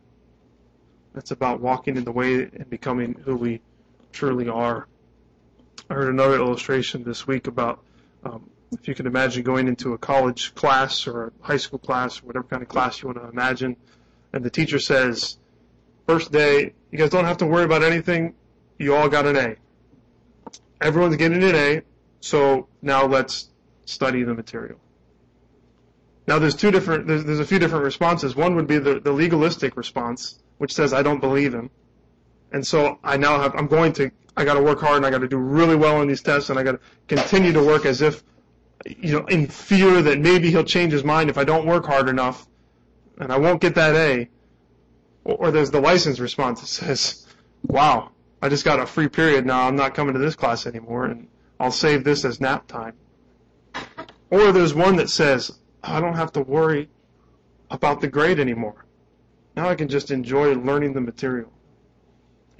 It's 1.15 1.31
about 1.31 1.61
walking 1.61 1.95
in 1.95 2.03
the 2.03 2.11
way 2.11 2.43
and 2.43 2.69
becoming 2.69 3.15
who 3.23 3.35
we 3.35 3.61
truly 4.11 4.49
are. 4.49 4.87
I 5.93 5.95
heard 5.95 6.09
another 6.09 6.37
illustration 6.37 7.03
this 7.03 7.27
week 7.27 7.45
about 7.45 7.83
um, 8.23 8.49
if 8.71 8.87
you 8.87 8.95
can 8.95 9.05
imagine 9.05 9.43
going 9.43 9.67
into 9.67 9.93
a 9.93 9.97
college 9.99 10.55
class 10.55 11.05
or 11.05 11.27
a 11.27 11.31
high 11.45 11.57
school 11.57 11.77
class 11.77 12.19
or 12.19 12.25
whatever 12.25 12.45
kind 12.45 12.63
of 12.63 12.67
class 12.67 12.99
you 12.99 13.09
want 13.09 13.21
to 13.21 13.29
imagine, 13.29 13.75
and 14.33 14.43
the 14.43 14.49
teacher 14.49 14.79
says, 14.79 15.37
first 16.07 16.31
day, 16.31 16.73
you 16.89 16.97
guys 16.97 17.11
don't 17.11 17.25
have 17.25 17.37
to 17.37 17.45
worry 17.45 17.63
about 17.63 17.83
anything. 17.83 18.33
You 18.79 18.95
all 18.95 19.07
got 19.07 19.27
an 19.27 19.35
A. 19.35 19.55
Everyone's 20.81 21.15
getting 21.17 21.43
an 21.43 21.53
A, 21.53 21.83
so 22.21 22.67
now 22.81 23.05
let's 23.05 23.51
study 23.85 24.23
the 24.23 24.33
material. 24.33 24.79
Now 26.25 26.39
there's 26.39 26.55
two 26.55 26.71
different, 26.71 27.05
there's, 27.05 27.23
there's 27.23 27.39
a 27.39 27.45
few 27.45 27.59
different 27.59 27.85
responses. 27.85 28.35
One 28.35 28.55
would 28.55 28.65
be 28.65 28.79
the, 28.79 28.99
the 28.99 29.11
legalistic 29.11 29.77
response, 29.77 30.39
which 30.57 30.73
says, 30.73 30.91
I 30.91 31.03
don't 31.03 31.19
believe 31.19 31.53
him. 31.53 31.69
And 32.51 32.65
so 32.65 32.97
I 33.03 33.17
now 33.17 33.39
have, 33.39 33.53
I'm 33.53 33.67
going 33.67 33.93
to, 33.93 34.09
I 34.35 34.45
gotta 34.45 34.61
work 34.61 34.79
hard 34.79 34.97
and 34.97 35.05
I 35.05 35.09
gotta 35.09 35.27
do 35.27 35.37
really 35.37 35.75
well 35.75 35.97
on 35.97 36.07
these 36.07 36.21
tests 36.21 36.49
and 36.49 36.57
I 36.57 36.63
gotta 36.63 36.79
continue 37.07 37.53
to 37.53 37.63
work 37.63 37.85
as 37.85 38.01
if, 38.01 38.23
you 38.85 39.13
know, 39.13 39.25
in 39.27 39.47
fear 39.47 40.01
that 40.01 40.19
maybe 40.19 40.49
he'll 40.49 40.63
change 40.63 40.91
his 40.91 41.03
mind 41.03 41.29
if 41.29 41.37
I 41.37 41.43
don't 41.43 41.65
work 41.65 41.85
hard 41.85 42.09
enough 42.09 42.47
and 43.19 43.31
I 43.31 43.37
won't 43.37 43.61
get 43.61 43.75
that 43.75 43.95
A. 43.95 44.29
Or 45.25 45.51
there's 45.51 45.71
the 45.71 45.79
license 45.79 46.19
response 46.19 46.61
that 46.61 46.67
says, 46.67 47.27
wow, 47.63 48.11
I 48.41 48.49
just 48.49 48.65
got 48.65 48.79
a 48.79 48.85
free 48.85 49.07
period 49.07 49.45
now, 49.45 49.67
I'm 49.67 49.75
not 49.75 49.93
coming 49.93 50.13
to 50.13 50.19
this 50.19 50.35
class 50.35 50.65
anymore 50.65 51.05
and 51.05 51.27
I'll 51.59 51.71
save 51.71 52.03
this 52.03 52.25
as 52.25 52.41
nap 52.41 52.67
time. 52.67 52.93
Or 54.29 54.51
there's 54.51 54.73
one 54.73 54.95
that 54.97 55.09
says, 55.09 55.59
I 55.83 56.01
don't 56.01 56.15
have 56.15 56.31
to 56.33 56.41
worry 56.41 56.89
about 57.69 58.01
the 58.01 58.07
grade 58.07 58.39
anymore. 58.39 58.85
Now 59.55 59.69
I 59.69 59.75
can 59.75 59.87
just 59.87 60.09
enjoy 60.11 60.55
learning 60.55 60.93
the 60.93 61.01
material. 61.01 61.51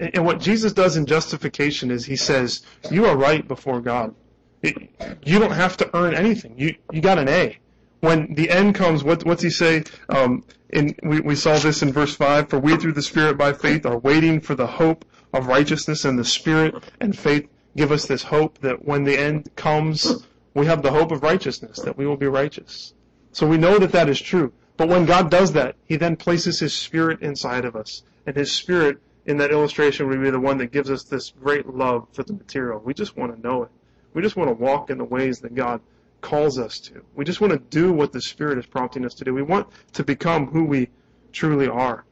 And 0.00 0.24
what 0.24 0.40
Jesus 0.40 0.72
does 0.72 0.96
in 0.96 1.06
justification 1.06 1.90
is 1.90 2.04
he 2.04 2.16
says, 2.16 2.62
you 2.90 3.06
are 3.06 3.16
right 3.16 3.46
before 3.46 3.80
God. 3.80 4.14
You 4.62 5.38
don't 5.38 5.52
have 5.52 5.76
to 5.78 5.96
earn 5.96 6.14
anything. 6.14 6.54
You, 6.58 6.74
you 6.90 7.00
got 7.00 7.18
an 7.18 7.28
A. 7.28 7.58
When 8.00 8.34
the 8.34 8.50
end 8.50 8.74
comes, 8.74 9.04
what, 9.04 9.24
what's 9.24 9.42
he 9.42 9.50
say? 9.50 9.84
Um, 10.08 10.44
in, 10.70 10.94
we, 11.02 11.20
we 11.20 11.36
saw 11.36 11.58
this 11.58 11.82
in 11.82 11.92
verse 11.92 12.16
5, 12.16 12.50
for 12.50 12.58
we 12.58 12.76
through 12.76 12.92
the 12.92 13.02
Spirit 13.02 13.38
by 13.38 13.52
faith 13.52 13.86
are 13.86 13.98
waiting 13.98 14.40
for 14.40 14.54
the 14.54 14.66
hope 14.66 15.04
of 15.32 15.46
righteousness 15.46 16.04
and 16.04 16.18
the 16.18 16.24
Spirit 16.24 16.74
and 17.00 17.16
faith 17.16 17.48
give 17.76 17.92
us 17.92 18.06
this 18.06 18.22
hope 18.22 18.58
that 18.58 18.84
when 18.84 19.04
the 19.04 19.18
end 19.18 19.54
comes, 19.56 20.24
we 20.54 20.66
have 20.66 20.82
the 20.82 20.90
hope 20.90 21.12
of 21.12 21.22
righteousness, 21.22 21.80
that 21.80 21.96
we 21.96 22.06
will 22.06 22.16
be 22.16 22.26
righteous. 22.26 22.94
So 23.32 23.46
we 23.46 23.58
know 23.58 23.78
that 23.78 23.92
that 23.92 24.08
is 24.08 24.20
true. 24.20 24.52
But 24.76 24.88
when 24.88 25.06
God 25.06 25.30
does 25.30 25.52
that, 25.52 25.76
He 25.84 25.96
then 25.96 26.16
places 26.16 26.60
His 26.60 26.72
Spirit 26.72 27.20
inside 27.22 27.64
of 27.64 27.76
us. 27.76 28.02
And 28.26 28.36
His 28.36 28.52
Spirit, 28.52 28.98
in 29.26 29.38
that 29.38 29.50
illustration, 29.50 30.08
would 30.08 30.22
be 30.22 30.30
the 30.30 30.40
one 30.40 30.58
that 30.58 30.72
gives 30.72 30.90
us 30.90 31.04
this 31.04 31.32
great 31.40 31.66
love 31.66 32.06
for 32.12 32.22
the 32.22 32.32
material. 32.32 32.80
We 32.84 32.94
just 32.94 33.16
want 33.16 33.34
to 33.34 33.40
know 33.40 33.62
it. 33.64 33.70
We 34.12 34.22
just 34.22 34.36
want 34.36 34.48
to 34.48 34.54
walk 34.54 34.90
in 34.90 34.98
the 34.98 35.04
ways 35.04 35.40
that 35.40 35.54
God 35.54 35.80
calls 36.20 36.58
us 36.58 36.78
to. 36.80 37.04
We 37.14 37.24
just 37.24 37.40
want 37.40 37.52
to 37.52 37.58
do 37.58 37.92
what 37.92 38.12
the 38.12 38.20
Spirit 38.20 38.58
is 38.58 38.66
prompting 38.66 39.04
us 39.04 39.14
to 39.14 39.24
do. 39.24 39.34
We 39.34 39.42
want 39.42 39.68
to 39.92 40.04
become 40.04 40.46
who 40.46 40.64
we 40.64 40.88
truly 41.32 41.68
are. 41.68 42.04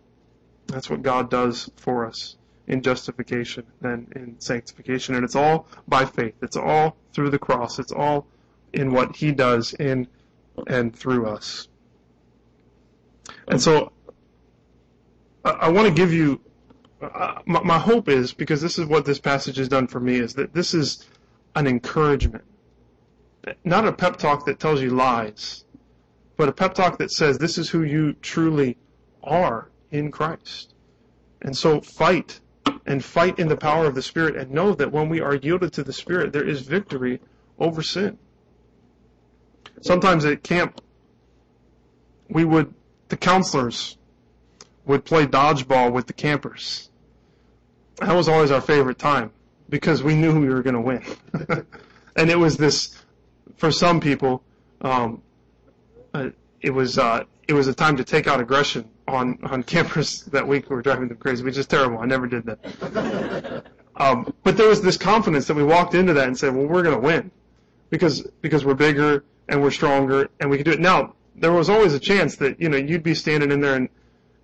That's 0.66 0.90
what 0.90 1.02
God 1.02 1.30
does 1.30 1.70
for 1.76 2.06
us 2.06 2.36
in 2.66 2.82
justification 2.82 3.64
and 3.82 4.10
in 4.14 4.36
sanctification. 4.38 5.14
And 5.14 5.24
it's 5.24 5.36
all 5.36 5.66
by 5.88 6.04
faith. 6.04 6.34
It's 6.42 6.56
all 6.56 6.96
through 7.12 7.30
the 7.30 7.38
cross. 7.38 7.78
It's 7.78 7.92
all 7.92 8.26
in 8.72 8.92
what 8.92 9.16
He 9.16 9.32
does 9.32 9.74
in 9.74 10.08
and 10.66 10.94
through 10.94 11.26
us. 11.26 11.68
And 13.48 13.60
so 13.60 13.92
I, 15.44 15.50
I 15.50 15.68
want 15.68 15.88
to 15.88 15.94
give 15.94 16.12
you 16.12 16.40
uh, 17.02 17.42
my, 17.46 17.62
my 17.62 17.78
hope 17.78 18.08
is 18.08 18.32
because 18.32 18.60
this 18.60 18.78
is 18.78 18.86
what 18.86 19.04
this 19.04 19.18
passage 19.18 19.56
has 19.56 19.68
done 19.68 19.86
for 19.86 20.00
me 20.00 20.16
is 20.16 20.34
that 20.34 20.54
this 20.54 20.74
is 20.74 21.06
an 21.54 21.66
encouragement, 21.66 22.44
not 23.64 23.86
a 23.86 23.92
pep 23.92 24.16
talk 24.16 24.46
that 24.46 24.60
tells 24.60 24.80
you 24.80 24.90
lies, 24.90 25.64
but 26.36 26.48
a 26.48 26.52
pep 26.52 26.74
talk 26.74 26.98
that 26.98 27.10
says 27.10 27.38
this 27.38 27.58
is 27.58 27.68
who 27.68 27.82
you 27.82 28.12
truly 28.14 28.76
are 29.22 29.70
in 29.90 30.10
Christ. 30.10 30.74
And 31.42 31.56
so 31.56 31.80
fight 31.80 32.40
and 32.86 33.04
fight 33.04 33.38
in 33.38 33.48
the 33.48 33.56
power 33.56 33.86
of 33.86 33.94
the 33.94 34.02
Spirit 34.02 34.36
and 34.36 34.50
know 34.52 34.72
that 34.74 34.92
when 34.92 35.08
we 35.08 35.20
are 35.20 35.34
yielded 35.34 35.72
to 35.74 35.82
the 35.82 35.92
Spirit, 35.92 36.32
there 36.32 36.46
is 36.46 36.62
victory 36.62 37.20
over 37.58 37.82
sin. 37.82 38.18
Sometimes 39.80 40.24
at 40.24 40.44
camp, 40.44 40.80
we 42.28 42.44
would, 42.44 42.72
the 43.08 43.16
counselors 43.16 43.98
would 44.86 45.04
play 45.04 45.26
dodgeball 45.26 45.92
with 45.92 46.06
the 46.06 46.12
campers. 46.12 46.90
That 47.96 48.14
was 48.14 48.28
always 48.28 48.50
our 48.50 48.60
favorite 48.60 48.98
time 48.98 49.30
because 49.68 50.02
we 50.02 50.14
knew 50.14 50.38
we 50.38 50.48
were 50.48 50.62
going 50.62 50.74
to 50.74 50.80
win. 50.80 51.04
and 52.16 52.30
it 52.30 52.38
was 52.38 52.56
this, 52.56 53.02
for 53.56 53.70
some 53.70 54.00
people, 54.00 54.42
um, 54.80 55.22
uh, 56.14 56.30
it 56.60 56.70
was 56.70 56.98
uh, 56.98 57.24
it 57.48 57.54
was 57.54 57.68
a 57.68 57.74
time 57.74 57.96
to 57.96 58.04
take 58.04 58.26
out 58.26 58.40
aggression 58.40 58.88
on 59.08 59.38
on 59.42 59.62
campers 59.62 60.22
that 60.26 60.46
week 60.46 60.70
We 60.70 60.76
were 60.76 60.82
driving 60.82 61.08
them 61.08 61.16
crazy, 61.16 61.42
which 61.42 61.56
is 61.56 61.66
terrible. 61.66 61.98
I 61.98 62.06
never 62.06 62.26
did 62.26 62.44
that. 62.46 63.64
um, 63.96 64.32
but 64.42 64.56
there 64.56 64.68
was 64.68 64.80
this 64.82 64.96
confidence 64.96 65.46
that 65.46 65.54
we 65.54 65.64
walked 65.64 65.94
into 65.94 66.12
that 66.14 66.26
and 66.26 66.38
said, 66.38 66.54
"Well, 66.54 66.66
we're 66.66 66.82
going 66.82 66.94
to 66.94 67.00
win," 67.00 67.30
because 67.90 68.22
because 68.40 68.64
we're 68.64 68.74
bigger 68.74 69.24
and 69.48 69.62
we're 69.62 69.70
stronger 69.70 70.28
and 70.40 70.50
we 70.50 70.56
can 70.56 70.64
do 70.64 70.72
it. 70.72 70.80
Now 70.80 71.14
there 71.34 71.52
was 71.52 71.68
always 71.68 71.94
a 71.94 72.00
chance 72.00 72.36
that 72.36 72.60
you 72.60 72.68
know 72.68 72.76
you'd 72.76 73.02
be 73.02 73.14
standing 73.14 73.50
in 73.50 73.60
there 73.60 73.74
and 73.74 73.88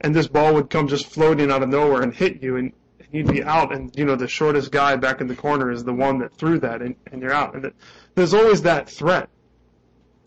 and 0.00 0.14
this 0.14 0.28
ball 0.28 0.54
would 0.54 0.70
come 0.70 0.88
just 0.88 1.06
floating 1.06 1.50
out 1.50 1.62
of 1.62 1.68
nowhere 1.68 2.02
and 2.02 2.14
hit 2.14 2.42
you 2.42 2.56
and 2.56 2.72
you'd 3.12 3.30
be 3.30 3.42
out 3.42 3.72
and 3.72 3.96
you 3.96 4.04
know 4.04 4.16
the 4.16 4.28
shortest 4.28 4.70
guy 4.70 4.96
back 4.96 5.20
in 5.20 5.26
the 5.26 5.34
corner 5.34 5.70
is 5.70 5.84
the 5.84 5.92
one 5.92 6.18
that 6.18 6.34
threw 6.34 6.58
that 6.58 6.82
and, 6.82 6.94
and 7.10 7.22
you're 7.22 7.32
out 7.32 7.54
and 7.54 7.64
that, 7.64 7.72
there's 8.14 8.34
always 8.34 8.62
that 8.62 8.88
threat 8.88 9.28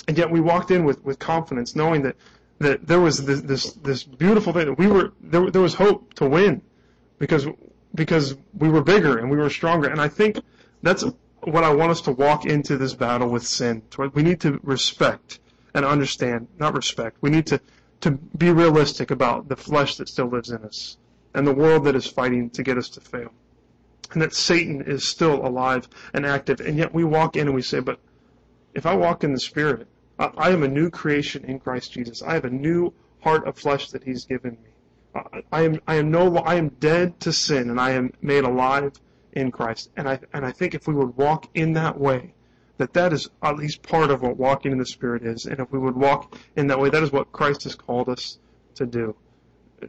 and 0.08 0.18
yet 0.18 0.30
we 0.30 0.40
walked 0.40 0.72
in 0.72 0.84
with, 0.84 1.04
with 1.04 1.20
confidence 1.20 1.76
knowing 1.76 2.02
that 2.02 2.16
that 2.60 2.86
there 2.88 3.00
was 3.00 3.26
this, 3.26 3.42
this 3.42 3.74
this 3.74 4.04
beautiful 4.04 4.54
thing 4.54 4.66
that 4.66 4.78
we 4.78 4.88
were 4.88 5.14
there 5.22 5.50
there 5.50 5.62
was 5.62 5.74
hope 5.74 6.14
to 6.14 6.28
win 6.28 6.62
because 7.20 7.48
because 7.94 8.36
we 8.58 8.70
were 8.70 8.82
bigger 8.82 9.18
and 9.18 9.30
we 9.30 9.38
were 9.38 9.50
stronger 9.50 9.90
and 9.90 10.00
I 10.00 10.08
think 10.08 10.40
that's 10.84 11.04
what 11.42 11.64
I 11.64 11.74
want 11.74 11.92
us 11.92 12.02
to 12.02 12.12
walk 12.12 12.46
into 12.46 12.78
this 12.78 12.94
battle 12.94 13.28
with 13.30 13.46
sin. 13.46 13.82
We 14.14 14.22
need 14.22 14.42
to 14.42 14.60
respect 14.62 15.40
and 15.74 15.84
understand, 15.86 16.48
not 16.60 16.76
respect. 16.76 17.18
We 17.22 17.30
need 17.30 17.48
to 17.48 17.60
to 18.02 18.12
be 18.12 18.52
realistic 18.52 19.12
about 19.12 19.48
the 19.48 19.56
flesh 19.56 19.98
that 19.98 20.10
still 20.10 20.28
lives 20.28 20.50
in 20.50 20.64
us 20.64 20.98
and 21.34 21.48
the 21.48 21.54
world 21.54 21.86
that 21.86 21.96
is 21.96 22.08
fighting 22.08 22.50
to 22.52 22.64
get 22.64 22.78
us 22.78 22.90
to 22.90 23.02
fail. 23.02 23.32
And 24.12 24.22
that 24.22 24.34
Satan 24.34 24.82
is 24.82 25.08
still 25.08 25.46
alive 25.46 25.88
and 26.14 26.26
active. 26.26 26.60
And 26.60 26.78
yet 26.78 26.94
we 26.94 27.04
walk 27.04 27.36
in 27.36 27.48
and 27.48 27.56
we 27.56 27.62
say, 27.62 27.80
but 27.80 28.00
if 28.74 28.86
I 28.86 28.96
walk 28.96 29.24
in 29.24 29.34
the 29.34 29.40
Spirit, 29.40 29.88
I 30.20 30.52
am 30.52 30.64
a 30.64 30.68
new 30.68 30.90
creation 30.90 31.46
in 31.46 31.60
Christ 31.60 31.94
Jesus. 31.94 32.22
I 32.22 32.34
have 32.34 32.46
a 32.46 32.50
new 32.50 32.94
heart 33.22 33.48
of 33.48 33.58
flesh 33.58 33.90
that 33.92 34.04
He's 34.04 34.26
given 34.26 34.52
me. 34.52 34.70
I 35.52 35.64
am 35.64 35.80
I 35.88 35.96
am 35.96 36.12
no 36.12 36.38
I 36.38 36.56
am 36.56 36.70
dead 36.70 37.20
to 37.22 37.34
sin 37.34 37.70
and 37.70 37.80
I 37.80 37.92
am 37.92 38.14
made 38.22 38.44
alive 38.44 38.94
in 39.34 39.52
Christ. 39.52 39.90
And 39.98 40.08
I 40.08 40.20
and 40.34 40.46
I 40.46 40.52
think 40.52 40.74
if 40.74 40.88
we 40.88 40.94
would 40.94 41.18
walk 41.18 41.50
in 41.54 41.74
that 41.74 42.00
way, 42.00 42.34
that 42.78 42.94
that 42.94 43.14
is 43.14 43.30
at 43.42 43.58
least 43.58 43.82
part 43.82 44.12
of 44.12 44.22
what 44.22 44.38
walking 44.38 44.72
in 44.72 44.78
the 44.78 44.86
Spirit 44.86 45.24
is. 45.24 45.46
And 45.46 45.60
if 45.60 45.72
we 45.72 45.80
would 45.80 45.96
walk 45.96 46.38
in 46.56 46.68
that 46.68 46.80
way, 46.80 46.90
that 46.90 47.04
is 47.04 47.12
what 47.12 47.32
Christ 47.32 47.64
has 47.64 47.76
called 47.76 48.10
us 48.10 48.38
to 48.76 48.86
do, 48.86 49.16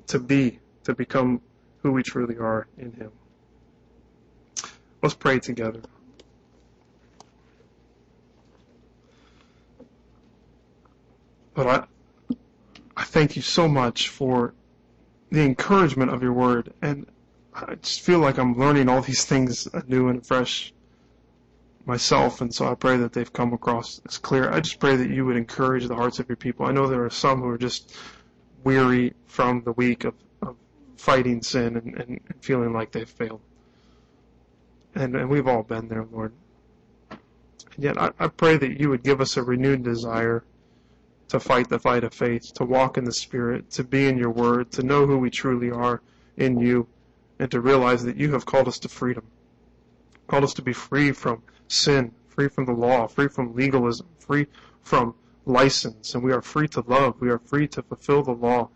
to 0.09 0.19
be, 0.19 0.59
to 0.85 0.95
become 0.95 1.41
who 1.83 1.93
we 1.93 2.03
truly 2.03 2.37
are 2.37 2.67
in 2.79 2.93
Him. 2.93 3.11
Let's 5.03 5.15
pray 5.15 5.41
together. 5.41 5.81
But 11.55 11.67
I, 11.67 12.37
I 12.97 13.05
thank 13.05 13.37
you 13.37 13.43
so 13.43 13.69
much 13.69 14.09
for 14.09 14.55
the 15.31 15.43
encouragement 15.43 16.13
of 16.13 16.23
your 16.23 16.33
word. 16.33 16.73
And 16.83 17.07
I 17.55 17.75
just 17.77 18.01
feel 18.01 18.21
like 18.21 18.39
I'm 18.39 18.57
learning 18.59 18.89
all 18.89 19.03
these 19.03 19.25
things 19.25 19.67
anew 19.73 20.09
and 20.09 20.25
fresh 20.25 20.73
myself. 21.85 22.41
And 22.41 22.55
so 22.55 22.71
I 22.71 22.75
pray 22.75 22.97
that 22.99 23.13
they've 23.13 23.33
come 23.33 23.53
across 23.53 24.01
as 24.07 24.19
clear. 24.19 24.51
I 24.51 24.61
just 24.61 24.79
pray 24.79 24.97
that 24.97 25.11
you 25.11 25.27
would 25.27 25.37
encourage 25.37 25.87
the 25.87 25.97
hearts 25.97 26.19
of 26.19 26.29
your 26.29 26.37
people. 26.37 26.65
I 26.67 26.73
know 26.73 26.87
there 26.87 27.05
are 27.05 27.11
some 27.11 27.41
who 27.41 27.49
are 27.49 27.59
just 27.59 27.95
weary 28.65 29.15
from 29.27 29.63
the 29.65 29.73
week 29.73 30.05
of, 30.05 30.15
of 30.15 30.32
fighting 30.97 31.43
sin 31.43 31.77
and, 31.77 31.95
and, 31.95 32.21
feeling 32.41 32.73
like 32.73 32.93
they've 32.93 33.09
failed. 33.09 33.41
And, 34.95 35.17
and 35.17 35.29
we've 35.29 35.47
all 35.47 35.63
been 35.63 35.89
there, 35.89 36.07
Lord. 36.11 36.33
And 37.11 37.85
yet 37.85 38.01
I, 38.01 38.11
I 38.19 38.29
pray 38.29 38.57
that 38.57 38.79
you 38.79 38.91
would 38.91 39.03
give 39.03 39.21
us 39.21 39.37
a 39.37 39.43
renewed 39.43 39.83
desire 39.83 40.45
to 41.29 41.41
fight 41.41 41.69
the 41.69 41.79
fight 41.79 42.05
of 42.05 42.13
faith, 42.13 42.53
to 42.55 42.65
walk 42.65 42.99
in 42.99 43.05
the 43.05 43.13
Spirit, 43.13 43.71
to 43.71 43.85
be 43.85 44.07
in 44.07 44.19
your 44.19 44.31
word, 44.31 44.71
to 44.73 44.83
know 44.83 45.07
who 45.07 45.19
we 45.19 45.31
truly 45.31 45.71
are 45.71 46.03
in 46.37 46.61
you, 46.61 46.87
and 47.39 47.51
to 47.51 47.61
realize 47.61 48.05
that 48.05 48.17
you 48.17 48.33
have 48.33 48.45
called 48.45 48.69
us 48.69 48.79
to 48.81 48.89
freedom. 48.89 49.25
Called 50.27 50.45
us 50.45 50.55
to 50.55 50.63
be 50.63 50.73
free 50.73 51.13
from 51.13 51.43
sin, 51.69 52.13
free 52.29 52.49
from 52.49 52.67
the 52.67 52.73
law, 52.73 53.07
free 53.07 53.29
from 53.29 53.55
legalism, 53.55 54.07
free 54.19 54.47
from 54.83 55.15
license, 55.47 56.15
and 56.15 56.23
we 56.23 56.33
are 56.33 56.43
free 56.43 56.69
to 56.69 56.85
love. 56.87 57.21
We 57.21 57.31
are 57.31 57.39
free 57.39 57.67
to 57.69 57.83
fulfill 57.83 58.23
the 58.23 58.33
law 58.33 58.69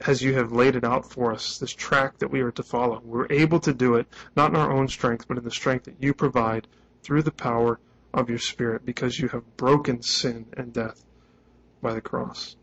as 0.00 0.22
you 0.22 0.34
have 0.34 0.52
laid 0.52 0.76
it 0.76 0.84
out 0.84 1.10
for 1.10 1.32
us, 1.32 1.58
this 1.58 1.72
track 1.72 2.18
that 2.18 2.30
we 2.30 2.40
are 2.40 2.52
to 2.52 2.62
follow. 2.62 3.00
We're 3.04 3.30
able 3.30 3.60
to 3.60 3.72
do 3.72 3.94
it, 3.94 4.06
not 4.36 4.50
in 4.50 4.56
our 4.56 4.72
own 4.72 4.88
strength, 4.88 5.26
but 5.28 5.38
in 5.38 5.44
the 5.44 5.50
strength 5.50 5.84
that 5.84 5.96
you 6.00 6.12
provide 6.12 6.66
through 7.02 7.22
the 7.22 7.32
power 7.32 7.78
of 8.12 8.28
your 8.28 8.38
Spirit, 8.38 8.84
because 8.84 9.18
you 9.18 9.28
have 9.28 9.56
broken 9.56 10.02
sin 10.02 10.46
and 10.56 10.72
death 10.72 11.04
by 11.82 11.94
the 11.94 12.00
cross. 12.00 12.56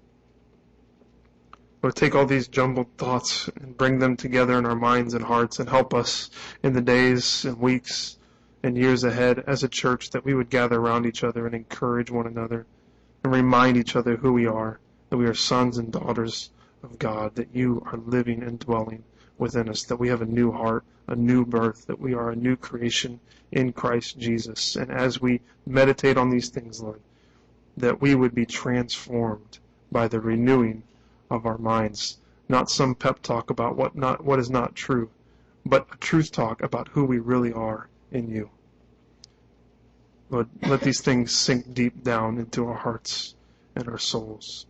Lord, 1.84 1.96
take 1.96 2.14
all 2.14 2.26
these 2.26 2.48
jumbled 2.48 2.88
thoughts 2.98 3.50
and 3.60 3.76
bring 3.76 4.00
them 4.00 4.16
together 4.16 4.58
in 4.58 4.66
our 4.66 4.76
minds 4.76 5.14
and 5.14 5.26
hearts 5.26 5.60
and 5.60 5.68
help 5.68 5.94
us 5.94 6.30
in 6.62 6.74
the 6.74 6.82
days 6.82 7.44
and 7.44 7.60
weeks 7.60 8.18
and 8.62 8.78
years 8.78 9.04
ahead 9.04 9.44
as 9.48 9.64
a 9.64 9.68
church 9.68 10.12
that 10.12 10.24
we 10.24 10.36
would 10.36 10.50
gather 10.50 10.80
around 10.80 11.08
each 11.08 11.24
other 11.24 11.48
and 11.48 11.56
encourage 11.56 12.12
one 12.12 12.28
another 12.28 12.68
and 13.24 13.34
remind 13.34 13.78
each 13.78 13.96
other 13.96 14.16
who 14.16 14.32
we 14.32 14.46
are, 14.46 14.80
that 15.10 15.18
we 15.18 15.26
are 15.26 15.34
sons 15.34 15.80
and 15.80 15.92
daughters 15.92 16.52
of 16.84 17.00
God, 17.00 17.36
that 17.36 17.54
you 17.54 17.84
are 17.92 17.98
living 17.98 18.44
and 18.44 18.60
dwelling 18.60 19.04
within 19.38 19.70
us, 19.70 19.84
that 19.84 19.98
we 19.98 20.08
have 20.10 20.22
a 20.22 20.26
new 20.26 20.52
heart, 20.52 20.84
a 21.08 21.16
new 21.16 21.46
birth, 21.46 21.86
that 21.88 22.00
we 22.00 22.14
are 22.14 22.32
a 22.32 22.36
new 22.36 22.56
creation 22.56 23.20
in 23.52 23.74
Christ 23.74 24.18
Jesus. 24.18 24.76
And 24.76 24.92
as 24.92 25.22
we 25.22 25.42
meditate 25.66 26.18
on 26.18 26.30
these 26.30 26.50
things, 26.50 26.82
Lord, 26.82 27.02
that 27.78 28.02
we 28.02 28.16
would 28.16 28.36
be 28.36 28.46
transformed 28.46 29.60
by 29.92 30.08
the 30.08 30.20
renewing 30.20 30.84
of 31.30 31.46
our 31.46 31.58
minds. 31.58 32.18
Not 32.48 32.70
some 32.70 32.96
pep 32.96 33.22
talk 33.22 33.50
about 33.50 33.78
what 33.78 33.96
not 33.96 34.24
what 34.24 34.40
is 34.40 34.50
not 34.50 34.76
true, 34.76 35.10
but 35.66 35.88
a 35.94 35.98
truth 35.98 36.32
talk 36.32 36.62
about 36.62 36.90
who 36.90 37.06
we 37.06 37.20
really 37.20 37.54
are 37.54 37.88
in 38.12 38.30
you. 38.30 38.50
Lord, 40.30 40.50
let 40.62 40.82
these 40.82 41.02
things 41.02 41.36
sink 41.36 41.74
deep 41.74 42.04
down 42.04 42.38
into 42.38 42.66
our 42.68 42.76
hearts 42.76 43.36
and 43.76 43.88
our 43.88 43.98
souls. 43.98 44.66